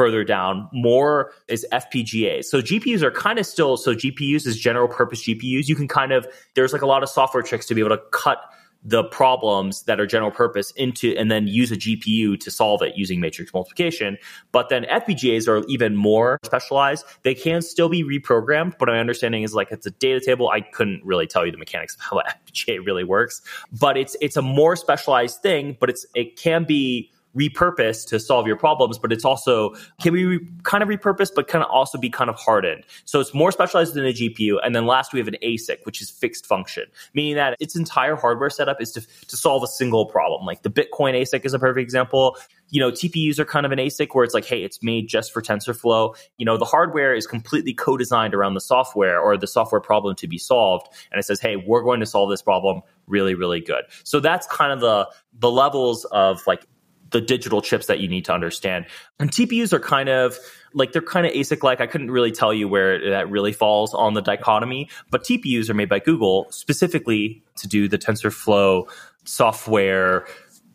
further 0.00 0.24
down 0.24 0.66
more 0.72 1.32
is 1.48 1.66
FPGAs. 1.72 2.46
So 2.46 2.62
GPUs 2.62 3.02
are 3.02 3.10
kind 3.10 3.38
of 3.38 3.44
still 3.44 3.76
so 3.76 3.94
GPUs 3.94 4.46
is 4.46 4.58
general 4.58 4.88
purpose 4.88 5.22
GPUs. 5.24 5.68
You 5.68 5.76
can 5.76 5.88
kind 5.88 6.12
of 6.12 6.26
there's 6.54 6.72
like 6.72 6.80
a 6.80 6.86
lot 6.86 7.02
of 7.02 7.10
software 7.10 7.42
tricks 7.42 7.66
to 7.66 7.74
be 7.74 7.82
able 7.82 7.96
to 7.96 8.02
cut 8.10 8.38
the 8.82 9.04
problems 9.04 9.82
that 9.82 10.00
are 10.00 10.06
general 10.06 10.30
purpose 10.30 10.70
into 10.72 11.14
and 11.18 11.30
then 11.30 11.46
use 11.46 11.70
a 11.70 11.76
GPU 11.76 12.40
to 12.40 12.50
solve 12.50 12.82
it 12.82 12.96
using 12.96 13.20
matrix 13.20 13.52
multiplication. 13.52 14.16
But 14.52 14.70
then 14.70 14.84
FPGAs 14.84 15.48
are 15.48 15.64
even 15.68 15.96
more 15.96 16.38
specialized. 16.44 17.04
They 17.22 17.34
can 17.34 17.60
still 17.60 17.90
be 17.90 18.02
reprogrammed, 18.02 18.78
but 18.78 18.88
my 18.88 18.98
understanding 18.98 19.42
is 19.42 19.54
like 19.54 19.70
it's 19.70 19.86
a 19.86 19.90
data 19.90 20.20
table. 20.24 20.48
I 20.48 20.62
couldn't 20.62 21.04
really 21.04 21.26
tell 21.26 21.44
you 21.44 21.52
the 21.52 21.58
mechanics 21.58 21.94
of 21.94 22.00
how 22.00 22.22
FPGA 22.52 22.84
really 22.84 23.04
works, 23.04 23.42
but 23.78 23.96
it's 23.96 24.16
it's 24.20 24.36
a 24.36 24.42
more 24.42 24.76
specialized 24.76 25.42
thing, 25.42 25.76
but 25.78 25.90
it's 25.90 26.06
it 26.14 26.36
can 26.36 26.64
be 26.64 27.10
repurposed 27.36 28.08
to 28.08 28.18
solve 28.18 28.46
your 28.46 28.56
problems, 28.56 28.98
but 28.98 29.12
it's 29.12 29.24
also 29.24 29.74
can 30.00 30.14
be 30.14 30.24
re- 30.24 30.46
kind 30.64 30.82
of 30.82 30.88
repurposed, 30.88 31.32
but 31.34 31.48
kind 31.48 31.64
of 31.64 31.70
also 31.70 31.98
be 31.98 32.10
kind 32.10 32.28
of 32.28 32.36
hardened. 32.36 32.84
So 33.04 33.20
it's 33.20 33.32
more 33.32 33.52
specialized 33.52 33.94
than 33.94 34.04
a 34.04 34.12
GPU. 34.12 34.58
And 34.64 34.74
then 34.74 34.86
last, 34.86 35.12
we 35.12 35.20
have 35.20 35.28
an 35.28 35.36
ASIC, 35.42 35.84
which 35.84 36.02
is 36.02 36.10
fixed 36.10 36.46
function, 36.46 36.84
meaning 37.14 37.36
that 37.36 37.56
its 37.60 37.76
entire 37.76 38.16
hardware 38.16 38.50
setup 38.50 38.80
is 38.80 38.92
to, 38.92 39.00
to 39.26 39.36
solve 39.36 39.62
a 39.62 39.68
single 39.68 40.06
problem. 40.06 40.44
Like 40.44 40.62
the 40.62 40.70
Bitcoin 40.70 41.14
ASIC 41.14 41.44
is 41.44 41.54
a 41.54 41.58
perfect 41.58 41.82
example. 41.82 42.36
You 42.70 42.80
know, 42.80 42.90
TPUs 42.90 43.38
are 43.38 43.44
kind 43.44 43.66
of 43.66 43.72
an 43.72 43.78
ASIC 43.78 44.08
where 44.12 44.24
it's 44.24 44.34
like, 44.34 44.44
hey, 44.44 44.62
it's 44.62 44.82
made 44.82 45.08
just 45.08 45.32
for 45.32 45.42
TensorFlow. 45.42 46.16
You 46.38 46.46
know, 46.46 46.56
the 46.56 46.64
hardware 46.64 47.14
is 47.14 47.26
completely 47.26 47.74
co-designed 47.74 48.34
around 48.34 48.54
the 48.54 48.60
software 48.60 49.20
or 49.20 49.36
the 49.36 49.46
software 49.46 49.80
problem 49.80 50.14
to 50.16 50.28
be 50.28 50.38
solved. 50.38 50.88
And 51.10 51.18
it 51.18 51.24
says, 51.24 51.40
hey, 51.40 51.56
we're 51.56 51.82
going 51.82 52.00
to 52.00 52.06
solve 52.06 52.30
this 52.30 52.42
problem 52.42 52.82
really, 53.06 53.34
really 53.34 53.60
good. 53.60 53.84
So 54.04 54.20
that's 54.20 54.46
kind 54.46 54.72
of 54.72 54.80
the 54.80 55.08
the 55.38 55.50
levels 55.50 56.04
of 56.06 56.46
like 56.46 56.66
the 57.10 57.20
digital 57.20 57.60
chips 57.60 57.86
that 57.86 58.00
you 58.00 58.08
need 58.08 58.24
to 58.24 58.32
understand. 58.32 58.86
And 59.18 59.30
TPUs 59.30 59.72
are 59.72 59.80
kind 59.80 60.08
of 60.08 60.38
like 60.74 60.92
they're 60.92 61.02
kind 61.02 61.26
of 61.26 61.32
ASIC 61.32 61.62
like. 61.62 61.80
I 61.80 61.86
couldn't 61.86 62.10
really 62.10 62.32
tell 62.32 62.54
you 62.54 62.68
where 62.68 63.10
that 63.10 63.30
really 63.30 63.52
falls 63.52 63.92
on 63.94 64.14
the 64.14 64.22
dichotomy, 64.22 64.88
but 65.10 65.24
TPUs 65.24 65.68
are 65.68 65.74
made 65.74 65.88
by 65.88 65.98
Google 65.98 66.46
specifically 66.50 67.42
to 67.56 67.68
do 67.68 67.88
the 67.88 67.98
TensorFlow 67.98 68.88
software 69.24 70.26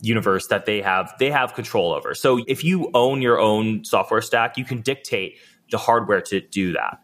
universe 0.02 0.48
that 0.48 0.65
they 0.65 0.82
have 0.82 1.13
they 1.19 1.32
have 1.32 1.54
control 1.54 1.93
over. 1.93 2.13
So 2.13 2.43
if 2.48 2.63
you 2.63 2.91
own 2.93 3.21
your 3.21 3.39
own 3.39 3.84
software 3.86 4.21
stack, 4.21 4.58
you 4.58 4.65
can 4.65 4.82
dictate 4.82 5.38
the 5.71 5.78
hardware 5.78 6.21
to 6.21 6.41
do 6.41 6.74
that. 6.74 7.00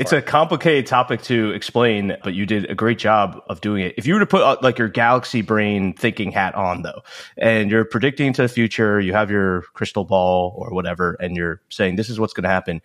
It's 0.00 0.14
a 0.14 0.22
complicated 0.22 0.86
topic 0.86 1.20
to 1.24 1.50
explain, 1.50 2.16
but 2.24 2.32
you 2.32 2.46
did 2.46 2.70
a 2.70 2.74
great 2.74 2.98
job 2.98 3.38
of 3.50 3.60
doing 3.60 3.84
it. 3.84 3.94
If 3.98 4.06
you 4.06 4.14
were 4.14 4.20
to 4.20 4.26
put 4.26 4.40
uh, 4.40 4.56
like 4.62 4.78
your 4.78 4.88
galaxy 4.88 5.42
brain 5.42 5.92
thinking 5.92 6.32
hat 6.32 6.54
on 6.54 6.80
though, 6.80 7.02
and 7.36 7.70
you're 7.70 7.84
predicting 7.84 8.32
to 8.32 8.42
the 8.42 8.48
future, 8.48 8.98
you 8.98 9.12
have 9.12 9.30
your 9.30 9.60
crystal 9.74 10.06
ball 10.06 10.54
or 10.56 10.72
whatever, 10.72 11.18
and 11.20 11.36
you're 11.36 11.60
saying 11.68 11.96
this 11.96 12.08
is 12.08 12.18
what's 12.18 12.32
going 12.32 12.44
to 12.44 12.48
happen. 12.48 12.80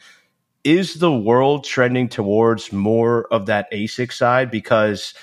Is 0.65 0.95
the 0.95 1.11
world 1.11 1.63
trending 1.63 2.09
towards 2.09 2.73
more 2.73 3.31
of 3.33 3.45
that 3.45 3.71
ASIC 3.71 4.11
side 4.11 4.51
because 4.51 5.13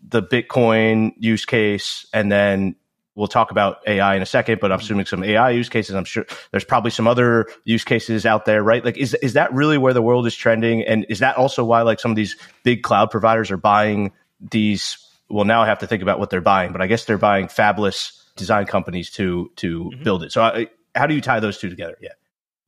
the 0.00 0.22
Bitcoin 0.22 1.10
use 1.18 1.44
case 1.44 2.06
and 2.14 2.30
then 2.30 2.76
we'll 3.14 3.28
talk 3.28 3.50
about 3.50 3.78
AI 3.86 4.14
in 4.14 4.22
a 4.22 4.26
second, 4.26 4.60
but 4.60 4.72
I'm 4.72 4.78
mm-hmm. 4.78 4.84
assuming 4.84 5.06
some 5.06 5.24
AI 5.24 5.50
use 5.50 5.68
cases. 5.68 5.94
I'm 5.94 6.04
sure 6.04 6.26
there's 6.50 6.64
probably 6.64 6.90
some 6.90 7.06
other 7.06 7.46
use 7.64 7.84
cases 7.84 8.24
out 8.26 8.44
there, 8.44 8.62
right? 8.62 8.84
Like, 8.84 8.96
is 8.96 9.14
is 9.14 9.34
that 9.34 9.52
really 9.52 9.78
where 9.78 9.92
the 9.92 10.02
world 10.02 10.26
is 10.26 10.34
trending? 10.34 10.82
And 10.82 11.06
is 11.08 11.18
that 11.20 11.36
also 11.36 11.64
why 11.64 11.82
like 11.82 12.00
some 12.00 12.10
of 12.10 12.16
these 12.16 12.36
big 12.62 12.82
cloud 12.82 13.10
providers 13.10 13.50
are 13.50 13.56
buying 13.56 14.12
these? 14.50 14.98
Well, 15.28 15.44
now 15.44 15.62
I 15.62 15.66
have 15.66 15.78
to 15.80 15.86
think 15.86 16.02
about 16.02 16.18
what 16.18 16.30
they're 16.30 16.40
buying, 16.40 16.72
but 16.72 16.82
I 16.82 16.86
guess 16.86 17.04
they're 17.04 17.18
buying 17.18 17.46
fabless 17.46 18.18
design 18.36 18.66
companies 18.66 19.10
to 19.12 19.50
to 19.56 19.84
mm-hmm. 19.84 20.02
build 20.02 20.22
it. 20.22 20.32
So, 20.32 20.42
I, 20.42 20.68
how 20.94 21.06
do 21.06 21.14
you 21.14 21.20
tie 21.20 21.40
those 21.40 21.58
two 21.58 21.70
together? 21.70 21.96
Yeah. 22.00 22.10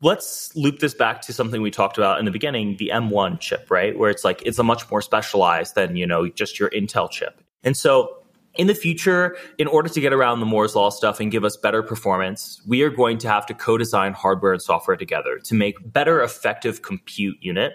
Let's 0.00 0.54
loop 0.54 0.80
this 0.80 0.92
back 0.92 1.22
to 1.22 1.32
something 1.32 1.62
we 1.62 1.70
talked 1.70 1.96
about 1.96 2.18
in 2.18 2.26
the 2.26 2.30
beginning, 2.30 2.76
the 2.78 2.90
M1 2.92 3.40
chip, 3.40 3.70
right? 3.70 3.98
Where 3.98 4.10
it's 4.10 4.24
like 4.24 4.42
it's 4.44 4.58
a 4.58 4.62
much 4.62 4.90
more 4.90 5.00
specialized 5.00 5.76
than, 5.76 5.96
you 5.96 6.06
know, 6.06 6.28
just 6.28 6.58
your 6.58 6.68
Intel 6.70 7.10
chip. 7.10 7.40
And 7.62 7.74
so 7.74 8.23
in 8.56 8.66
the 8.66 8.74
future, 8.74 9.36
in 9.58 9.66
order 9.66 9.88
to 9.88 10.00
get 10.00 10.12
around 10.12 10.40
the 10.40 10.46
Moore's 10.46 10.74
Law 10.74 10.90
stuff 10.90 11.20
and 11.20 11.30
give 11.30 11.44
us 11.44 11.56
better 11.56 11.82
performance, 11.82 12.62
we 12.66 12.82
are 12.82 12.90
going 12.90 13.18
to 13.18 13.28
have 13.28 13.46
to 13.46 13.54
co 13.54 13.76
design 13.76 14.12
hardware 14.12 14.52
and 14.52 14.62
software 14.62 14.96
together 14.96 15.38
to 15.44 15.54
make 15.54 15.76
better 15.92 16.22
effective 16.22 16.82
compute 16.82 17.36
unit. 17.40 17.72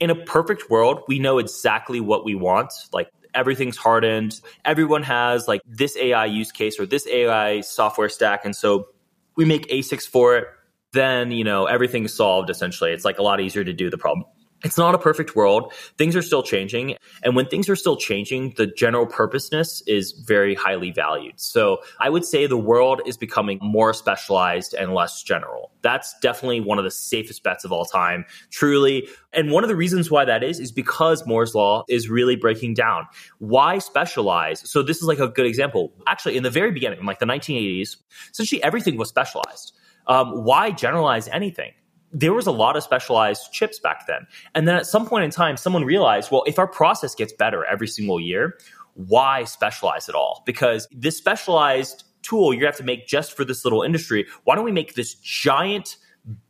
In 0.00 0.10
a 0.10 0.14
perfect 0.14 0.70
world, 0.70 1.02
we 1.08 1.18
know 1.18 1.38
exactly 1.38 2.00
what 2.00 2.24
we 2.24 2.34
want. 2.34 2.72
Like 2.92 3.10
everything's 3.34 3.76
hardened. 3.76 4.40
Everyone 4.64 5.02
has 5.02 5.48
like 5.48 5.62
this 5.66 5.96
AI 5.96 6.26
use 6.26 6.52
case 6.52 6.78
or 6.78 6.86
this 6.86 7.06
AI 7.06 7.62
software 7.62 8.08
stack. 8.08 8.44
And 8.44 8.54
so 8.54 8.88
we 9.36 9.44
make 9.44 9.66
ASICs 9.68 10.06
for 10.06 10.36
it. 10.36 10.46
Then, 10.92 11.32
you 11.32 11.44
know, 11.44 11.66
everything's 11.66 12.14
solved 12.14 12.48
essentially. 12.48 12.92
It's 12.92 13.04
like 13.04 13.18
a 13.18 13.22
lot 13.22 13.40
easier 13.40 13.64
to 13.64 13.72
do 13.72 13.90
the 13.90 13.98
problem 13.98 14.24
it's 14.64 14.76
not 14.76 14.94
a 14.94 14.98
perfect 14.98 15.36
world. 15.36 15.72
Things 15.98 16.16
are 16.16 16.22
still 16.22 16.42
changing. 16.42 16.96
And 17.22 17.36
when 17.36 17.46
things 17.46 17.68
are 17.68 17.76
still 17.76 17.96
changing, 17.96 18.54
the 18.56 18.66
general 18.66 19.06
purposeness 19.06 19.82
is 19.86 20.12
very 20.12 20.54
highly 20.54 20.90
valued. 20.90 21.38
So 21.38 21.78
I 22.00 22.08
would 22.10 22.24
say 22.24 22.46
the 22.46 22.56
world 22.56 23.00
is 23.06 23.16
becoming 23.16 23.58
more 23.62 23.92
specialized 23.92 24.74
and 24.74 24.94
less 24.94 25.22
general. 25.22 25.70
That's 25.82 26.14
definitely 26.20 26.60
one 26.60 26.78
of 26.78 26.84
the 26.84 26.90
safest 26.90 27.44
bets 27.44 27.64
of 27.64 27.70
all 27.70 27.84
time, 27.84 28.24
truly. 28.50 29.08
And 29.32 29.52
one 29.52 29.62
of 29.62 29.68
the 29.68 29.76
reasons 29.76 30.10
why 30.10 30.24
that 30.24 30.42
is, 30.42 30.58
is 30.58 30.72
because 30.72 31.24
Moore's 31.24 31.54
Law 31.54 31.84
is 31.88 32.08
really 32.08 32.34
breaking 32.34 32.74
down. 32.74 33.06
Why 33.38 33.78
specialize? 33.78 34.68
So 34.68 34.82
this 34.82 34.96
is 34.96 35.04
like 35.04 35.20
a 35.20 35.28
good 35.28 35.46
example. 35.46 35.92
Actually, 36.08 36.36
in 36.36 36.42
the 36.42 36.50
very 36.50 36.72
beginning, 36.72 37.04
like 37.04 37.20
the 37.20 37.26
1980s, 37.26 37.96
essentially 38.32 38.62
everything 38.64 38.96
was 38.96 39.08
specialized. 39.08 39.72
Um, 40.08 40.44
why 40.44 40.72
generalize 40.72 41.28
anything? 41.28 41.72
There 42.12 42.32
was 42.32 42.46
a 42.46 42.52
lot 42.52 42.76
of 42.76 42.82
specialized 42.82 43.52
chips 43.52 43.78
back 43.78 44.06
then. 44.06 44.26
And 44.54 44.66
then 44.66 44.76
at 44.76 44.86
some 44.86 45.06
point 45.06 45.24
in 45.24 45.30
time, 45.30 45.56
someone 45.56 45.84
realized, 45.84 46.30
well, 46.30 46.44
if 46.46 46.58
our 46.58 46.66
process 46.66 47.14
gets 47.14 47.32
better 47.32 47.64
every 47.64 47.88
single 47.88 48.20
year, 48.20 48.58
why 48.94 49.44
specialize 49.44 50.08
at 50.08 50.14
all? 50.14 50.42
Because 50.46 50.88
this 50.90 51.16
specialized 51.16 52.04
tool 52.22 52.52
you 52.52 52.64
have 52.66 52.76
to 52.76 52.82
make 52.82 53.06
just 53.06 53.36
for 53.36 53.44
this 53.44 53.64
little 53.64 53.82
industry, 53.82 54.26
why 54.44 54.54
don't 54.54 54.64
we 54.64 54.72
make 54.72 54.94
this 54.94 55.14
giant, 55.14 55.96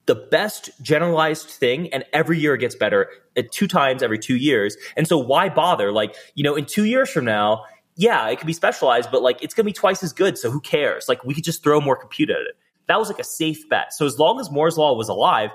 the 0.07 0.15
best 0.15 0.71
generalized 0.81 1.49
thing, 1.49 1.93
and 1.93 2.05
every 2.13 2.39
year 2.39 2.55
it 2.55 2.59
gets 2.59 2.75
better 2.75 3.09
at 3.37 3.53
two 3.53 3.67
times 3.67 4.03
every 4.03 4.19
two 4.19 4.37
years? 4.37 4.77
And 4.97 5.07
so 5.07 5.19
why 5.19 5.49
bother? 5.49 5.93
Like, 5.93 6.15
you 6.35 6.45
know, 6.45 6.55
in 6.55 6.65
two 6.65 6.85
years 6.85 7.11
from 7.11 7.25
now, 7.25 7.65
yeah, 7.97 8.29
it 8.29 8.39
could 8.39 8.47
be 8.47 8.53
specialized, 8.53 9.11
but 9.11 9.23
like 9.23 9.43
it's 9.43 9.55
gonna 9.55 9.67
be 9.67 9.73
twice 9.73 10.03
as 10.03 10.13
good. 10.13 10.39
So 10.39 10.51
who 10.51 10.61
cares? 10.61 11.09
Like 11.09 11.25
we 11.25 11.35
could 11.35 11.45
just 11.45 11.65
throw 11.65 11.81
more 11.81 11.97
compute 11.97 12.31
at 12.31 12.41
it 12.41 12.57
that 12.89 12.99
was 12.99 13.09
like 13.09 13.19
a 13.19 13.25
safe 13.25 13.69
bet. 13.69 13.93
So 13.93 14.05
as 14.07 14.19
long 14.19 14.41
as 14.41 14.51
Moore's 14.51 14.77
law 14.77 14.95
was 14.95 15.09
alive, 15.09 15.51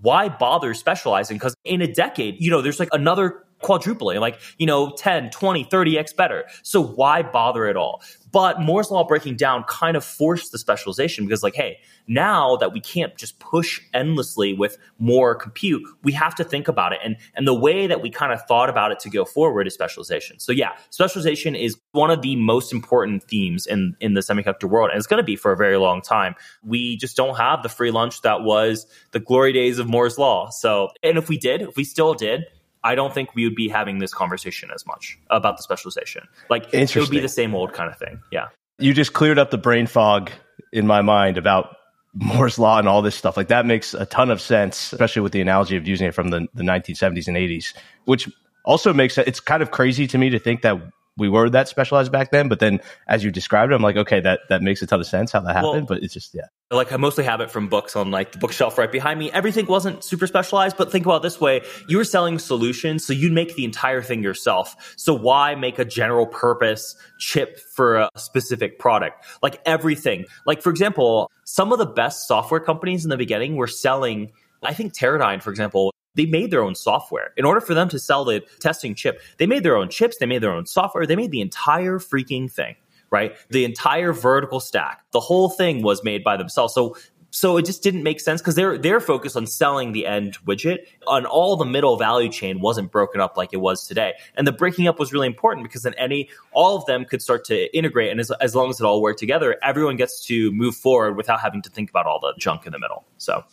why 0.00 0.28
bother 0.28 0.74
specializing? 0.74 1.36
Because 1.36 1.54
in 1.64 1.82
a 1.82 1.92
decade, 1.92 2.40
you 2.40 2.50
know, 2.50 2.62
there's 2.62 2.80
like 2.80 2.88
another 2.92 3.44
quadrupling, 3.60 4.20
like, 4.20 4.40
you 4.58 4.66
know, 4.66 4.92
10, 4.96 5.30
20, 5.30 5.64
30x 5.64 6.14
better. 6.14 6.44
So 6.62 6.82
why 6.82 7.22
bother 7.22 7.66
at 7.66 7.76
all? 7.76 8.02
But 8.32 8.60
Moore's 8.60 8.90
law 8.90 9.04
breaking 9.04 9.36
down 9.36 9.64
kind 9.64 9.96
of 9.96 10.04
forced 10.04 10.52
the 10.52 10.58
specialization 10.58 11.24
because, 11.24 11.42
like, 11.42 11.54
hey, 11.54 11.78
now 12.06 12.56
that 12.56 12.72
we 12.72 12.80
can't 12.80 13.16
just 13.16 13.38
push 13.38 13.80
endlessly 13.94 14.52
with 14.52 14.76
more 14.98 15.34
compute, 15.34 15.82
we 16.02 16.12
have 16.12 16.34
to 16.34 16.44
think 16.44 16.68
about 16.68 16.92
it. 16.92 17.00
And 17.02 17.16
and 17.34 17.46
the 17.46 17.54
way 17.54 17.86
that 17.86 18.02
we 18.02 18.10
kind 18.10 18.32
of 18.32 18.42
thought 18.46 18.68
about 18.68 18.92
it 18.92 18.98
to 19.00 19.10
go 19.10 19.24
forward 19.24 19.66
is 19.66 19.74
specialization. 19.74 20.38
So 20.38 20.52
yeah, 20.52 20.72
specialization 20.90 21.54
is 21.54 21.78
one 21.92 22.10
of 22.10 22.20
the 22.20 22.36
most 22.36 22.72
important 22.72 23.22
themes 23.24 23.66
in 23.66 23.96
in 24.00 24.14
the 24.14 24.20
semiconductor 24.20 24.68
world, 24.68 24.90
and 24.90 24.98
it's 24.98 25.06
going 25.06 25.22
to 25.22 25.24
be 25.24 25.36
for 25.36 25.52
a 25.52 25.56
very 25.56 25.78
long 25.78 26.02
time. 26.02 26.34
We 26.62 26.96
just 26.96 27.16
don't 27.16 27.36
have 27.36 27.62
the 27.62 27.68
free 27.68 27.90
lunch 27.90 28.22
that 28.22 28.42
was 28.42 28.86
the 29.12 29.20
glory 29.20 29.52
days 29.52 29.78
of 29.78 29.88
Moore's 29.88 30.18
law. 30.18 30.50
So, 30.50 30.90
and 31.02 31.16
if 31.16 31.28
we 31.28 31.38
did, 31.38 31.62
if 31.62 31.76
we 31.76 31.84
still 31.84 32.12
did, 32.12 32.44
I 32.86 32.94
don't 32.94 33.12
think 33.12 33.34
we 33.34 33.42
would 33.42 33.56
be 33.56 33.68
having 33.68 33.98
this 33.98 34.14
conversation 34.14 34.70
as 34.72 34.86
much 34.86 35.18
about 35.28 35.56
the 35.56 35.62
specialization. 35.64 36.28
Like 36.48 36.72
it 36.72 36.94
would 36.94 37.10
be 37.10 37.18
the 37.18 37.28
same 37.28 37.52
old 37.52 37.72
kind 37.72 37.90
of 37.90 37.98
thing. 37.98 38.20
Yeah. 38.30 38.46
You 38.78 38.94
just 38.94 39.12
cleared 39.12 39.40
up 39.40 39.50
the 39.50 39.58
brain 39.58 39.88
fog 39.88 40.30
in 40.72 40.86
my 40.86 41.02
mind 41.02 41.36
about 41.36 41.76
Moore's 42.14 42.60
law 42.60 42.78
and 42.78 42.86
all 42.86 43.02
this 43.02 43.16
stuff. 43.16 43.36
Like 43.36 43.48
that 43.48 43.66
makes 43.66 43.92
a 43.92 44.06
ton 44.06 44.30
of 44.30 44.40
sense, 44.40 44.92
especially 44.92 45.22
with 45.22 45.32
the 45.32 45.40
analogy 45.40 45.76
of 45.76 45.88
using 45.88 46.06
it 46.06 46.14
from 46.14 46.28
the, 46.28 46.46
the 46.54 46.62
1970s 46.62 47.26
and 47.26 47.36
80s, 47.36 47.74
which 48.04 48.30
also 48.64 48.94
makes 48.94 49.18
it, 49.18 49.26
it's 49.26 49.40
kind 49.40 49.64
of 49.64 49.72
crazy 49.72 50.06
to 50.06 50.16
me 50.16 50.30
to 50.30 50.38
think 50.38 50.62
that 50.62 50.80
we 51.16 51.28
were 51.28 51.48
that 51.50 51.68
specialized 51.68 52.12
back 52.12 52.30
then. 52.30 52.48
But 52.48 52.60
then 52.60 52.80
as 53.08 53.24
you 53.24 53.30
described 53.30 53.72
it, 53.72 53.74
I'm 53.74 53.82
like, 53.82 53.96
okay, 53.96 54.20
that, 54.20 54.40
that 54.48 54.62
makes 54.62 54.82
a 54.82 54.86
ton 54.86 55.00
of 55.00 55.06
sense 55.06 55.32
how 55.32 55.40
that 55.40 55.54
happened. 55.54 55.72
Well, 55.72 55.86
but 55.86 56.02
it's 56.02 56.14
just, 56.14 56.34
yeah. 56.34 56.46
Like 56.70 56.92
I 56.92 56.96
mostly 56.96 57.24
have 57.24 57.40
it 57.40 57.50
from 57.50 57.68
books 57.68 57.94
on 57.94 58.10
like 58.10 58.32
the 58.32 58.38
bookshelf 58.38 58.76
right 58.76 58.90
behind 58.90 59.18
me. 59.18 59.30
Everything 59.30 59.66
wasn't 59.66 60.02
super 60.02 60.26
specialized, 60.26 60.76
but 60.76 60.90
think 60.90 61.06
about 61.06 61.22
this 61.22 61.40
way. 61.40 61.62
You 61.88 61.98
were 61.98 62.04
selling 62.04 62.38
solutions, 62.38 63.06
so 63.06 63.12
you'd 63.12 63.32
make 63.32 63.54
the 63.54 63.64
entire 63.64 64.02
thing 64.02 64.22
yourself. 64.22 64.94
So 64.96 65.14
why 65.14 65.54
make 65.54 65.78
a 65.78 65.84
general 65.84 66.26
purpose 66.26 66.96
chip 67.18 67.58
for 67.74 67.96
a 67.96 68.10
specific 68.16 68.80
product? 68.80 69.24
Like 69.42 69.60
everything. 69.64 70.24
Like 70.44 70.60
for 70.60 70.70
example, 70.70 71.30
some 71.44 71.72
of 71.72 71.78
the 71.78 71.86
best 71.86 72.26
software 72.26 72.60
companies 72.60 73.04
in 73.04 73.10
the 73.10 73.16
beginning 73.16 73.54
were 73.54 73.68
selling 73.68 74.32
I 74.62 74.74
think 74.74 74.94
Teradyne, 74.94 75.42
for 75.42 75.50
example, 75.50 75.92
they 76.16 76.26
made 76.26 76.50
their 76.50 76.62
own 76.62 76.74
software. 76.74 77.32
In 77.36 77.44
order 77.44 77.60
for 77.60 77.74
them 77.74 77.88
to 77.90 77.98
sell 77.98 78.24
the 78.24 78.42
testing 78.60 78.94
chip, 78.94 79.20
they 79.38 79.46
made 79.46 79.62
their 79.62 79.76
own 79.76 79.88
chips, 79.88 80.16
they 80.18 80.26
made 80.26 80.42
their 80.42 80.52
own 80.52 80.66
software, 80.66 81.06
they 81.06 81.16
made 81.16 81.30
the 81.30 81.40
entire 81.40 81.98
freaking 81.98 82.50
thing, 82.50 82.74
right? 83.10 83.36
The 83.50 83.64
entire 83.64 84.12
vertical 84.12 84.60
stack. 84.60 85.02
The 85.12 85.20
whole 85.20 85.48
thing 85.48 85.82
was 85.82 86.02
made 86.02 86.24
by 86.24 86.36
themselves. 86.36 86.74
So 86.74 86.96
so 87.30 87.58
it 87.58 87.66
just 87.66 87.82
didn't 87.82 88.02
make 88.02 88.18
sense 88.20 88.40
because 88.40 88.54
they're 88.54 88.78
they're 88.78 89.00
focused 89.00 89.36
on 89.36 89.46
selling 89.46 89.92
the 89.92 90.06
end 90.06 90.38
widget. 90.46 90.78
On 91.06 91.26
all 91.26 91.56
the 91.56 91.66
middle 91.66 91.96
value 91.98 92.30
chain 92.30 92.60
wasn't 92.60 92.90
broken 92.90 93.20
up 93.20 93.36
like 93.36 93.52
it 93.52 93.58
was 93.58 93.86
today, 93.86 94.14
and 94.36 94.46
the 94.46 94.52
breaking 94.52 94.88
up 94.88 94.98
was 94.98 95.12
really 95.12 95.26
important 95.26 95.62
because 95.62 95.82
then 95.82 95.92
any 95.98 96.30
all 96.52 96.76
of 96.78 96.86
them 96.86 97.04
could 97.04 97.20
start 97.20 97.44
to 97.46 97.76
integrate, 97.76 98.10
and 98.10 98.20
as, 98.20 98.30
as 98.40 98.54
long 98.54 98.70
as 98.70 98.80
it 98.80 98.84
all 98.84 99.02
worked 99.02 99.18
together, 99.18 99.58
everyone 99.62 99.96
gets 99.96 100.24
to 100.26 100.50
move 100.52 100.74
forward 100.74 101.16
without 101.16 101.40
having 101.40 101.60
to 101.60 101.68
think 101.68 101.90
about 101.90 102.06
all 102.06 102.20
the 102.20 102.32
junk 102.38 102.64
in 102.64 102.72
the 102.72 102.78
middle. 102.78 103.04
So 103.18 103.44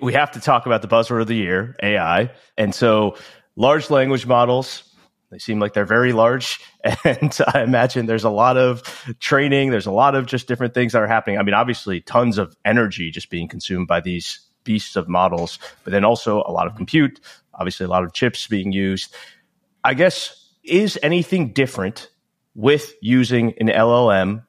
we 0.00 0.12
have 0.14 0.32
to 0.32 0.40
talk 0.40 0.66
about 0.66 0.82
the 0.82 0.88
buzzword 0.88 1.22
of 1.22 1.26
the 1.26 1.36
year, 1.36 1.76
AI. 1.82 2.30
And 2.56 2.74
so 2.74 3.16
large 3.56 3.90
language 3.90 4.26
models, 4.26 4.82
they 5.30 5.38
seem 5.38 5.58
like 5.58 5.72
they're 5.72 5.84
very 5.86 6.12
large. 6.12 6.60
And 7.04 7.36
I 7.54 7.62
imagine 7.62 8.06
there's 8.06 8.24
a 8.24 8.30
lot 8.30 8.56
of 8.58 8.82
training, 9.20 9.70
there's 9.70 9.86
a 9.86 9.92
lot 9.92 10.14
of 10.14 10.26
just 10.26 10.46
different 10.46 10.74
things 10.74 10.92
that 10.92 11.02
are 11.02 11.06
happening. 11.06 11.38
I 11.38 11.42
mean, 11.42 11.54
obviously, 11.54 12.00
tons 12.00 12.36
of 12.36 12.54
energy 12.64 13.10
just 13.10 13.30
being 13.30 13.48
consumed 13.48 13.88
by 13.88 14.00
these 14.00 14.40
beasts 14.64 14.96
of 14.96 15.08
models, 15.08 15.58
but 15.82 15.92
then 15.92 16.04
also 16.04 16.42
a 16.46 16.52
lot 16.52 16.66
of 16.66 16.76
compute, 16.76 17.20
obviously, 17.54 17.84
a 17.84 17.88
lot 17.88 18.04
of 18.04 18.12
chips 18.12 18.46
being 18.46 18.70
used. 18.70 19.14
I 19.82 19.94
guess, 19.94 20.50
is 20.62 20.98
anything 21.02 21.52
different 21.52 22.10
with 22.54 22.94
using 23.00 23.54
an 23.58 23.68
LLM 23.68 24.44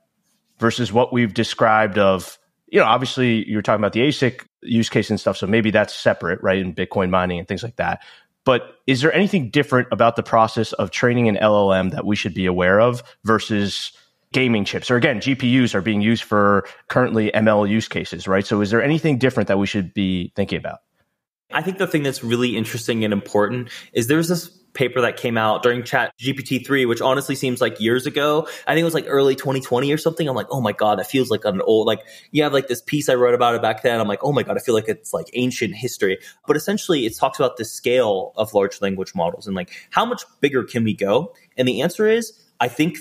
versus 0.59 0.91
what 0.91 1.13
we've 1.13 1.33
described 1.33 1.97
of 1.97 2.37
you 2.67 2.79
know, 2.79 2.85
obviously 2.85 3.47
you're 3.49 3.61
talking 3.61 3.79
about 3.79 3.93
the 3.93 4.01
ASIC 4.01 4.45
use 4.65 4.89
case 4.89 5.09
and 5.09 5.19
stuff. 5.19 5.37
So 5.37 5.47
maybe 5.47 5.71
that's 5.71 5.93
separate, 5.93 6.41
right? 6.41 6.57
In 6.57 6.73
Bitcoin 6.73 7.09
mining 7.09 7.39
and 7.39 7.47
things 7.47 7.63
like 7.63 7.75
that. 7.77 8.01
But 8.45 8.79
is 8.85 9.01
there 9.01 9.13
anything 9.13 9.49
different 9.49 9.87
about 9.91 10.15
the 10.15 10.23
process 10.23 10.71
of 10.73 10.91
training 10.91 11.27
an 11.27 11.35
LLM 11.35 11.91
that 11.91 12.05
we 12.05 12.15
should 12.15 12.33
be 12.33 12.45
aware 12.45 12.79
of 12.79 13.03
versus 13.23 13.91
gaming 14.33 14.65
chips? 14.65 14.91
Or 14.91 14.97
again, 14.97 15.19
GPUs 15.19 15.73
are 15.73 15.81
being 15.81 16.01
used 16.01 16.23
for 16.23 16.67
currently 16.87 17.31
ML 17.31 17.67
use 17.67 17.87
cases, 17.87 18.27
right? 18.27 18.45
So 18.45 18.61
is 18.61 18.69
there 18.69 18.83
anything 18.83 19.17
different 19.17 19.47
that 19.47 19.57
we 19.57 19.65
should 19.65 19.93
be 19.93 20.31
thinking 20.35 20.59
about? 20.59 20.79
I 21.55 21.61
think 21.61 21.77
the 21.77 21.87
thing 21.87 22.03
that's 22.03 22.23
really 22.23 22.55
interesting 22.57 23.03
and 23.03 23.13
important 23.13 23.69
is 23.93 24.07
there's 24.07 24.27
this 24.27 24.49
paper 24.73 24.99
that 24.99 25.15
came 25.15 25.37
out 25.37 25.63
during 25.63 25.83
chat 25.83 26.13
GPT-3, 26.19 26.85
which 26.85 26.99
honestly 26.99 27.33
seems 27.33 27.61
like 27.61 27.79
years 27.79 28.05
ago. 28.05 28.45
I 28.67 28.73
think 28.73 28.81
it 28.81 28.83
was 28.83 28.93
like 28.93 29.05
early 29.07 29.33
2020 29.33 29.89
or 29.91 29.97
something. 29.97 30.27
I'm 30.27 30.35
like, 30.35 30.47
oh 30.51 30.59
my 30.59 30.73
God, 30.73 30.99
that 30.99 31.07
feels 31.07 31.31
like 31.31 31.45
an 31.45 31.61
old, 31.61 31.87
like 31.87 32.01
you 32.31 32.43
have 32.43 32.51
like 32.51 32.67
this 32.67 32.81
piece 32.81 33.07
I 33.07 33.15
wrote 33.15 33.33
about 33.33 33.55
it 33.55 33.61
back 33.61 33.83
then. 33.83 34.01
I'm 34.01 34.07
like, 34.07 34.21
oh 34.21 34.33
my 34.33 34.43
God, 34.43 34.57
I 34.57 34.59
feel 34.59 34.75
like 34.75 34.89
it's 34.89 35.13
like 35.13 35.29
ancient 35.33 35.75
history. 35.75 36.19
But 36.45 36.57
essentially 36.57 37.05
it 37.05 37.15
talks 37.15 37.39
about 37.39 37.55
the 37.55 37.65
scale 37.65 38.33
of 38.35 38.53
large 38.53 38.81
language 38.81 39.15
models 39.15 39.47
and 39.47 39.55
like 39.55 39.71
how 39.91 40.05
much 40.05 40.23
bigger 40.41 40.63
can 40.63 40.83
we 40.83 40.93
go? 40.93 41.33
And 41.57 41.67
the 41.67 41.81
answer 41.81 42.05
is, 42.05 42.37
I 42.59 42.67
think 42.67 42.97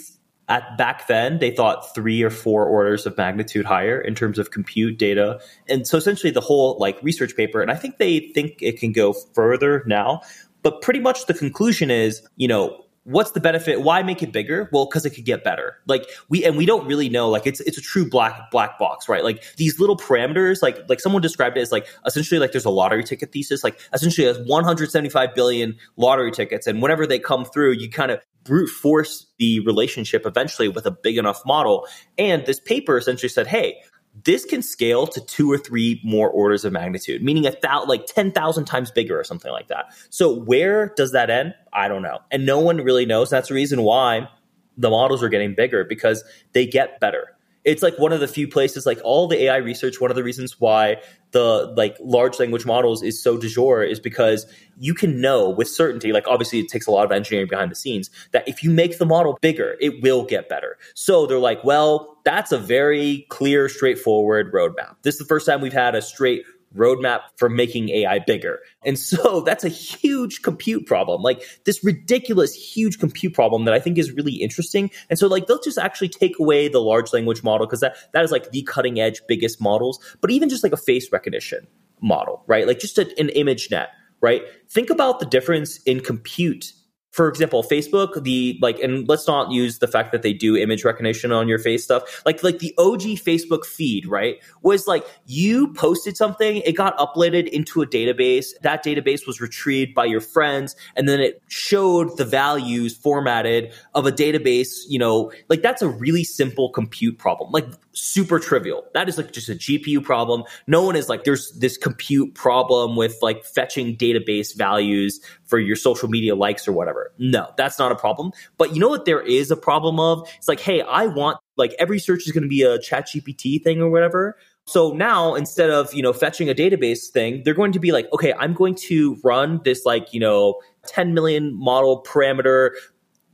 at 0.49 0.77
back 0.77 1.07
then 1.07 1.39
they 1.39 1.51
thought 1.51 1.95
three 1.95 2.23
or 2.23 2.31
four 2.31 2.67
orders 2.67 3.07
of 3.07 3.17
magnitude 3.17 3.65
higher 3.65 4.01
in 4.01 4.15
terms 4.15 4.39
of 4.39 4.51
compute 4.51 4.99
data. 4.99 5.41
And 5.69 5.87
so 5.87 5.97
essentially 5.97 6.31
the 6.31 6.41
whole 6.41 6.77
like 6.79 7.03
research 7.03 7.37
paper 7.37 7.63
and 7.63 7.71
i 7.71 7.77
think 7.77 7.99
they 7.99 8.31
think 8.35 8.57
it 8.61 8.79
can 8.79 8.93
go 8.93 9.13
further 9.13 9.83
now 9.87 10.21
but 10.65 10.81
pretty 10.81 10.99
much 10.99 11.27
the 11.27 11.35
conclusion 11.35 11.91
is, 11.91 12.27
you 12.37 12.49
know, 12.49 12.84
what's 13.05 13.33
the 13.33 13.41
benefit? 13.41 13.83
Why 13.83 14.03
make 14.03 14.23
it 14.23 14.33
bigger? 14.33 14.69
Well 14.73 14.87
because 14.87 15.07
it 15.07 15.11
could 15.11 15.25
get 15.25 15.45
better. 15.45 15.77
Like 15.87 16.09
we 16.29 16.45
and 16.45 16.57
we 16.57 16.67
don't 16.67 16.87
really 16.87 17.09
know 17.09 17.29
like 17.29 17.47
it's 17.47 17.61
it's 17.61 17.79
a 17.79 17.83
true 17.83 18.09
black 18.09 18.51
black 18.51 18.79
box 18.79 19.09
right? 19.09 19.23
Like 19.23 19.45
these 19.57 19.79
little 19.79 19.97
parameters 19.97 20.63
like 20.63 20.79
like 20.89 21.01
someone 21.01 21.23
described 21.23 21.57
it 21.57 21.61
as 21.61 21.71
like 21.71 21.87
essentially 22.07 22.39
like 22.39 22.53
there's 22.53 22.65
a 22.65 22.71
lottery 22.71 23.05
ticket 23.05 23.33
thesis 23.33 23.63
like 23.63 23.79
essentially 23.93 24.27
has 24.27 24.39
175 24.41 25.35
billion 25.35 25.77
lottery 25.97 26.33
tickets 26.33 26.67
and 26.67 26.83
whenever 26.83 27.07
they 27.07 27.19
come 27.19 27.45
through 27.45 27.73
you 27.73 27.89
kind 27.91 28.11
of 28.11 28.21
brute 28.45 28.69
force 28.69 29.27
the 29.39 29.61
relationship 29.61 30.27
eventually 30.27 30.69
with 30.69 30.87
a 30.87 30.91
big 30.91 31.17
enough 31.17 31.41
model. 31.47 31.87
And 32.19 32.45
this 32.47 32.61
paper 32.61 32.97
essentially 32.97 33.29
said 33.29 33.47
hey 33.47 33.81
this 34.23 34.45
can 34.45 34.63
scale 34.63 35.07
to 35.09 35.21
two 35.21 35.51
or 35.51 35.59
three 35.59 36.01
more 36.05 36.31
orders 36.31 36.65
of 36.65 36.73
magnitude, 36.73 37.23
meaning 37.23 37.47
a 37.47 37.51
thousand, 37.51 37.89
like 37.89 38.07
10,000 38.07 38.65
times 38.65 38.91
bigger 38.91 39.19
or 39.19 39.25
something 39.25 39.51
like 39.51 39.69
that. 39.69 39.87
So 40.11 40.33
where 40.33 40.93
does 40.97 41.13
that 41.13 41.31
end? 41.31 41.55
I 41.73 41.89
don't 41.89 42.03
know. 42.03 42.21
And 42.31 42.47
no 42.47 42.61
one 42.61 42.79
really 42.79 43.07
knows. 43.07 43.31
That's 43.31 43.49
the 43.49 43.55
reason 43.55 43.83
why 43.83 44.29
the 44.77 44.91
models 44.91 45.23
are 45.23 45.29
getting 45.29 45.55
bigger 45.55 45.85
because 45.85 46.25
they 46.53 46.67
get 46.67 47.01
better 47.01 47.35
it's 47.65 47.83
like 47.83 47.99
one 47.99 48.13
of 48.13 48.21
the 48.21 48.29
few 48.29 48.47
places 48.47 48.87
like 48.87 49.01
all 49.03 49.27
the 49.27 49.45
ai 49.45 49.57
research 49.57 50.01
one 50.01 50.11
of 50.11 50.17
the 50.17 50.23
reasons 50.23 50.61
why 50.61 50.97
the 51.33 51.73
like 51.77 51.97
large 52.01 52.39
language 52.39 52.65
models 52.65 53.03
is 53.03 53.21
so 53.21 53.37
du 53.37 53.49
jour 53.49 53.83
is 53.83 53.99
because 53.99 54.47
you 54.79 54.95
can 54.95 55.21
know 55.21 55.49
with 55.49 55.69
certainty 55.69 56.13
like 56.13 56.27
obviously 56.29 56.61
it 56.61 56.69
takes 56.69 56.87
a 56.87 56.91
lot 56.91 57.05
of 57.05 57.13
engineering 57.13 57.49
behind 57.49 57.71
the 57.71 57.77
scenes 57.77 58.11
that 58.33 58.47
if 58.47 58.63
you 58.63 58.71
make 58.71 58.99
the 58.99 59.07
model 59.07 59.39
bigger 59.41 59.77
it 59.81 60.03
will 60.03 60.25
get 60.25 60.49
better 60.49 60.77
so 60.95 61.27
they're 61.27 61.39
like 61.39 61.63
well 61.65 62.14
that's 62.25 62.53
a 62.53 62.59
very 62.59 63.27
clear 63.29 63.69
straightforward 63.69 64.53
roadmap 64.53 64.97
this 65.03 65.15
is 65.15 65.19
the 65.19 65.27
first 65.27 65.47
time 65.47 65.61
we've 65.61 65.73
had 65.73 65.95
a 65.95 66.03
straight 66.03 66.45
roadmap 66.77 67.21
for 67.37 67.49
making 67.49 67.89
AI 67.91 68.19
bigger. 68.19 68.61
And 68.85 68.99
so 68.99 69.41
that's 69.47 69.65
a 69.65 69.69
huge 69.69 70.43
compute 70.43 70.87
problem, 70.87 71.23
like 71.23 71.43
this 71.65 71.83
ridiculous, 71.85 72.55
huge 72.55 72.99
compute 72.99 73.35
problem 73.35 73.65
that 73.65 73.75
I 73.75 73.81
think 73.81 73.99
is 73.99 74.13
really 74.13 74.35
interesting. 74.35 74.91
And 75.09 75.19
so, 75.19 75.27
like, 75.27 75.47
they'll 75.47 75.61
just 75.61 75.79
actually 75.79 76.09
take 76.09 76.39
away 76.39 76.69
the 76.69 76.81
large 76.81 77.13
language 77.13 77.43
model 77.43 77.67
because 77.67 77.81
that, 77.81 77.97
that 78.13 78.25
is 78.25 78.31
like 78.31 78.51
the 78.51 78.63
cutting 78.63 79.01
edge, 79.01 79.21
biggest 79.29 79.61
models, 79.61 79.99
but 80.21 80.31
even 80.31 80.49
just 80.49 80.63
like 80.63 80.73
a 80.73 80.79
face 80.79 81.11
recognition 81.13 81.67
model, 82.01 82.43
right? 82.47 82.67
Like 82.67 82.79
just 82.79 82.99
a, 82.99 83.03
an 83.19 83.29
ImageNet, 83.29 83.87
right? 84.21 84.43
Think 84.69 84.91
about 84.91 85.21
the 85.21 85.27
difference 85.27 85.79
in 85.83 86.01
compute 86.01 86.73
for 87.15 87.29
example, 87.29 87.63
Facebook, 87.63 88.25
the 88.25 88.59
like, 88.61 88.81
and 88.81 89.09
let's 89.09 89.29
not 89.29 89.53
use 89.53 89.79
the 89.79 89.87
fact 89.87 90.11
that 90.11 90.23
they 90.23 90.33
do 90.33 90.57
image 90.57 90.83
recognition 90.83 91.31
on 91.31 91.47
your 91.47 91.61
face 91.61 91.85
stuff. 91.85 92.23
Like, 92.27 92.43
like 92.43 92.59
the 92.59 92.75
OG 92.77 93.03
Facebook 93.23 93.65
feed, 93.65 94.05
right? 94.05 94.39
Was 94.63 94.89
like 94.89 95.07
you 95.25 95.73
posted 95.75 96.17
something, 96.17 96.57
it 96.57 96.73
got 96.73 96.99
uploaded 96.99 97.47
into 97.47 97.83
a 97.83 97.87
database. 97.87 98.47
That 98.63 98.85
database 98.85 99.29
was 99.29 99.41
retrieved 99.41 99.95
by 99.95 100.07
your 100.07 100.21
friends, 100.21 100.75
and 100.97 101.09
then 101.09 101.21
it 101.21 101.41
showed 101.47 102.17
the 102.17 102.25
values 102.25 102.97
formatted 102.97 103.73
of 103.95 104.07
a 104.07 104.11
database. 104.11 104.81
You 104.89 104.99
know, 104.99 105.31
like 105.49 105.63
that's 105.63 105.83
a 105.83 105.89
really 105.89 106.25
simple 106.25 106.71
compute 106.71 107.17
problem, 107.17 107.53
like 107.53 107.67
super 107.95 108.39
trivial. 108.39 108.85
That 108.95 109.09
is 109.09 109.17
like 109.17 109.33
just 109.33 109.49
a 109.49 109.55
GPU 109.55 110.03
problem. 110.03 110.45
No 110.67 110.83
one 110.83 110.97
is 110.97 111.09
like, 111.09 111.25
there's 111.25 111.53
this 111.53 111.77
compute 111.77 112.35
problem 112.35 112.97
with 112.97 113.17
like 113.23 113.45
fetching 113.45 113.97
database 113.97 114.57
values 114.57 115.21
for 115.45 115.59
your 115.59 115.77
social 115.77 116.09
media 116.09 116.35
likes 116.35 116.67
or 116.69 116.73
whatever. 116.73 117.13
No, 117.19 117.51
that's 117.57 117.79
not 117.79 117.93
a 117.93 117.97
problem. 117.97 118.33
But 118.59 118.75
you 118.75 118.81
know 118.81 118.89
what 118.89 119.05
there 119.05 119.21
is 119.21 119.51
a 119.51 119.57
problem 119.57 120.01
of? 120.01 120.29
It's 120.37 120.49
like, 120.49 120.61
hey, 120.61 120.83
I 120.83 121.07
want 121.07 121.39
like 121.57 121.75
every 121.79 121.99
search 121.99 122.27
is 122.27 122.33
going 122.33 122.43
to 122.43 122.49
be 122.49 122.63
a 122.63 122.79
chat 122.79 123.09
GPT 123.09 123.63
thing 123.63 123.81
or 123.81 123.89
whatever. 123.89 124.37
So 124.67 124.93
now 124.93 125.35
instead 125.35 125.71
of, 125.71 125.93
you 125.93 126.03
know, 126.03 126.13
fetching 126.13 126.49
a 126.49 126.55
database 126.55 127.09
thing, 127.09 127.43
they're 127.45 127.55
going 127.55 127.73
to 127.73 127.81
be 127.81 127.93
like, 127.93 128.11
okay, 128.13 128.33
I'm 128.39 128.55
going 128.55 128.75
to 128.77 129.19
run 129.23 129.61
this 129.65 129.85
like, 129.85 130.13
you 130.13 130.21
know, 130.21 130.61
10 130.87 131.15
million 131.15 131.55
model 131.55 132.03
parameter, 132.03 132.71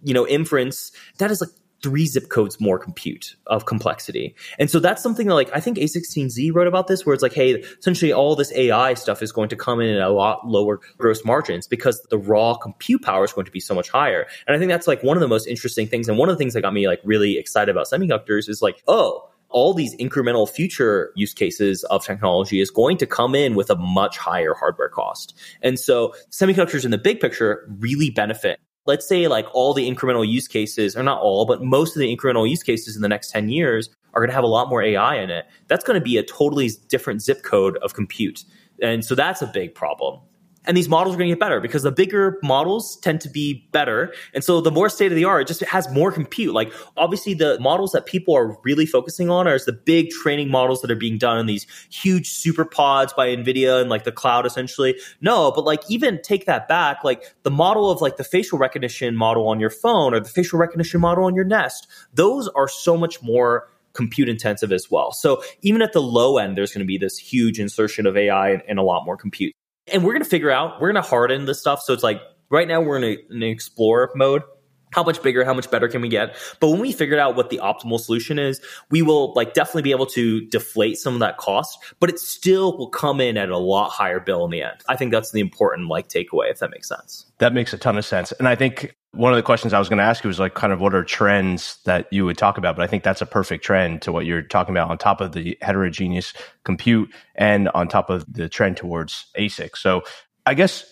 you 0.02 0.12
know, 0.12 0.26
inference. 0.26 0.92
That 1.18 1.30
is 1.30 1.40
like 1.40 1.50
three 1.82 2.06
zip 2.06 2.28
codes 2.28 2.60
more 2.60 2.78
compute 2.78 3.36
of 3.46 3.66
complexity. 3.66 4.34
And 4.58 4.70
so 4.70 4.78
that's 4.80 5.02
something 5.02 5.26
that 5.28 5.34
like 5.34 5.50
I 5.54 5.60
think 5.60 5.78
A16Z 5.78 6.54
wrote 6.54 6.66
about 6.66 6.86
this 6.86 7.04
where 7.04 7.14
it's 7.14 7.22
like, 7.22 7.32
hey, 7.32 7.62
essentially 7.78 8.12
all 8.12 8.36
this 8.36 8.52
AI 8.54 8.94
stuff 8.94 9.22
is 9.22 9.32
going 9.32 9.48
to 9.48 9.56
come 9.56 9.80
in 9.80 9.96
at 9.96 10.02
a 10.02 10.10
lot 10.10 10.46
lower 10.46 10.80
gross 10.98 11.24
margins 11.24 11.66
because 11.66 12.00
the 12.10 12.18
raw 12.18 12.54
compute 12.54 13.02
power 13.02 13.24
is 13.24 13.32
going 13.32 13.46
to 13.46 13.52
be 13.52 13.60
so 13.60 13.74
much 13.74 13.88
higher. 13.88 14.26
And 14.46 14.54
I 14.54 14.58
think 14.58 14.70
that's 14.70 14.86
like 14.86 15.02
one 15.02 15.16
of 15.16 15.20
the 15.20 15.28
most 15.28 15.46
interesting 15.46 15.86
things. 15.86 16.08
And 16.08 16.18
one 16.18 16.28
of 16.28 16.34
the 16.34 16.38
things 16.38 16.54
that 16.54 16.62
got 16.62 16.74
me 16.74 16.86
like 16.86 17.00
really 17.04 17.38
excited 17.38 17.70
about 17.70 17.86
semiconductors 17.86 18.48
is 18.48 18.62
like, 18.62 18.82
oh, 18.86 19.26
all 19.50 19.74
these 19.74 19.96
incremental 19.96 20.48
future 20.48 21.12
use 21.16 21.34
cases 21.34 21.82
of 21.84 22.04
technology 22.04 22.60
is 22.60 22.70
going 22.70 22.96
to 22.98 23.06
come 23.06 23.34
in 23.34 23.54
with 23.54 23.68
a 23.68 23.76
much 23.76 24.16
higher 24.16 24.54
hardware 24.54 24.88
cost. 24.88 25.36
And 25.60 25.78
so 25.78 26.14
semiconductors 26.30 26.84
in 26.84 26.92
the 26.92 26.98
big 26.98 27.20
picture 27.20 27.68
really 27.80 28.10
benefit 28.10 28.60
let's 28.86 29.06
say 29.06 29.28
like 29.28 29.46
all 29.52 29.74
the 29.74 29.88
incremental 29.88 30.26
use 30.26 30.48
cases, 30.48 30.96
or 30.96 31.02
not 31.02 31.20
all, 31.20 31.46
but 31.46 31.62
most 31.62 31.96
of 31.96 32.00
the 32.00 32.14
incremental 32.14 32.48
use 32.48 32.62
cases 32.62 32.96
in 32.96 33.02
the 33.02 33.08
next 33.08 33.30
10 33.30 33.48
years 33.48 33.90
are 34.14 34.20
going 34.20 34.30
to 34.30 34.34
have 34.34 34.44
a 34.44 34.48
lot 34.48 34.68
more 34.68 34.82
AI 34.82 35.16
in 35.16 35.30
it. 35.30 35.46
That's 35.68 35.84
going 35.84 35.98
to 35.98 36.04
be 36.04 36.16
a 36.16 36.22
totally 36.22 36.70
different 36.88 37.22
zip 37.22 37.42
code 37.42 37.76
of 37.78 37.94
compute. 37.94 38.44
And 38.82 39.04
so 39.04 39.14
that's 39.14 39.42
a 39.42 39.46
big 39.46 39.74
problem 39.74 40.20
and 40.66 40.76
these 40.76 40.88
models 40.88 41.14
are 41.14 41.18
going 41.18 41.28
to 41.28 41.34
get 41.34 41.40
better 41.40 41.60
because 41.60 41.82
the 41.82 41.92
bigger 41.92 42.38
models 42.42 42.96
tend 42.98 43.20
to 43.22 43.30
be 43.30 43.66
better. 43.72 44.12
And 44.34 44.44
so 44.44 44.60
the 44.60 44.70
more 44.70 44.88
state 44.88 45.10
of 45.10 45.16
the 45.16 45.24
art 45.24 45.42
it 45.42 45.48
just 45.48 45.60
has 45.62 45.90
more 45.90 46.12
compute. 46.12 46.54
Like 46.54 46.72
obviously 46.96 47.34
the 47.34 47.58
models 47.60 47.92
that 47.92 48.06
people 48.06 48.36
are 48.36 48.58
really 48.62 48.86
focusing 48.86 49.30
on 49.30 49.48
are 49.48 49.58
the 49.58 49.72
big 49.72 50.10
training 50.10 50.50
models 50.50 50.82
that 50.82 50.90
are 50.90 50.96
being 50.96 51.18
done 51.18 51.38
in 51.38 51.46
these 51.46 51.66
huge 51.90 52.30
super 52.30 52.64
pods 52.64 53.12
by 53.12 53.28
nvidia 53.28 53.80
and 53.80 53.90
like 53.90 54.04
the 54.04 54.12
cloud 54.12 54.46
essentially. 54.46 54.96
No 55.20 55.50
but 55.50 55.64
like 55.64 55.82
even 55.88 56.20
take 56.22 56.46
that 56.46 56.68
back 56.68 57.04
like 57.04 57.34
the 57.42 57.50
model 57.50 57.90
of 57.90 58.00
like 58.00 58.16
the 58.16 58.24
facial 58.24 58.58
recognition 58.58 59.16
model 59.16 59.48
on 59.48 59.60
your 59.60 59.70
phone 59.70 60.14
or 60.14 60.20
the 60.20 60.28
facial 60.28 60.58
recognition 60.58 61.00
model 61.00 61.24
on 61.24 61.34
your 61.34 61.44
nest 61.44 61.86
those 62.14 62.48
are 62.48 62.68
so 62.68 62.96
much 62.96 63.22
more 63.22 63.68
compute 63.92 64.28
intensive 64.28 64.70
as 64.70 64.88
well. 64.88 65.10
So 65.10 65.42
even 65.62 65.82
at 65.82 65.92
the 65.92 66.00
low 66.00 66.38
end, 66.38 66.56
there's 66.56 66.72
going 66.72 66.84
to 66.84 66.86
be 66.86 66.96
this 66.96 67.18
huge 67.18 67.58
insertion 67.58 68.06
of 68.06 68.16
AI 68.16 68.50
and, 68.50 68.62
and 68.68 68.78
a 68.78 68.82
lot 68.82 69.04
more 69.04 69.16
compute 69.16 69.52
and 69.92 70.04
we're 70.04 70.12
going 70.12 70.22
to 70.22 70.28
figure 70.28 70.50
out, 70.50 70.80
we're 70.80 70.92
going 70.92 71.02
to 71.02 71.08
harden 71.08 71.46
this 71.46 71.60
stuff. 71.60 71.80
So 71.82 71.92
it's 71.92 72.02
like 72.02 72.20
right 72.50 72.66
now 72.68 72.80
we're 72.80 72.96
in, 72.96 73.04
a, 73.04 73.16
in 73.30 73.42
an 73.42 73.42
explore 73.42 74.10
mode. 74.14 74.42
How 74.90 75.02
much 75.02 75.22
bigger, 75.22 75.44
how 75.44 75.54
much 75.54 75.70
better 75.70 75.88
can 75.88 76.00
we 76.00 76.08
get? 76.08 76.36
But 76.58 76.70
when 76.70 76.80
we 76.80 76.92
figured 76.92 77.18
out 77.18 77.36
what 77.36 77.50
the 77.50 77.58
optimal 77.58 78.00
solution 78.00 78.38
is, 78.38 78.60
we 78.90 79.02
will 79.02 79.32
like 79.34 79.54
definitely 79.54 79.82
be 79.82 79.92
able 79.92 80.06
to 80.06 80.40
deflate 80.46 80.98
some 80.98 81.14
of 81.14 81.20
that 81.20 81.38
cost, 81.38 81.78
but 82.00 82.10
it 82.10 82.18
still 82.18 82.76
will 82.76 82.88
come 82.88 83.20
in 83.20 83.36
at 83.36 83.50
a 83.50 83.58
lot 83.58 83.90
higher 83.90 84.20
bill 84.20 84.44
in 84.44 84.50
the 84.50 84.62
end. 84.62 84.76
I 84.88 84.96
think 84.96 85.12
that's 85.12 85.32
the 85.32 85.40
important 85.40 85.88
like 85.88 86.08
takeaway, 86.08 86.50
if 86.50 86.58
that 86.58 86.70
makes 86.70 86.88
sense. 86.88 87.26
That 87.38 87.52
makes 87.52 87.72
a 87.72 87.78
ton 87.78 87.96
of 87.96 88.04
sense. 88.04 88.32
And 88.32 88.48
I 88.48 88.54
think 88.54 88.94
one 89.12 89.32
of 89.32 89.36
the 89.36 89.42
questions 89.42 89.72
I 89.72 89.78
was 89.78 89.88
going 89.88 89.98
to 89.98 90.04
ask 90.04 90.22
you 90.22 90.28
was 90.28 90.38
like, 90.38 90.54
kind 90.54 90.72
of 90.72 90.80
what 90.80 90.94
are 90.94 91.02
trends 91.02 91.78
that 91.84 92.06
you 92.12 92.24
would 92.24 92.38
talk 92.38 92.58
about? 92.58 92.76
But 92.76 92.82
I 92.82 92.86
think 92.86 93.02
that's 93.02 93.20
a 93.20 93.26
perfect 93.26 93.64
trend 93.64 94.02
to 94.02 94.12
what 94.12 94.24
you're 94.24 94.42
talking 94.42 94.72
about 94.72 94.90
on 94.90 94.98
top 94.98 95.20
of 95.20 95.32
the 95.32 95.58
heterogeneous 95.62 96.32
compute 96.64 97.10
and 97.34 97.68
on 97.70 97.88
top 97.88 98.10
of 98.10 98.24
the 98.32 98.48
trend 98.48 98.76
towards 98.76 99.26
ASIC. 99.36 99.76
So 99.76 100.02
I 100.46 100.54
guess 100.54 100.84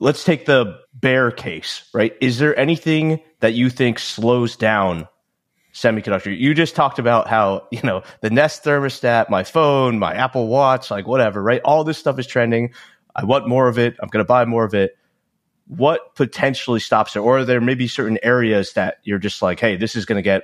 let's 0.00 0.24
take 0.24 0.46
the 0.46 0.78
bear 0.94 1.30
case, 1.30 1.88
right? 1.94 2.14
Is 2.20 2.38
there 2.38 2.58
anything 2.58 3.20
that 3.40 3.54
you 3.54 3.70
think 3.70 3.98
slows 3.98 4.56
down 4.56 5.06
semiconductor? 5.72 6.36
You 6.36 6.52
just 6.54 6.74
talked 6.74 6.98
about 6.98 7.28
how, 7.28 7.68
you 7.70 7.82
know, 7.82 8.02
the 8.20 8.30
Nest 8.30 8.64
thermostat, 8.64 9.30
my 9.30 9.44
phone, 9.44 9.98
my 9.98 10.12
Apple 10.14 10.48
Watch, 10.48 10.90
like 10.90 11.06
whatever, 11.06 11.42
right? 11.42 11.60
All 11.64 11.84
this 11.84 11.98
stuff 11.98 12.18
is 12.18 12.26
trending. 12.26 12.72
I 13.14 13.24
want 13.24 13.48
more 13.48 13.68
of 13.68 13.78
it. 13.78 13.96
I'm 14.00 14.08
going 14.08 14.24
to 14.24 14.28
buy 14.28 14.44
more 14.44 14.64
of 14.64 14.74
it 14.74 14.96
what 15.70 16.16
potentially 16.16 16.80
stops 16.80 17.14
it? 17.14 17.20
Or 17.20 17.44
there 17.44 17.60
maybe 17.60 17.86
certain 17.86 18.18
areas 18.24 18.72
that 18.72 18.96
you're 19.04 19.20
just 19.20 19.40
like, 19.40 19.60
hey, 19.60 19.76
this 19.76 19.94
is 19.94 20.04
going 20.04 20.16
to 20.16 20.22
get 20.22 20.42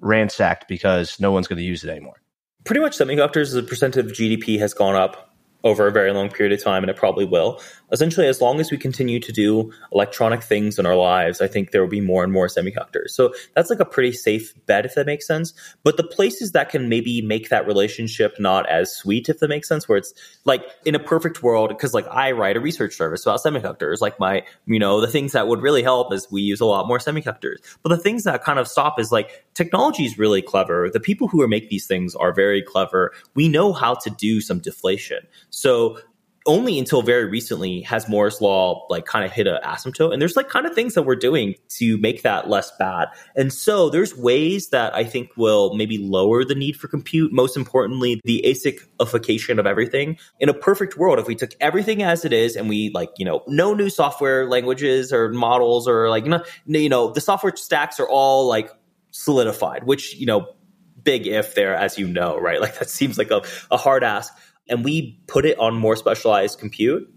ransacked 0.00 0.66
because 0.66 1.20
no 1.20 1.30
one's 1.30 1.46
going 1.46 1.58
to 1.58 1.62
use 1.62 1.84
it 1.84 1.90
anymore? 1.90 2.20
Pretty 2.64 2.80
much 2.80 2.98
semiconductors 2.98 3.42
as 3.42 3.54
a 3.54 3.62
percent 3.62 3.96
of 3.96 4.06
GDP 4.06 4.58
has 4.58 4.74
gone 4.74 4.96
up 4.96 5.33
over 5.64 5.86
a 5.86 5.92
very 5.92 6.12
long 6.12 6.30
period 6.30 6.52
of 6.52 6.62
time, 6.62 6.82
and 6.82 6.90
it 6.90 6.96
probably 6.96 7.24
will. 7.24 7.60
Essentially, 7.90 8.26
as 8.26 8.40
long 8.40 8.60
as 8.60 8.70
we 8.70 8.76
continue 8.76 9.18
to 9.18 9.32
do 9.32 9.72
electronic 9.92 10.42
things 10.42 10.78
in 10.78 10.84
our 10.84 10.96
lives, 10.96 11.40
I 11.40 11.48
think 11.48 11.70
there 11.70 11.80
will 11.80 11.88
be 11.88 12.00
more 12.00 12.22
and 12.22 12.32
more 12.32 12.48
semiconductors. 12.48 13.10
So 13.10 13.32
that's 13.54 13.70
like 13.70 13.80
a 13.80 13.84
pretty 13.84 14.12
safe 14.12 14.54
bet, 14.66 14.84
if 14.84 14.94
that 14.94 15.06
makes 15.06 15.26
sense. 15.26 15.54
But 15.82 15.96
the 15.96 16.04
places 16.04 16.52
that 16.52 16.68
can 16.68 16.88
maybe 16.88 17.22
make 17.22 17.48
that 17.48 17.66
relationship 17.66 18.36
not 18.38 18.68
as 18.68 18.94
sweet, 18.94 19.28
if 19.28 19.38
that 19.38 19.48
makes 19.48 19.68
sense, 19.68 19.88
where 19.88 19.98
it's 19.98 20.12
like 20.44 20.64
in 20.84 20.94
a 20.94 20.98
perfect 20.98 21.42
world, 21.42 21.70
because 21.70 21.94
like 21.94 22.06
I 22.08 22.32
write 22.32 22.56
a 22.56 22.60
research 22.60 22.94
service 22.94 23.24
about 23.24 23.40
semiconductors, 23.40 24.00
like 24.00 24.20
my, 24.20 24.44
you 24.66 24.78
know, 24.78 25.00
the 25.00 25.08
things 25.08 25.32
that 25.32 25.48
would 25.48 25.62
really 25.62 25.82
help 25.82 26.12
is 26.12 26.30
we 26.30 26.42
use 26.42 26.60
a 26.60 26.66
lot 26.66 26.86
more 26.86 26.98
semiconductors. 26.98 27.56
But 27.82 27.88
the 27.88 27.96
things 27.96 28.24
that 28.24 28.44
kind 28.44 28.58
of 28.58 28.68
stop 28.68 29.00
is 29.00 29.10
like 29.10 29.46
technology 29.54 30.04
is 30.04 30.18
really 30.18 30.42
clever. 30.42 30.90
The 30.90 31.00
people 31.00 31.28
who 31.28 31.46
make 31.48 31.70
these 31.70 31.86
things 31.86 32.14
are 32.14 32.32
very 32.32 32.62
clever. 32.62 33.12
We 33.34 33.48
know 33.48 33.72
how 33.72 33.94
to 33.94 34.10
do 34.10 34.40
some 34.40 34.58
deflation. 34.58 35.26
So 35.54 35.98
only 36.46 36.78
until 36.78 37.00
very 37.00 37.24
recently 37.24 37.80
has 37.82 38.06
Moore's 38.06 38.40
law 38.40 38.86
like 38.90 39.06
kind 39.06 39.24
of 39.24 39.32
hit 39.32 39.46
an 39.46 39.58
asymptote. 39.64 40.12
And 40.12 40.20
there's 40.20 40.36
like 40.36 40.50
kind 40.50 40.66
of 40.66 40.74
things 40.74 40.92
that 40.94 41.02
we're 41.02 41.16
doing 41.16 41.54
to 41.78 41.96
make 41.98 42.22
that 42.22 42.50
less 42.50 42.70
bad. 42.78 43.08
And 43.34 43.52
so 43.52 43.88
there's 43.88 44.14
ways 44.14 44.68
that 44.68 44.94
I 44.94 45.04
think 45.04 45.30
will 45.36 45.74
maybe 45.74 45.96
lower 45.96 46.44
the 46.44 46.54
need 46.54 46.76
for 46.76 46.88
compute. 46.88 47.32
Most 47.32 47.56
importantly, 47.56 48.20
the 48.24 48.44
ASICification 48.46 49.58
of 49.58 49.66
everything. 49.66 50.18
In 50.38 50.50
a 50.50 50.54
perfect 50.54 50.98
world, 50.98 51.18
if 51.18 51.26
we 51.26 51.34
took 51.34 51.54
everything 51.60 52.02
as 52.02 52.26
it 52.26 52.32
is 52.34 52.56
and 52.56 52.68
we 52.68 52.90
like, 52.90 53.10
you 53.16 53.24
know, 53.24 53.42
no 53.48 53.72
new 53.72 53.88
software 53.88 54.46
languages 54.46 55.14
or 55.14 55.30
models 55.30 55.88
or 55.88 56.10
like, 56.10 56.24
you 56.24 56.30
know, 56.30 56.44
you 56.66 56.90
know, 56.90 57.10
the 57.10 57.22
software 57.22 57.56
stacks 57.56 57.98
are 57.98 58.08
all 58.08 58.46
like 58.46 58.70
solidified, 59.12 59.84
which, 59.84 60.14
you 60.16 60.26
know, 60.26 60.46
big 61.04 61.26
if 61.26 61.54
there, 61.54 61.74
as 61.74 61.98
you 61.98 62.06
know, 62.06 62.38
right? 62.38 62.60
Like 62.64 62.78
that 62.78 62.88
seems 62.88 63.18
like 63.18 63.30
a, 63.30 63.42
a 63.70 63.76
hard 63.76 64.02
ask 64.02 64.32
and 64.68 64.84
we 64.84 65.20
put 65.26 65.44
it 65.44 65.58
on 65.58 65.74
more 65.74 65.96
specialized 65.96 66.58
compute, 66.58 67.08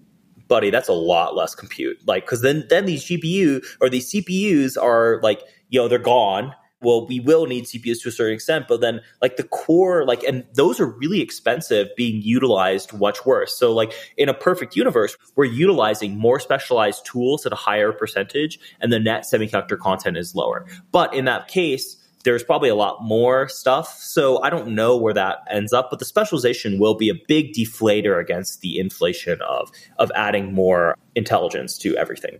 buddy, 0.48 0.70
that's 0.70 0.90
a 0.90 0.94
lot 0.94 1.36
less 1.36 1.56
compute. 1.56 1.98
Like, 2.06 2.26
because 2.26 2.42
then 2.42 2.66
then 2.70 2.86
these 2.86 3.06
GPU 3.06 3.64
or 3.82 3.90
these 3.90 4.12
CPUs 4.12 4.82
are 4.82 5.20
like, 5.22 5.42
you 5.70 5.80
know, 5.80 5.88
they're 5.88 6.00
gone. 6.00 6.54
Well, 6.80 7.08
we 7.08 7.20
will 7.20 7.48
need 7.48 7.66
CPUs 7.66 8.04
to 8.04 8.10
a 8.10 8.12
certain 8.12 8.36
extent, 8.36 8.68
but 8.68 8.82
then 8.82 9.02
like 9.20 9.38
the 9.38 9.44
core, 9.44 10.06
like, 10.06 10.22
and 10.24 10.46
those 10.54 10.80
are 10.80 10.86
really 10.86 11.22
expensive 11.22 11.88
being 11.98 12.22
utilized 12.22 12.94
much 12.94 13.26
worse. 13.26 13.58
So, 13.58 13.74
like, 13.74 13.94
in 14.16 14.30
a 14.30 14.34
perfect 14.34 14.76
universe, 14.76 15.18
we're 15.36 15.46
utilizing 15.46 16.20
more 16.20 16.40
specialized 16.40 17.04
tools 17.04 17.48
at 17.48 17.52
a 17.52 17.56
higher 17.56 17.92
percentage, 17.92 18.60
and 18.80 18.94
the 18.94 19.00
net 19.00 19.24
semiconductor 19.24 19.78
content 19.80 20.18
is 20.18 20.36
lower. 20.36 20.68
But 20.92 21.16
in 21.16 21.26
that 21.26 21.48
case, 21.48 21.97
there's 22.24 22.44
probably 22.44 22.70
a 22.70 22.76
lot 22.76 23.04
more 23.04 23.48
stuff. 23.48 23.98
So 24.00 24.42
I 24.42 24.50
don't 24.50 24.70
know 24.70 24.98
where 24.98 25.14
that 25.14 25.40
ends 25.50 25.74
up, 25.74 25.90
but 25.90 26.00
the 26.00 26.06
specialization 26.06 26.80
will 26.80 26.96
be 26.96 27.10
a 27.10 27.16
big 27.28 27.54
deflator 27.54 28.20
against 28.20 28.62
the 28.62 28.80
inflation 28.80 29.40
of 29.42 29.72
of 29.98 30.12
adding 30.16 30.54
more 30.54 30.98
intelligence 31.16 31.78
to 31.80 31.96
everything. 31.98 32.40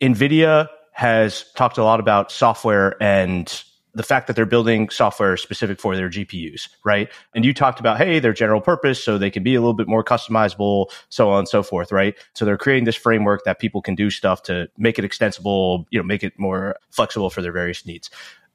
Nvidia 0.00 0.68
has 0.92 1.44
talked 1.54 1.78
a 1.78 1.84
lot 1.84 2.00
about 2.00 2.32
software 2.32 3.00
and 3.02 3.62
the 3.94 4.02
fact 4.02 4.26
that 4.26 4.36
they're 4.36 4.46
building 4.46 4.88
software 4.90 5.36
specific 5.36 5.80
for 5.80 5.96
their 5.96 6.08
GPUs, 6.08 6.68
right? 6.84 7.08
And 7.34 7.44
you 7.44 7.52
talked 7.52 7.80
about, 7.80 7.96
hey, 7.96 8.20
they're 8.20 8.32
general 8.32 8.60
purpose, 8.60 9.02
so 9.02 9.18
they 9.18 9.30
can 9.30 9.42
be 9.42 9.54
a 9.54 9.60
little 9.60 9.74
bit 9.74 9.88
more 9.88 10.04
customizable, 10.04 10.86
so 11.08 11.30
on 11.30 11.40
and 11.40 11.48
so 11.48 11.62
forth, 11.62 11.90
right? 11.90 12.14
So 12.34 12.44
they're 12.44 12.58
creating 12.58 12.84
this 12.84 12.94
framework 12.94 13.44
that 13.44 13.58
people 13.58 13.82
can 13.82 13.94
do 13.94 14.10
stuff 14.10 14.42
to 14.44 14.68
make 14.78 14.98
it 14.98 15.04
extensible, 15.04 15.86
you 15.90 15.98
know, 15.98 16.04
make 16.04 16.22
it 16.22 16.38
more 16.38 16.76
flexible 16.90 17.30
for 17.30 17.42
their 17.42 17.52
various 17.52 17.84
needs. 17.86 18.10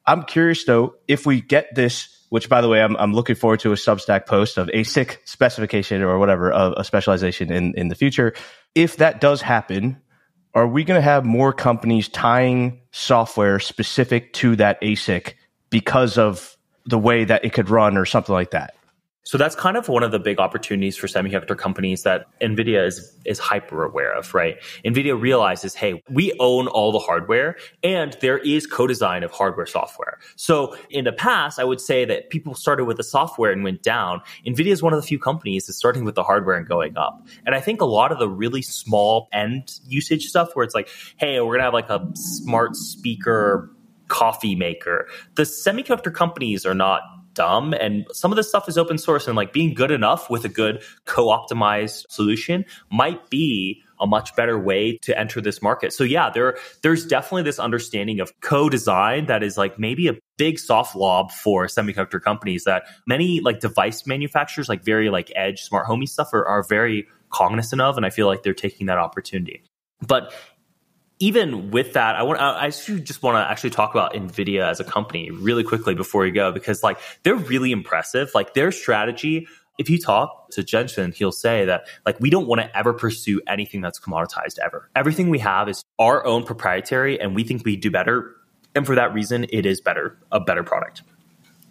I'm 0.05 0.23
curious 0.23 0.65
though, 0.65 0.95
if 1.07 1.25
we 1.25 1.41
get 1.41 1.73
this, 1.75 2.25
which 2.29 2.49
by 2.49 2.61
the 2.61 2.69
way, 2.69 2.81
I'm, 2.81 2.95
I'm 2.97 3.13
looking 3.13 3.35
forward 3.35 3.59
to 3.61 3.71
a 3.71 3.75
Substack 3.75 4.25
post 4.25 4.57
of 4.57 4.67
ASICification 4.67 6.01
or 6.01 6.17
whatever 6.19 6.51
of 6.51 6.73
a 6.77 6.83
specialization 6.83 7.51
in, 7.51 7.73
in 7.75 7.87
the 7.87 7.95
future. 7.95 8.33
If 8.75 8.97
that 8.97 9.21
does 9.21 9.41
happen, 9.41 10.01
are 10.53 10.67
we 10.67 10.83
going 10.83 10.97
to 10.97 11.03
have 11.03 11.25
more 11.25 11.53
companies 11.53 12.07
tying 12.09 12.81
software 12.91 13.59
specific 13.59 14.33
to 14.33 14.55
that 14.57 14.81
ASIC 14.81 15.33
because 15.69 16.17
of 16.17 16.57
the 16.85 16.99
way 16.99 17.23
that 17.23 17.45
it 17.45 17.53
could 17.53 17.69
run 17.69 17.97
or 17.97 18.05
something 18.05 18.33
like 18.33 18.51
that? 18.51 18.75
So 19.23 19.37
that's 19.37 19.55
kind 19.55 19.77
of 19.77 19.87
one 19.87 20.03
of 20.03 20.11
the 20.11 20.19
big 20.19 20.39
opportunities 20.39 20.97
for 20.97 21.07
semiconductor 21.07 21.57
companies 21.57 22.03
that 22.03 22.27
NVIDIA 22.41 22.85
is, 22.85 23.17
is 23.25 23.39
hyper 23.39 23.85
aware 23.85 24.13
of, 24.13 24.33
right? 24.33 24.57
NVIDIA 24.83 25.19
realizes, 25.19 25.73
hey, 25.73 26.03
we 26.09 26.33
own 26.39 26.67
all 26.67 26.91
the 26.91 26.99
hardware 26.99 27.55
and 27.83 28.17
there 28.19 28.37
is 28.37 28.67
co-design 28.67 29.23
of 29.23 29.31
hardware 29.31 29.65
software. 29.65 30.19
So 30.35 30.75
in 30.89 31.05
the 31.05 31.13
past, 31.13 31.57
I 31.57 31.63
would 31.63 31.79
say 31.79 32.03
that 32.05 32.29
people 32.31 32.53
started 32.53 32.83
with 32.83 32.97
the 32.97 33.03
software 33.03 33.51
and 33.51 33.63
went 33.63 33.81
down. 33.81 34.21
NVIDIA 34.45 34.71
is 34.71 34.83
one 34.83 34.93
of 34.93 35.01
the 35.01 35.07
few 35.07 35.19
companies 35.19 35.67
that's 35.67 35.77
starting 35.77 36.03
with 36.03 36.15
the 36.15 36.23
hardware 36.23 36.57
and 36.57 36.67
going 36.67 36.97
up. 36.97 37.25
And 37.45 37.55
I 37.55 37.61
think 37.61 37.79
a 37.79 37.85
lot 37.85 38.11
of 38.11 38.19
the 38.19 38.27
really 38.27 38.61
small 38.61 39.29
end 39.31 39.79
usage 39.85 40.25
stuff 40.25 40.49
where 40.53 40.65
it's 40.65 40.75
like, 40.75 40.89
hey, 41.15 41.39
we're 41.39 41.57
to 41.57 41.63
have 41.63 41.73
like 41.73 41.89
a 41.89 42.05
smart 42.13 42.75
speaker 42.75 43.71
coffee 44.09 44.55
maker. 44.55 45.07
The 45.35 45.43
semiconductor 45.43 46.13
companies 46.13 46.65
are 46.65 46.75
not 46.75 47.01
dumb. 47.33 47.73
And 47.73 48.05
some 48.11 48.31
of 48.31 48.35
this 48.35 48.49
stuff 48.49 48.67
is 48.69 48.77
open 48.77 48.97
source 48.97 49.27
and 49.27 49.35
like 49.35 49.53
being 49.53 49.73
good 49.73 49.91
enough 49.91 50.29
with 50.29 50.45
a 50.45 50.49
good 50.49 50.83
co-optimized 51.05 52.05
solution 52.09 52.65
might 52.89 53.29
be 53.29 53.81
a 53.99 54.07
much 54.07 54.35
better 54.35 54.59
way 54.59 54.97
to 55.03 55.17
enter 55.17 55.39
this 55.39 55.61
market. 55.61 55.93
So 55.93 56.03
yeah, 56.03 56.29
there 56.29 56.57
there's 56.81 57.05
definitely 57.05 57.43
this 57.43 57.59
understanding 57.59 58.19
of 58.19 58.31
co-design 58.41 59.27
that 59.27 59.43
is 59.43 59.57
like 59.57 59.79
maybe 59.79 60.07
a 60.07 60.15
big 60.37 60.59
soft 60.59 60.95
lob 60.95 61.31
for 61.31 61.67
semiconductor 61.67 62.21
companies 62.21 62.65
that 62.65 62.83
many 63.07 63.39
like 63.39 63.59
device 63.59 64.05
manufacturers, 64.05 64.67
like 64.67 64.83
very 64.83 65.09
like 65.09 65.31
edge 65.35 65.61
smart 65.61 65.85
homey 65.85 66.05
stuff 66.05 66.33
are, 66.33 66.45
are 66.45 66.63
very 66.63 67.07
cognizant 67.31 67.81
of. 67.81 67.97
And 67.97 68.05
I 68.05 68.09
feel 68.09 68.27
like 68.27 68.43
they're 68.43 68.53
taking 68.53 68.87
that 68.87 68.97
opportunity. 68.97 69.63
But 70.05 70.33
even 71.23 71.71
with 71.71 71.93
that, 71.93 72.17
I 72.17 72.23
want 72.23 72.41
I 72.41 72.69
just 72.69 73.23
want 73.23 73.35
to 73.37 73.49
actually 73.49 73.69
talk 73.69 73.91
about 73.91 74.13
Nvidia 74.13 74.69
as 74.69 74.81
a 74.81 74.83
company 74.83 75.31
really 75.31 75.63
quickly 75.63 75.95
before 75.95 76.23
we 76.23 76.31
go 76.31 76.51
because 76.51 76.83
like 76.83 76.99
they're 77.23 77.33
really 77.33 77.71
impressive. 77.71 78.31
Like 78.35 78.53
their 78.53 78.73
strategy 78.73 79.47
if 79.79 79.89
you 79.89 79.97
talk 79.97 80.51
to 80.51 80.63
Jensen, 80.63 81.13
he'll 81.13 81.31
say 81.31 81.65
that 81.65 81.87
like 82.05 82.19
we 82.19 82.29
don't 82.29 82.45
want 82.45 82.61
to 82.61 82.77
ever 82.77 82.93
pursue 82.93 83.41
anything 83.47 83.79
that's 83.79 83.99
commoditized 83.99 84.59
ever. 84.63 84.89
Everything 84.95 85.29
we 85.29 85.39
have 85.39 85.69
is 85.69 85.83
our 85.97 86.25
own 86.25 86.43
proprietary 86.43 87.19
and 87.19 87.33
we 87.33 87.45
think 87.45 87.63
we 87.63 87.77
do 87.77 87.89
better. 87.89 88.35
And 88.75 88.85
for 88.85 88.95
that 88.95 89.13
reason, 89.13 89.45
it 89.49 89.65
is 89.65 89.79
better, 89.79 90.17
a 90.29 90.41
better 90.41 90.63
product. 90.63 91.03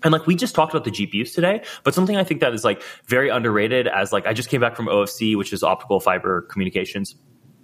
And 0.03 0.13
like 0.13 0.27
we 0.27 0.35
just 0.35 0.55
talked 0.55 0.75
about 0.75 0.85
the 0.85 0.91
GPUs 0.91 1.35
today, 1.35 1.63
but 1.85 1.95
something 1.95 2.17
I 2.17 2.25
think 2.25 2.41
that 2.41 2.55
is 2.55 2.65
like 2.65 2.83
very 3.07 3.29
underrated 3.29 3.87
as 3.87 4.13
like 4.13 4.27
I 4.27 4.33
just 4.33 4.49
came 4.49 4.63
back 4.63 4.77
from 4.77 4.87
OFC, 4.87 5.37
which 5.37 5.53
is 5.53 5.63
optical 5.63 6.01
fiber 6.01 6.41
communications 6.41 7.15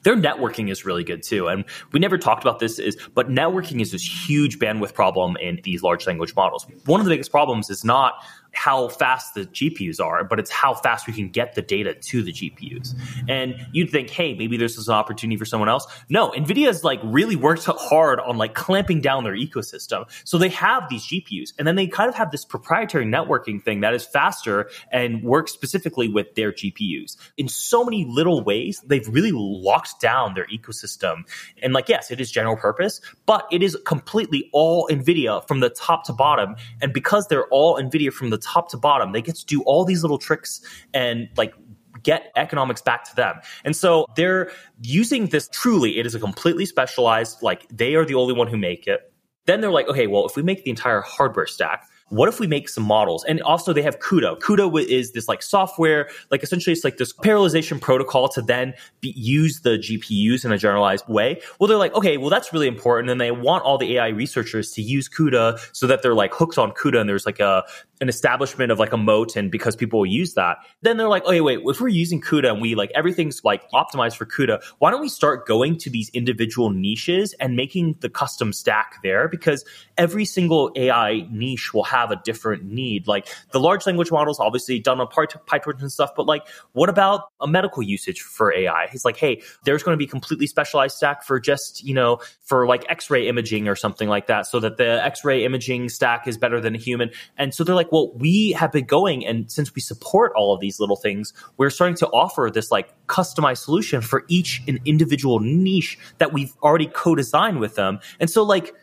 their 0.02 0.16
networking 0.16 0.70
is 0.70 0.84
really 0.84 1.04
good 1.04 1.22
too. 1.22 1.48
And 1.48 1.64
we 1.92 2.00
never 2.00 2.18
talked 2.18 2.42
about 2.44 2.58
this 2.58 2.78
is, 2.78 2.96
but 3.14 3.28
networking 3.28 3.80
is 3.80 3.92
this 3.92 4.28
huge 4.28 4.58
bandwidth 4.58 4.94
problem 4.94 5.36
in 5.36 5.60
these 5.64 5.82
large 5.82 6.06
language 6.06 6.34
models. 6.34 6.66
One 6.84 7.00
of 7.00 7.06
the 7.06 7.10
biggest 7.10 7.30
problems 7.30 7.70
is 7.70 7.84
not 7.84 8.14
how 8.58 8.88
fast 8.88 9.34
the 9.34 9.46
GPUs 9.46 10.00
are, 10.00 10.24
but 10.24 10.40
it's 10.40 10.50
how 10.50 10.74
fast 10.74 11.06
we 11.06 11.12
can 11.12 11.28
get 11.28 11.54
the 11.54 11.62
data 11.62 11.94
to 11.94 12.22
the 12.22 12.32
GPUs. 12.32 12.94
And 13.28 13.54
you'd 13.72 13.90
think, 13.90 14.10
hey, 14.10 14.34
maybe 14.34 14.56
there's 14.56 14.74
this 14.74 14.82
is 14.82 14.88
an 14.88 14.94
opportunity 14.94 15.36
for 15.36 15.44
someone 15.44 15.68
else. 15.68 15.86
No, 16.08 16.30
NVIDIA's 16.30 16.82
like 16.84 17.00
really 17.04 17.36
worked 17.36 17.64
hard 17.64 18.20
on 18.20 18.36
like 18.36 18.54
clamping 18.54 19.00
down 19.00 19.24
their 19.24 19.34
ecosystem. 19.34 20.06
So 20.24 20.38
they 20.38 20.48
have 20.50 20.88
these 20.90 21.06
GPUs 21.06 21.52
and 21.56 21.66
then 21.66 21.76
they 21.76 21.86
kind 21.86 22.08
of 22.08 22.16
have 22.16 22.32
this 22.32 22.44
proprietary 22.44 23.06
networking 23.06 23.62
thing 23.62 23.80
that 23.80 23.94
is 23.94 24.04
faster 24.04 24.70
and 24.90 25.22
works 25.22 25.52
specifically 25.52 26.08
with 26.08 26.34
their 26.34 26.52
GPUs. 26.52 27.16
In 27.36 27.48
so 27.48 27.84
many 27.84 28.04
little 28.04 28.42
ways, 28.42 28.82
they've 28.84 29.06
really 29.08 29.32
locked 29.32 30.00
down 30.00 30.34
their 30.34 30.46
ecosystem. 30.46 31.22
And 31.62 31.72
like, 31.72 31.88
yes, 31.88 32.10
it 32.10 32.20
is 32.20 32.30
general 32.30 32.56
purpose, 32.56 33.00
but 33.24 33.46
it 33.52 33.62
is 33.62 33.76
completely 33.86 34.50
all 34.52 34.88
NVIDIA 34.90 35.46
from 35.46 35.60
the 35.60 35.70
top 35.70 36.04
to 36.06 36.12
bottom. 36.12 36.56
And 36.82 36.92
because 36.92 37.28
they're 37.28 37.46
all 37.46 37.78
NVIDIA 37.80 38.12
from 38.12 38.30
the 38.30 38.38
top 38.38 38.47
to 38.70 38.76
bottom. 38.76 39.12
They 39.12 39.22
get 39.22 39.36
to 39.36 39.46
do 39.46 39.62
all 39.62 39.84
these 39.84 40.02
little 40.02 40.18
tricks 40.18 40.60
and 40.92 41.28
like 41.36 41.54
get 42.02 42.32
economics 42.36 42.82
back 42.82 43.04
to 43.04 43.16
them. 43.16 43.36
And 43.64 43.74
so 43.74 44.06
they're 44.16 44.50
using 44.82 45.26
this 45.26 45.48
truly, 45.52 45.98
it 45.98 46.06
is 46.06 46.14
a 46.14 46.20
completely 46.20 46.66
specialized, 46.66 47.42
like 47.42 47.66
they 47.68 47.94
are 47.94 48.04
the 48.04 48.14
only 48.14 48.34
one 48.34 48.46
who 48.46 48.56
make 48.56 48.86
it. 48.86 49.12
Then 49.46 49.60
they're 49.60 49.70
like, 49.70 49.88
okay, 49.88 50.06
well, 50.06 50.26
if 50.26 50.36
we 50.36 50.42
make 50.42 50.64
the 50.64 50.70
entire 50.70 51.00
hardware 51.00 51.46
stack, 51.46 51.88
what 52.10 52.28
if 52.28 52.40
we 52.40 52.46
make 52.46 52.68
some 52.68 52.84
models? 52.84 53.24
And 53.24 53.40
also 53.42 53.72
they 53.72 53.82
have 53.82 53.98
CUDA. 53.98 54.40
CUDA 54.40 54.84
is 54.84 55.12
this 55.12 55.28
like 55.28 55.42
software, 55.42 56.08
like 56.30 56.42
essentially 56.42 56.72
it's 56.72 56.84
like 56.84 56.96
this 56.96 57.12
parallelization 57.12 57.80
protocol 57.80 58.28
to 58.30 58.42
then 58.42 58.74
be, 59.00 59.10
use 59.10 59.60
the 59.60 59.78
GPUs 59.78 60.44
in 60.44 60.52
a 60.52 60.58
generalized 60.58 61.06
way. 61.08 61.40
Well, 61.58 61.68
they're 61.68 61.76
like, 61.76 61.94
okay, 61.94 62.16
well, 62.16 62.30
that's 62.30 62.52
really 62.52 62.68
important. 62.68 63.10
And 63.10 63.20
they 63.20 63.30
want 63.30 63.64
all 63.64 63.78
the 63.78 63.96
AI 63.96 64.08
researchers 64.08 64.72
to 64.72 64.82
use 64.82 65.08
CUDA 65.08 65.58
so 65.72 65.86
that 65.86 66.02
they're 66.02 66.14
like 66.14 66.32
hooked 66.32 66.58
on 66.58 66.72
CUDA 66.72 67.00
and 67.00 67.08
there's 67.08 67.26
like 67.26 67.40
a, 67.40 67.64
an 68.00 68.08
establishment 68.08 68.70
of 68.70 68.78
like 68.78 68.92
a 68.92 68.96
moat 68.96 69.36
and 69.36 69.50
because 69.50 69.74
people 69.74 70.06
use 70.06 70.34
that, 70.34 70.58
then 70.82 70.96
they're 70.96 71.08
like, 71.08 71.24
okay, 71.24 71.40
wait, 71.40 71.60
if 71.64 71.80
we're 71.80 71.88
using 71.88 72.20
CUDA 72.20 72.52
and 72.52 72.60
we 72.60 72.74
like 72.74 72.90
everything's 72.94 73.42
like 73.44 73.68
optimized 73.70 74.16
for 74.16 74.24
CUDA, 74.24 74.62
why 74.78 74.90
don't 74.90 75.00
we 75.00 75.08
start 75.08 75.46
going 75.46 75.76
to 75.78 75.90
these 75.90 76.08
individual 76.10 76.70
niches 76.70 77.34
and 77.40 77.56
making 77.56 77.96
the 78.00 78.08
custom 78.08 78.52
stack 78.52 78.96
there? 79.02 79.28
Because 79.28 79.64
every 79.96 80.24
single 80.24 80.70
AI 80.76 81.26
niche 81.30 81.74
will 81.74 81.84
have 81.84 82.10
a 82.10 82.20
different 82.24 82.64
need. 82.64 83.06
Like 83.06 83.28
the 83.50 83.60
large 83.60 83.86
language 83.86 84.12
models, 84.12 84.38
obviously 84.38 84.78
done 84.78 85.00
on 85.00 85.08
PyTorch 85.08 85.80
and 85.80 85.90
stuff, 85.90 86.10
but 86.16 86.26
like 86.26 86.46
what 86.72 86.88
about 86.88 87.30
a 87.40 87.48
medical 87.48 87.82
usage 87.82 88.20
for 88.20 88.54
AI? 88.54 88.88
He's 88.90 89.04
like, 89.04 89.16
hey, 89.16 89.42
there's 89.64 89.82
going 89.82 89.94
to 89.94 89.98
be 89.98 90.06
completely 90.06 90.46
specialized 90.46 90.96
stack 90.96 91.24
for 91.24 91.40
just, 91.40 91.82
you 91.82 91.94
know, 91.94 92.20
for 92.44 92.66
like 92.66 92.84
X-ray 92.88 93.28
imaging 93.28 93.68
or 93.68 93.74
something 93.74 94.08
like 94.08 94.28
that, 94.28 94.46
so 94.46 94.60
that 94.60 94.76
the 94.76 95.04
X-ray 95.04 95.44
imaging 95.44 95.88
stack 95.88 96.28
is 96.28 96.38
better 96.38 96.60
than 96.60 96.74
a 96.74 96.78
human. 96.78 97.10
And 97.36 97.52
so 97.52 97.64
they're 97.64 97.74
like, 97.74 97.87
like, 97.88 97.92
well, 97.92 98.12
we 98.16 98.52
have 98.52 98.72
been 98.72 98.84
going, 98.84 99.26
and 99.26 99.50
since 99.50 99.74
we 99.74 99.80
support 99.80 100.32
all 100.36 100.54
of 100.54 100.60
these 100.60 100.80
little 100.80 100.96
things, 100.96 101.32
we're 101.56 101.70
starting 101.70 101.96
to 101.96 102.06
offer 102.08 102.50
this 102.52 102.70
like 102.70 102.94
customized 103.06 103.58
solution 103.58 104.00
for 104.00 104.24
each 104.28 104.62
an 104.68 104.78
individual 104.84 105.40
niche 105.40 105.98
that 106.18 106.32
we've 106.32 106.54
already 106.62 106.86
co-designed 106.86 107.60
with 107.60 107.74
them. 107.74 107.98
And 108.20 108.30
so, 108.30 108.42
like, 108.42 108.74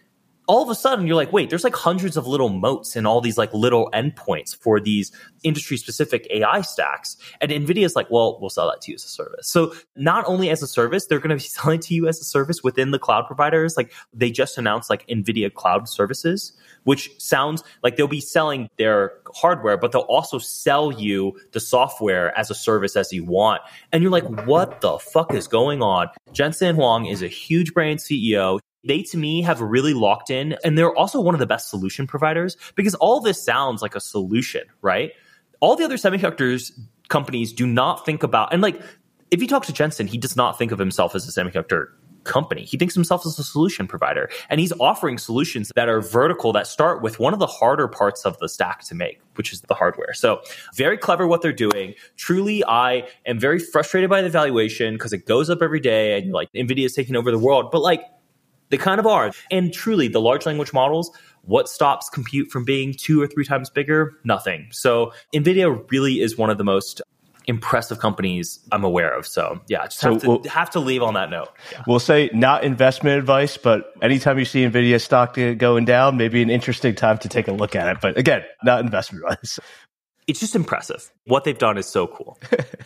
all 0.48 0.62
of 0.62 0.70
a 0.70 0.76
sudden 0.76 1.08
you're 1.08 1.16
like, 1.16 1.34
wait, 1.34 1.50
there's 1.50 1.64
like 1.64 1.76
hundreds 1.76 2.18
of 2.18 2.28
little 2.28 2.50
moats 2.50 2.96
and 2.96 3.08
all 3.08 3.22
these 3.22 3.38
like 3.38 3.54
little 3.54 3.90
endpoints 3.94 4.56
for 4.56 4.80
these 4.80 5.12
industry 5.44 5.78
specific 5.78 6.28
AI 6.30 6.62
stacks. 6.62 7.18
And 7.42 7.52
NVIDIA's 7.52 7.96
like, 7.96 8.10
well, 8.10 8.40
we'll 8.40 8.50
sell 8.50 8.68
that 8.70 8.82
to 8.82 8.92
you 8.92 8.96
as 8.96 9.06
a 9.06 9.08
service. 9.08 9.48
So 9.48 9.74
not 9.96 10.26
only 10.28 10.50
as 10.50 10.62
a 10.62 10.68
service, 10.68 11.06
they're 11.06 11.20
going 11.20 11.30
to 11.30 11.36
be 11.36 11.40
selling 11.48 11.80
to 11.82 11.94
you 11.94 12.08
as 12.08 12.20
a 12.20 12.24
service 12.24 12.64
within 12.64 12.92
the 12.92 13.00
cloud 13.00 13.26
providers. 13.28 13.78
Like 13.78 13.92
they 14.14 14.32
just 14.32 14.58
announced 14.58 14.90
like 14.90 15.08
NVIDIA 15.08 15.54
cloud 15.54 15.90
services, 15.90 16.54
which 16.84 17.10
sounds 17.20 17.64
like 17.84 17.96
they'll 17.96 18.08
be 18.08 18.22
selling 18.22 18.70
their 18.78 19.14
hardware, 19.34 19.78
but 19.78 19.92
they'll 19.92 20.02
also 20.02 20.38
sell 20.38 20.92
you 20.92 21.38
the 21.52 21.60
software 21.60 22.38
as 22.38 22.52
a 22.52 22.56
service 22.56 22.96
as 22.96 23.12
you 23.12 23.24
want. 23.24 23.62
And 23.92 24.04
you're 24.04 24.12
like, 24.12 24.46
what 24.46 24.82
the 24.82 24.98
fuck 25.00 25.34
is 25.34 25.48
going 25.48 25.82
on? 25.82 26.10
Jensen 26.32 26.76
Huang 26.76 27.06
is 27.06 27.22
a 27.22 27.28
huge 27.28 27.74
brand 27.74 28.00
CEO 28.00 28.60
they 28.86 29.02
to 29.04 29.18
me 29.18 29.42
have 29.42 29.62
really 29.62 29.94
locked 29.94 30.30
in 30.30 30.58
and 30.64 30.78
they're 30.78 30.96
also 30.96 31.20
one 31.20 31.36
of 31.36 31.40
the 31.40 31.48
best 31.48 31.70
solution 31.70 32.08
providers 32.08 32.58
because 32.76 32.96
all 32.96 33.20
this 33.20 33.44
sounds 33.44 33.82
like 33.82 33.96
a 33.96 34.00
solution, 34.00 34.64
right? 34.82 35.12
All 35.60 35.76
the 35.76 35.84
other 35.84 35.98
semiconductors 35.98 36.72
companies 37.08 37.54
do 37.54 37.68
not 37.68 38.06
think 38.06 38.24
about 38.24 38.54
and 38.54 38.62
like 38.62 38.82
if 39.32 39.42
you 39.42 39.48
talk 39.48 39.66
to 39.66 39.74
Jensen, 39.74 40.08
he 40.08 40.18
does 40.18 40.36
not 40.36 40.58
think 40.58 40.72
of 40.72 40.80
himself 40.80 41.16
as 41.16 41.28
a 41.28 41.32
semiconductor 41.44 41.88
company. 42.26 42.64
He 42.64 42.78
thinks 42.78 42.94
himself 42.94 43.26
as 43.26 43.40
a 43.40 43.44
solution 43.44 43.88
provider 43.88 44.30
and 44.50 44.60
he's 44.60 44.74
offering 44.80 45.18
solutions 45.18 45.72
that 45.76 45.88
are 45.88 46.02
vertical 46.02 46.52
that 46.54 46.68
start 46.68 47.02
with 47.02 47.20
one 47.20 47.34
of 47.34 47.40
the 47.40 47.48
harder 47.48 47.88
parts 47.88 48.26
of 48.26 48.38
the 48.40 48.50
stack 48.50 48.84
to 48.86 48.96
make, 48.96 49.22
which 49.36 49.54
is 49.54 49.62
the 49.62 49.74
hardware. 49.74 50.14
So 50.14 50.42
very 50.76 50.98
clever 50.98 51.28
what 51.28 51.42
they're 51.42 51.54
doing. 51.54 51.94
Truly, 52.18 52.64
I 52.66 53.08
am 53.26 53.40
very 53.40 53.60
frustrated 53.60 54.10
by 54.10 54.22
the 54.22 54.30
valuation 54.30 54.96
because 54.96 55.14
it 55.14 55.26
goes 55.26 55.50
up 55.50 55.62
every 55.62 55.80
day 55.80 56.18
and 56.18 56.32
like 56.32 56.52
NVIDIA 56.54 56.86
is 56.86 56.94
taking 56.94 57.16
over 57.16 57.32
the 57.32 57.40
world. 57.40 57.72
But 57.72 57.82
like 57.82 58.04
they 58.70 58.78
kind 58.78 59.00
of 59.00 59.08
are. 59.08 59.32
And 59.52 59.74
truly, 59.74 60.08
the 60.08 60.22
large 60.22 60.46
language 60.46 60.74
models, 60.74 61.12
what 61.44 61.70
stops 61.70 62.10
compute 62.10 62.50
from 62.52 62.66
being 62.66 62.94
two 62.94 63.22
or 63.22 63.28
three 63.28 63.46
times 63.46 63.70
bigger? 63.70 64.18
Nothing. 64.24 64.68
So 64.72 65.14
NVIDIA 65.34 65.92
really 65.92 66.22
is 66.22 66.38
one 66.38 66.50
of 66.50 66.58
the 66.58 66.64
most 66.64 67.02
impressive 67.48 68.00
companies 68.00 68.60
I'm 68.72 68.84
aware 68.84 69.16
of. 69.16 69.28
So 69.28 69.62
yeah, 69.68 69.84
just 69.86 70.00
so 70.00 70.14
have, 70.14 70.22
to, 70.22 70.28
we'll, 70.28 70.44
have 70.46 70.70
to 70.72 70.80
leave 70.80 71.04
on 71.04 71.14
that 71.14 71.30
note. 71.30 71.50
Yeah. 71.72 71.84
We'll 71.88 72.00
say 72.00 72.30
not 72.34 72.64
investment 72.64 73.20
advice, 73.20 73.58
but 73.58 73.94
anytime 74.02 74.40
you 74.40 74.46
see 74.46 74.64
Nvidia 74.64 75.00
stock 75.00 75.36
going 75.36 75.86
down, 75.86 76.18
maybe 76.18 76.42
an 76.42 76.50
interesting 76.50 76.96
time 76.96 77.18
to 77.20 77.30
take 77.30 77.48
a 77.48 77.52
look 77.52 77.76
at 77.76 77.88
it. 77.88 78.02
But 78.02 78.18
again, 78.18 78.44
not 78.64 78.82
investment 78.82 79.26
advice. 79.26 79.60
It's 80.28 80.40
just 80.40 80.56
impressive. 80.56 81.12
What 81.26 81.44
they've 81.44 81.58
done 81.58 81.78
is 81.78 81.86
so 81.86 82.08
cool. 82.08 82.40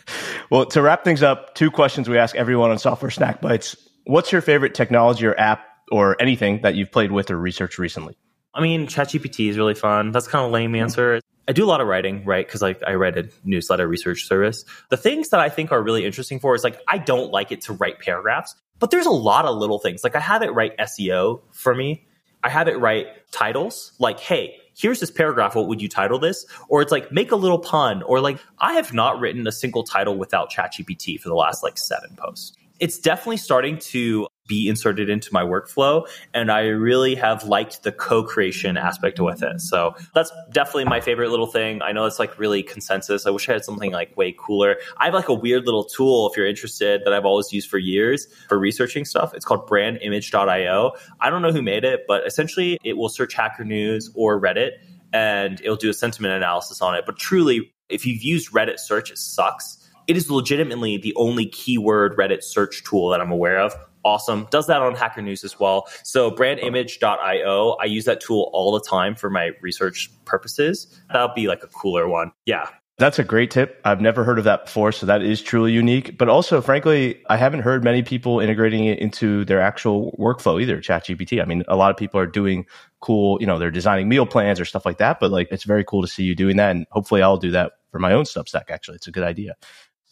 well, 0.49 0.65
to 0.67 0.81
wrap 0.81 1.05
things 1.05 1.23
up, 1.23 1.55
two 1.55 1.71
questions 1.71 2.09
we 2.09 2.17
ask 2.17 2.35
everyone 2.35 2.69
on 2.69 2.79
Software 2.79 3.11
Snack 3.11 3.39
Bites. 3.39 3.77
What's 4.03 4.31
your 4.31 4.41
favorite 4.41 4.73
technology 4.73 5.25
or 5.25 5.39
app 5.39 5.68
or 5.91 6.21
anything 6.21 6.61
that 6.61 6.75
you've 6.75 6.91
played 6.91 7.11
with 7.11 7.31
or 7.31 7.37
researched 7.37 7.77
recently? 7.77 8.17
I 8.53 8.61
mean, 8.61 8.87
ChatGPT 8.87 9.49
is 9.49 9.57
really 9.57 9.75
fun. 9.75 10.11
That's 10.11 10.27
kind 10.27 10.45
of 10.45 10.51
lame 10.51 10.75
answer. 10.75 11.21
I 11.47 11.51
do 11.51 11.65
a 11.65 11.67
lot 11.67 11.81
of 11.81 11.87
writing, 11.87 12.25
right? 12.25 12.45
Because 12.45 12.61
like 12.61 12.81
I 12.85 12.93
write 12.95 13.17
a 13.17 13.29
newsletter 13.43 13.87
research 13.87 14.27
service. 14.27 14.65
The 14.89 14.97
things 14.97 15.29
that 15.29 15.39
I 15.39 15.49
think 15.49 15.71
are 15.71 15.81
really 15.81 16.05
interesting 16.05 16.39
for 16.39 16.53
is 16.55 16.63
like 16.63 16.79
I 16.87 16.97
don't 16.99 17.31
like 17.31 17.51
it 17.51 17.61
to 17.61 17.73
write 17.73 17.99
paragraphs, 17.99 18.55
but 18.77 18.91
there's 18.91 19.07
a 19.07 19.11
lot 19.11 19.45
of 19.45 19.57
little 19.57 19.79
things. 19.79 20.03
Like 20.03 20.15
I 20.15 20.19
have 20.19 20.43
it 20.43 20.49
write 20.49 20.77
SEO 20.77 21.41
for 21.51 21.73
me. 21.73 22.05
I 22.43 22.49
have 22.49 22.67
it 22.67 22.79
write 22.79 23.07
titles 23.31 23.91
like, 23.99 24.19
hey, 24.19 24.55
here's 24.77 24.99
this 24.99 25.11
paragraph. 25.11 25.55
What 25.55 25.67
would 25.67 25.81
you 25.81 25.89
title 25.89 26.19
this? 26.19 26.45
Or 26.69 26.81
it's 26.81 26.91
like, 26.91 27.11
make 27.11 27.31
a 27.31 27.35
little 27.35 27.59
pun. 27.59 28.01
Or 28.03 28.21
like, 28.21 28.39
I 28.59 28.73
have 28.73 28.93
not 28.93 29.19
written 29.19 29.45
a 29.45 29.51
single 29.51 29.83
title 29.83 30.17
without 30.17 30.49
ChatGPT 30.51 31.19
for 31.19 31.27
the 31.27 31.35
last 31.35 31.63
like 31.63 31.77
seven 31.77 32.15
posts. 32.15 32.53
It's 32.79 32.97
definitely 32.97 33.37
starting 33.37 33.77
to 33.79 34.28
be 34.49 34.67
inserted 34.67 35.09
into 35.09 35.29
my 35.31 35.43
workflow. 35.43 36.05
And 36.33 36.51
I 36.51 36.63
really 36.63 37.15
have 37.15 37.45
liked 37.45 37.83
the 37.83 37.93
co 37.93 38.23
creation 38.23 38.75
aspect 38.75 39.21
with 39.21 39.41
it. 39.41 39.61
So 39.61 39.95
that's 40.13 40.31
definitely 40.51 40.85
my 40.85 40.99
favorite 40.99 41.29
little 41.29 41.47
thing. 41.47 41.81
I 41.81 41.93
know 41.93 42.05
it's 42.05 42.19
like 42.19 42.37
really 42.37 42.63
consensus. 42.63 43.25
I 43.25 43.29
wish 43.29 43.47
I 43.47 43.53
had 43.53 43.63
something 43.63 43.93
like 43.93 44.17
way 44.17 44.35
cooler. 44.37 44.75
I 44.97 45.05
have 45.05 45.13
like 45.13 45.29
a 45.29 45.33
weird 45.33 45.65
little 45.65 45.85
tool, 45.85 46.29
if 46.29 46.35
you're 46.35 46.47
interested, 46.47 47.03
that 47.05 47.13
I've 47.13 47.25
always 47.25 47.53
used 47.53 47.69
for 47.69 47.77
years 47.77 48.27
for 48.49 48.59
researching 48.59 49.05
stuff. 49.05 49.33
It's 49.33 49.45
called 49.45 49.69
brandimage.io. 49.69 50.91
I 51.21 51.29
don't 51.29 51.41
know 51.41 51.53
who 51.53 51.61
made 51.61 51.85
it, 51.85 52.01
but 52.07 52.25
essentially 52.27 52.77
it 52.83 52.97
will 52.97 53.09
search 53.09 53.33
Hacker 53.33 53.63
News 53.63 54.11
or 54.15 54.41
Reddit 54.41 54.71
and 55.13 55.59
it'll 55.61 55.75
do 55.75 55.89
a 55.89 55.93
sentiment 55.93 56.33
analysis 56.33 56.81
on 56.81 56.95
it. 56.95 57.05
But 57.05 57.17
truly, 57.17 57.71
if 57.89 58.05
you've 58.05 58.21
used 58.21 58.51
Reddit 58.51 58.79
search, 58.79 59.11
it 59.11 59.17
sucks. 59.17 59.77
It 60.07 60.17
is 60.17 60.29
legitimately 60.29 60.97
the 60.97 61.13
only 61.15 61.45
keyword 61.45 62.17
Reddit 62.17 62.43
search 62.43 62.83
tool 62.83 63.09
that 63.09 63.21
I'm 63.21 63.31
aware 63.31 63.59
of. 63.59 63.75
Awesome. 64.05 64.47
Does 64.49 64.67
that 64.67 64.81
on 64.81 64.95
Hacker 64.95 65.21
News 65.21 65.43
as 65.43 65.59
well. 65.59 65.87
So 66.03 66.31
brandimage.io, 66.31 67.71
I 67.71 67.85
use 67.85 68.05
that 68.05 68.21
tool 68.21 68.49
all 68.53 68.71
the 68.71 68.81
time 68.81 69.15
for 69.15 69.29
my 69.29 69.51
research 69.61 70.09
purposes. 70.25 70.87
That'll 71.11 71.33
be 71.33 71.47
like 71.47 71.63
a 71.63 71.67
cooler 71.67 72.07
one. 72.07 72.31
Yeah. 72.45 72.69
That's 72.99 73.17
a 73.17 73.23
great 73.23 73.49
tip. 73.49 73.79
I've 73.85 74.01
never 74.01 74.25
heard 74.25 74.39
of 74.39 74.43
that 74.43 74.65
before, 74.65 74.91
so 74.91 75.05
that 75.05 75.21
is 75.21 75.41
truly 75.41 75.71
unique. 75.71 76.17
But 76.17 76.27
also, 76.27 76.59
frankly, 76.59 77.23
I 77.29 77.37
haven't 77.37 77.61
heard 77.61 77.81
many 77.81 78.03
people 78.03 78.41
integrating 78.41 78.83
it 78.83 78.99
into 78.99 79.45
their 79.45 79.61
actual 79.61 80.13
workflow 80.19 80.61
either, 80.61 80.81
ChatGPT. 80.81 81.41
I 81.41 81.45
mean, 81.45 81.63
a 81.69 81.77
lot 81.77 81.91
of 81.91 81.97
people 81.97 82.19
are 82.19 82.25
doing 82.25 82.65
cool, 82.99 83.39
you 83.39 83.47
know, 83.47 83.57
they're 83.57 83.71
designing 83.71 84.09
meal 84.09 84.25
plans 84.25 84.59
or 84.59 84.65
stuff 84.65 84.85
like 84.85 84.97
that, 84.97 85.21
but 85.21 85.31
like 85.31 85.47
it's 85.49 85.63
very 85.63 85.85
cool 85.85 86.01
to 86.01 86.09
see 86.09 86.23
you 86.23 86.35
doing 86.35 86.57
that. 86.57 86.71
And 86.71 86.85
hopefully 86.91 87.21
I'll 87.21 87.37
do 87.37 87.51
that 87.51 87.71
for 87.89 87.99
my 87.99 88.11
own 88.11 88.25
Substack, 88.25 88.69
actually. 88.69 88.95
It's 88.95 89.07
a 89.07 89.11
good 89.11 89.23
idea. 89.23 89.55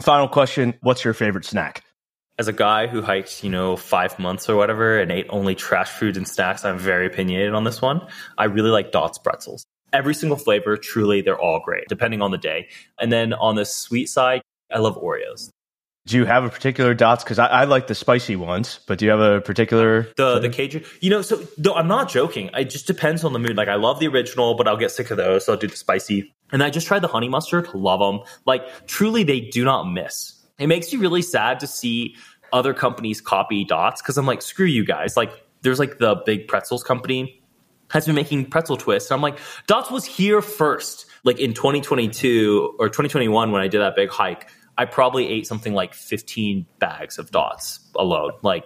Final 0.02 0.30
question 0.30 0.74
What's 0.80 1.04
your 1.04 1.14
favorite 1.14 1.44
snack? 1.44 1.84
As 2.40 2.48
a 2.48 2.54
guy 2.54 2.88
who 2.88 3.02
hiked, 3.02 3.44
you 3.44 3.50
know, 3.50 3.76
five 3.76 4.20
months 4.20 4.48
or 4.48 4.56
whatever 4.56 5.00
and 5.00 5.12
ate 5.12 5.26
only 5.30 5.56
trash 5.56 5.90
food 5.90 6.18
and 6.18 6.28
snacks, 6.28 6.64
I'm 6.66 6.78
very 6.78 7.08
opinionated 7.08 7.54
on 7.54 7.64
this 7.64 7.82
one. 7.82 8.08
I 8.38 8.46
really 8.46 8.70
like 8.70 8.92
Dots 8.92 9.18
pretzels 9.18 9.66
every 9.94 10.14
single 10.14 10.38
flavor, 10.38 10.78
truly, 10.78 11.22
they're 11.22 11.40
all 11.40 11.60
great, 11.64 11.86
depending 11.88 12.22
on 12.22 12.32
the 12.32 12.38
day. 12.38 12.68
And 13.00 13.12
then 13.12 13.34
on 13.34 13.56
the 13.56 13.66
sweet 13.66 14.08
side, 14.10 14.42
I 14.72 14.80
love 14.80 15.02
Oreos. 15.02 15.50
Do 16.06 16.16
you 16.16 16.26
have 16.26 16.46
a 16.46 16.50
particular 16.50 16.94
dots? 16.94 17.24
Because 17.24 17.38
I, 17.38 17.48
I, 17.48 17.64
like 17.66 17.88
the 17.88 17.96
spicy 17.96 18.38
ones, 18.38 18.80
but 18.88 18.98
do 18.98 19.04
you 19.04 19.12
have 19.12 19.20
a 19.20 19.42
particular 19.42 20.08
the 20.16 20.40
the 20.40 20.48
Cajun? 20.48 20.86
You 21.02 21.10
know, 21.10 21.22
so 21.22 21.46
no, 21.58 21.74
I'm 21.74 21.90
not 21.90 22.08
joking. 22.08 22.50
It 22.54 22.70
just 22.70 22.88
depends 22.88 23.26
on 23.26 23.34
the 23.34 23.40
mood. 23.40 23.58
Like 23.58 23.68
I 23.68 23.76
love 23.76 24.00
the 24.00 24.08
original, 24.08 24.56
but 24.56 24.70
I'll 24.70 24.78
get 24.78 24.92
sick 24.92 25.12
of 25.12 25.18
those, 25.18 25.46
so 25.46 25.52
I'll 25.52 25.60
do 25.60 25.68
the 25.68 25.76
spicy. 25.76 26.34
And 26.54 26.64
I 26.64 26.70
just 26.70 26.88
tried 26.88 27.00
the 27.00 27.10
honey 27.10 27.28
mustard. 27.28 27.68
Love 27.74 28.00
them. 28.00 28.26
Like 28.46 28.88
truly, 28.88 29.24
they 29.24 29.42
do 29.42 29.66
not 29.66 29.84
miss. 29.84 30.37
It 30.60 30.68
makes 30.68 30.91
you 30.91 30.99
really 30.99 31.22
sad 31.22 31.60
to 31.60 31.68
see 31.68 32.16
other 32.51 32.74
companies 32.74 33.22
copy 33.22 33.64
dots 33.64 34.01
because 34.01 34.18
I'm 34.18 34.26
like, 34.26 34.41
screw 34.41 34.66
you 34.66 34.86
guys. 34.86 35.18
Like 35.18 35.32
there's 35.62 35.80
like 35.80 35.97
the 35.97 36.16
big 36.26 36.47
pretzels 36.47 36.84
company 36.84 37.41
has 37.91 38.05
been 38.05 38.16
making 38.16 38.45
pretzel 38.45 38.78
twists. 38.78 39.10
And 39.10 39.16
I'm 39.16 39.22
like, 39.22 39.39
Dots 39.66 39.89
was 39.89 40.05
here 40.05 40.41
first. 40.41 41.05
Like 41.24 41.39
in 41.39 41.53
2022 41.53 42.76
or 42.80 42.88
2021 42.89 43.51
when 43.51 43.62
I 43.62 43.68
did 43.68 43.80
that 43.80 43.95
big 43.95 44.10
hike, 44.10 44.49
I 44.78 44.86
probably 44.86 45.28
ate 45.28 45.47
something 45.47 45.74
like 45.74 45.93
15 45.93 46.66
bags 46.80 47.18
of 47.18 47.32
Dots 47.32 47.80
alone. 47.95 48.32
Like, 48.41 48.66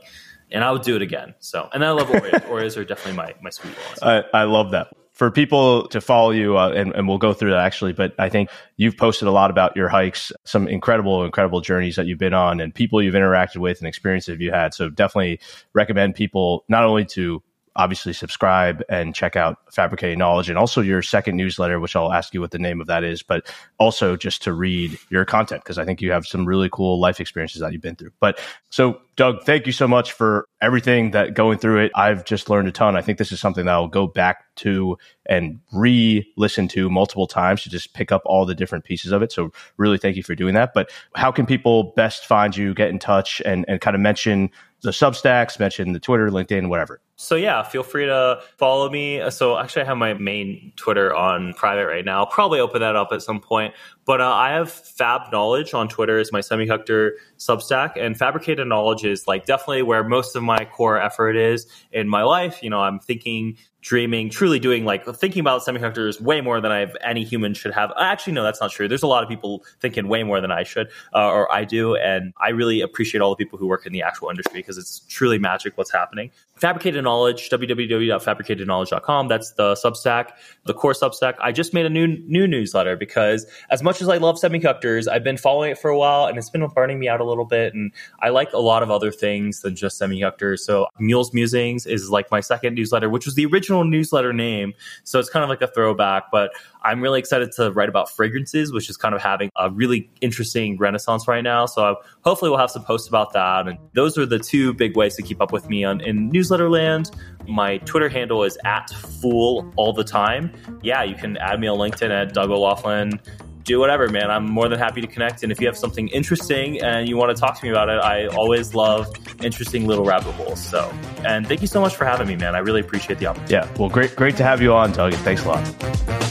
and 0.51 0.63
I 0.63 0.71
would 0.71 0.81
do 0.81 0.95
it 0.95 1.01
again. 1.01 1.33
So, 1.39 1.69
and 1.73 1.85
I 1.85 1.91
love 1.91 2.07
Oreos. 2.07 2.41
Oreos 2.49 2.77
are 2.77 2.83
definitely 2.83 3.13
my, 3.13 3.33
my 3.41 3.49
sweet 3.49 3.75
ones. 3.87 3.99
I, 4.01 4.23
I 4.33 4.43
love 4.43 4.71
that. 4.71 4.87
For 5.21 5.29
people 5.29 5.87
to 5.89 6.01
follow 6.01 6.31
you, 6.31 6.57
uh, 6.57 6.69
and, 6.69 6.95
and 6.95 7.07
we'll 7.07 7.19
go 7.19 7.31
through 7.31 7.51
that 7.51 7.59
actually, 7.59 7.93
but 7.93 8.15
I 8.17 8.27
think 8.27 8.49
you've 8.77 8.97
posted 8.97 9.27
a 9.27 9.31
lot 9.31 9.51
about 9.51 9.75
your 9.75 9.87
hikes, 9.87 10.31
some 10.45 10.67
incredible, 10.67 11.23
incredible 11.23 11.61
journeys 11.61 11.95
that 11.97 12.07
you've 12.07 12.17
been 12.17 12.33
on 12.33 12.59
and 12.59 12.73
people 12.73 13.03
you've 13.03 13.13
interacted 13.13 13.57
with 13.57 13.77
and 13.77 13.87
experiences 13.87 14.39
you 14.39 14.49
had. 14.51 14.73
So 14.73 14.89
definitely 14.89 15.39
recommend 15.75 16.15
people 16.15 16.65
not 16.69 16.85
only 16.85 17.05
to 17.05 17.43
obviously 17.75 18.13
subscribe 18.13 18.83
and 18.89 19.15
check 19.15 19.35
out 19.35 19.57
Fabricated 19.71 20.17
Knowledge 20.17 20.49
and 20.49 20.57
also 20.57 20.81
your 20.81 21.01
second 21.01 21.37
newsletter, 21.37 21.79
which 21.79 21.95
I'll 21.95 22.11
ask 22.11 22.33
you 22.33 22.41
what 22.41 22.51
the 22.51 22.59
name 22.59 22.81
of 22.81 22.87
that 22.87 23.03
is, 23.03 23.23
but 23.23 23.53
also 23.77 24.17
just 24.17 24.41
to 24.43 24.53
read 24.53 24.97
your 25.09 25.23
content 25.25 25.63
because 25.63 25.77
I 25.77 25.85
think 25.85 26.01
you 26.01 26.11
have 26.11 26.25
some 26.25 26.45
really 26.45 26.69
cool 26.71 26.99
life 26.99 27.19
experiences 27.19 27.61
that 27.61 27.71
you've 27.71 27.81
been 27.81 27.95
through. 27.95 28.11
But 28.19 28.39
so, 28.71 29.01
Doug, 29.15 29.43
thank 29.43 29.67
you 29.67 29.71
so 29.71 29.87
much 29.87 30.11
for 30.11 30.47
everything 30.61 31.11
that 31.11 31.33
going 31.33 31.59
through 31.59 31.85
it. 31.85 31.91
I've 31.95 32.25
just 32.25 32.49
learned 32.49 32.67
a 32.67 32.71
ton. 32.71 32.97
I 32.97 33.01
think 33.01 33.17
this 33.17 33.31
is 33.31 33.39
something 33.39 33.65
that 33.65 33.73
I'll 33.73 33.87
go 33.87 34.07
back 34.07 34.50
to 34.57 34.97
and 35.25 35.59
re 35.71 36.27
listen 36.37 36.67
to 36.69 36.89
multiple 36.89 37.27
times 37.27 37.63
to 37.63 37.69
just 37.69 37.93
pick 37.93 38.11
up 38.11 38.21
all 38.25 38.45
the 38.45 38.55
different 38.55 38.83
pieces 38.83 39.11
of 39.11 39.21
it. 39.21 39.31
So, 39.31 39.51
really 39.77 39.97
thank 39.97 40.15
you 40.15 40.23
for 40.23 40.35
doing 40.35 40.53
that. 40.55 40.73
But 40.73 40.91
how 41.15 41.31
can 41.31 41.45
people 41.45 41.93
best 41.95 42.25
find 42.25 42.55
you, 42.55 42.73
get 42.73 42.89
in 42.89 42.99
touch, 42.99 43.41
and, 43.45 43.65
and 43.67 43.81
kind 43.81 43.95
of 43.95 44.01
mention 44.01 44.49
the 44.81 44.91
Substacks, 44.91 45.59
mention 45.59 45.93
the 45.93 45.99
Twitter, 45.99 46.29
LinkedIn, 46.29 46.69
whatever? 46.69 47.01
So 47.21 47.35
yeah, 47.35 47.61
feel 47.61 47.83
free 47.83 48.07
to 48.07 48.41
follow 48.57 48.89
me. 48.89 49.29
So 49.29 49.55
actually, 49.55 49.83
I 49.83 49.85
have 49.85 49.97
my 49.97 50.15
main 50.15 50.73
Twitter 50.75 51.13
on 51.13 51.53
private 51.53 51.85
right 51.85 52.03
now. 52.03 52.21
I'll 52.21 52.25
probably 52.25 52.59
open 52.59 52.81
that 52.81 52.95
up 52.95 53.09
at 53.11 53.21
some 53.21 53.39
point. 53.39 53.75
But 54.05 54.21
uh, 54.21 54.33
I 54.33 54.53
have 54.53 54.71
Fab 54.71 55.31
Knowledge 55.31 55.75
on 55.75 55.87
Twitter 55.87 56.17
is 56.17 56.31
my 56.31 56.39
semiconductor 56.39 57.11
Substack, 57.37 57.91
and 57.95 58.17
fabricated 58.17 58.67
knowledge 58.67 59.05
is 59.05 59.27
like 59.27 59.45
definitely 59.45 59.83
where 59.83 60.03
most 60.03 60.35
of 60.35 60.41
my 60.41 60.65
core 60.65 60.99
effort 60.99 61.37
is 61.37 61.67
in 61.91 62.09
my 62.09 62.23
life. 62.23 62.63
You 62.63 62.71
know, 62.71 62.79
I'm 62.79 62.99
thinking 62.99 63.57
dreaming, 63.81 64.29
truly 64.29 64.59
doing 64.59 64.85
like 64.85 65.05
thinking 65.15 65.39
about 65.39 65.61
semiconductors 65.61 66.21
way 66.21 66.39
more 66.39 66.61
than 66.61 66.71
I've 66.71 66.95
any 67.03 67.23
human 67.23 67.53
should 67.53 67.73
have. 67.73 67.91
Actually, 67.99 68.33
no, 68.33 68.43
that's 68.43 68.61
not 68.61 68.71
true. 68.71 68.87
There's 68.87 69.03
a 69.03 69.07
lot 69.07 69.23
of 69.23 69.29
people 69.29 69.63
thinking 69.79 70.07
way 70.07 70.23
more 70.23 70.39
than 70.39 70.51
I 70.51 70.63
should 70.63 70.87
uh, 71.13 71.29
or 71.29 71.51
I 71.51 71.65
do, 71.65 71.95
and 71.95 72.33
I 72.39 72.49
really 72.49 72.81
appreciate 72.81 73.21
all 73.21 73.31
the 73.31 73.35
people 73.35 73.57
who 73.57 73.67
work 73.67 73.85
in 73.85 73.93
the 73.93 74.01
actual 74.01 74.29
industry 74.29 74.59
because 74.59 74.77
it's 74.77 74.99
truly 75.09 75.39
magic 75.39 75.77
what's 75.77 75.91
happening. 75.91 76.31
Fabricated 76.55 77.03
Knowledge, 77.03 77.49
www.fabricatedknowledge.com. 77.49 79.27
That's 79.27 79.53
the 79.53 79.73
Substack, 79.73 80.29
the 80.65 80.75
core 80.75 80.93
Substack. 80.93 81.33
I 81.41 81.51
just 81.51 81.73
made 81.73 81.87
a 81.87 81.89
new 81.89 82.07
new 82.27 82.47
newsletter 82.47 82.95
because 82.95 83.47
as 83.71 83.81
much 83.81 83.99
as 83.99 84.09
I 84.09 84.17
love 84.17 84.35
semiconductors, 84.35 85.07
I've 85.07 85.23
been 85.23 85.37
following 85.37 85.71
it 85.71 85.79
for 85.79 85.89
a 85.89 85.97
while 85.97 86.27
and 86.27 86.37
it's 86.37 86.51
been 86.51 86.65
burning 86.67 86.99
me 86.99 87.07
out 87.07 87.19
a 87.19 87.23
little 87.23 87.45
bit. 87.45 87.73
And 87.73 87.91
I 88.19 88.29
like 88.29 88.53
a 88.53 88.59
lot 88.59 88.83
of 88.83 88.91
other 88.91 89.11
things 89.11 89.61
than 89.61 89.75
just 89.75 89.99
semiconductors. 89.99 90.59
So 90.59 90.85
Mule's 90.99 91.33
Musings 91.33 91.87
is 91.87 92.11
like 92.11 92.29
my 92.29 92.41
second 92.41 92.75
newsletter, 92.75 93.09
which 93.09 93.25
was 93.25 93.33
the 93.33 93.47
original 93.47 93.70
newsletter 93.79 94.33
name. 94.33 94.73
So 95.03 95.19
it's 95.19 95.29
kind 95.29 95.43
of 95.43 95.49
like 95.49 95.61
a 95.61 95.67
throwback, 95.67 96.31
but 96.31 96.51
I'm 96.83 97.01
really 97.01 97.19
excited 97.19 97.51
to 97.53 97.71
write 97.71 97.89
about 97.89 98.09
fragrances, 98.09 98.73
which 98.73 98.89
is 98.89 98.97
kind 98.97 99.15
of 99.15 99.21
having 99.21 99.49
a 99.55 99.69
really 99.69 100.09
interesting 100.21 100.77
renaissance 100.77 101.27
right 101.27 101.43
now. 101.43 101.65
So 101.65 101.97
hopefully 102.23 102.49
we'll 102.49 102.59
have 102.59 102.71
some 102.71 102.83
posts 102.83 103.07
about 103.07 103.33
that. 103.33 103.67
And 103.67 103.77
those 103.93 104.17
are 104.17 104.25
the 104.25 104.39
two 104.39 104.73
big 104.73 104.97
ways 104.97 105.15
to 105.15 105.21
keep 105.21 105.41
up 105.41 105.51
with 105.51 105.69
me 105.69 105.83
on 105.83 106.01
in 106.01 106.29
newsletter 106.29 106.69
land. 106.69 107.11
My 107.47 107.77
Twitter 107.79 108.09
handle 108.09 108.43
is 108.43 108.57
at 108.65 108.89
fool 108.89 109.71
all 109.75 109.93
the 109.93 110.03
time. 110.03 110.51
Yeah, 110.81 111.03
you 111.03 111.15
can 111.15 111.37
add 111.37 111.59
me 111.59 111.67
on 111.67 111.77
LinkedIn 111.77 112.09
at 112.09 112.33
Doug 112.33 112.49
O'Laughlin 112.49 113.19
do 113.63 113.79
whatever, 113.79 114.07
man. 114.09 114.29
I'm 114.31 114.49
more 114.49 114.67
than 114.67 114.79
happy 114.79 115.01
to 115.01 115.07
connect. 115.07 115.43
And 115.43 115.51
if 115.51 115.59
you 115.59 115.67
have 115.67 115.77
something 115.77 116.07
interesting 116.09 116.81
and 116.81 117.07
you 117.07 117.17
want 117.17 117.35
to 117.35 117.39
talk 117.39 117.59
to 117.59 117.65
me 117.65 117.71
about 117.71 117.89
it, 117.89 117.99
I 117.99 118.27
always 118.27 118.73
love 118.73 119.13
interesting 119.43 119.87
little 119.87 120.05
rabbit 120.05 120.31
holes. 120.33 120.63
So, 120.63 120.91
and 121.25 121.47
thank 121.47 121.61
you 121.61 121.67
so 121.67 121.81
much 121.81 121.95
for 121.95 122.05
having 122.05 122.27
me, 122.27 122.35
man. 122.35 122.55
I 122.55 122.59
really 122.59 122.81
appreciate 122.81 123.19
the 123.19 123.27
opportunity. 123.27 123.53
Yeah. 123.53 123.77
Well, 123.77 123.89
great, 123.89 124.15
great 124.15 124.37
to 124.37 124.43
have 124.43 124.61
you 124.61 124.73
on, 124.73 124.91
Doug. 124.91 125.13
Thanks 125.13 125.45
a 125.45 125.49
lot. 125.49 126.30